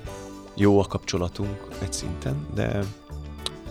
jó 0.56 0.80
a 0.80 0.84
kapcsolatunk 0.84 1.68
egy 1.82 1.94
szinten, 1.94 2.48
de 2.54 2.80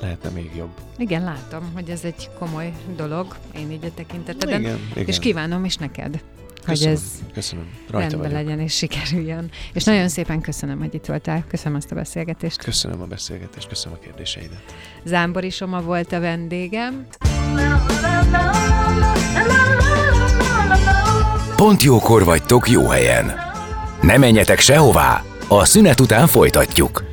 lehetne 0.01 0.31
még 0.31 0.51
jobb. 0.57 0.73
Igen, 0.97 1.25
látom, 1.25 1.71
hogy 1.75 1.91
ez 1.91 2.05
egy 2.05 2.31
komoly 2.39 2.73
dolog, 2.97 3.37
én 3.55 3.71
így 3.71 3.85
a 3.85 3.95
tekinteteden. 3.95 4.61
Igen, 4.61 4.79
igen. 4.91 5.07
És 5.07 5.19
kívánom 5.19 5.65
is 5.65 5.77
neked 5.77 6.23
köszönöm, 6.69 6.95
hogy 6.95 7.03
ez 7.03 7.33
köszönöm. 7.35 7.65
Rajta 7.91 8.09
rendben 8.09 8.31
vagyok. 8.31 8.47
legyen 8.47 8.61
és 8.61 8.77
sikerüljön. 8.77 9.37
Köszönöm. 9.37 9.73
És 9.73 9.85
nagyon 9.85 10.09
szépen 10.09 10.41
köszönöm, 10.41 10.79
hogy 10.79 10.95
itt 10.95 11.07
voltál. 11.07 11.45
Köszönöm 11.49 11.77
azt 11.77 11.93
a 11.93 11.95
beszélgetést. 11.95 12.63
Köszönöm 12.63 13.01
a 13.01 13.05
beszélgetést, 13.05 13.69
köszönöm 13.69 13.99
a 14.01 14.05
kérdéseidet. 14.05 14.63
Zámbori 15.05 15.51
Soma 15.51 15.81
volt 15.81 16.13
a 16.13 16.21
vendégem. 16.21 17.07
Pont 21.57 21.83
jókor 21.83 22.25
vagytok 22.25 22.71
jó 22.71 22.87
helyen. 22.87 23.33
Ne 24.01 24.17
menjetek 24.17 24.59
sehová, 24.59 25.23
a 25.49 25.65
szünet 25.65 26.01
után 26.01 26.27
folytatjuk. 26.27 27.05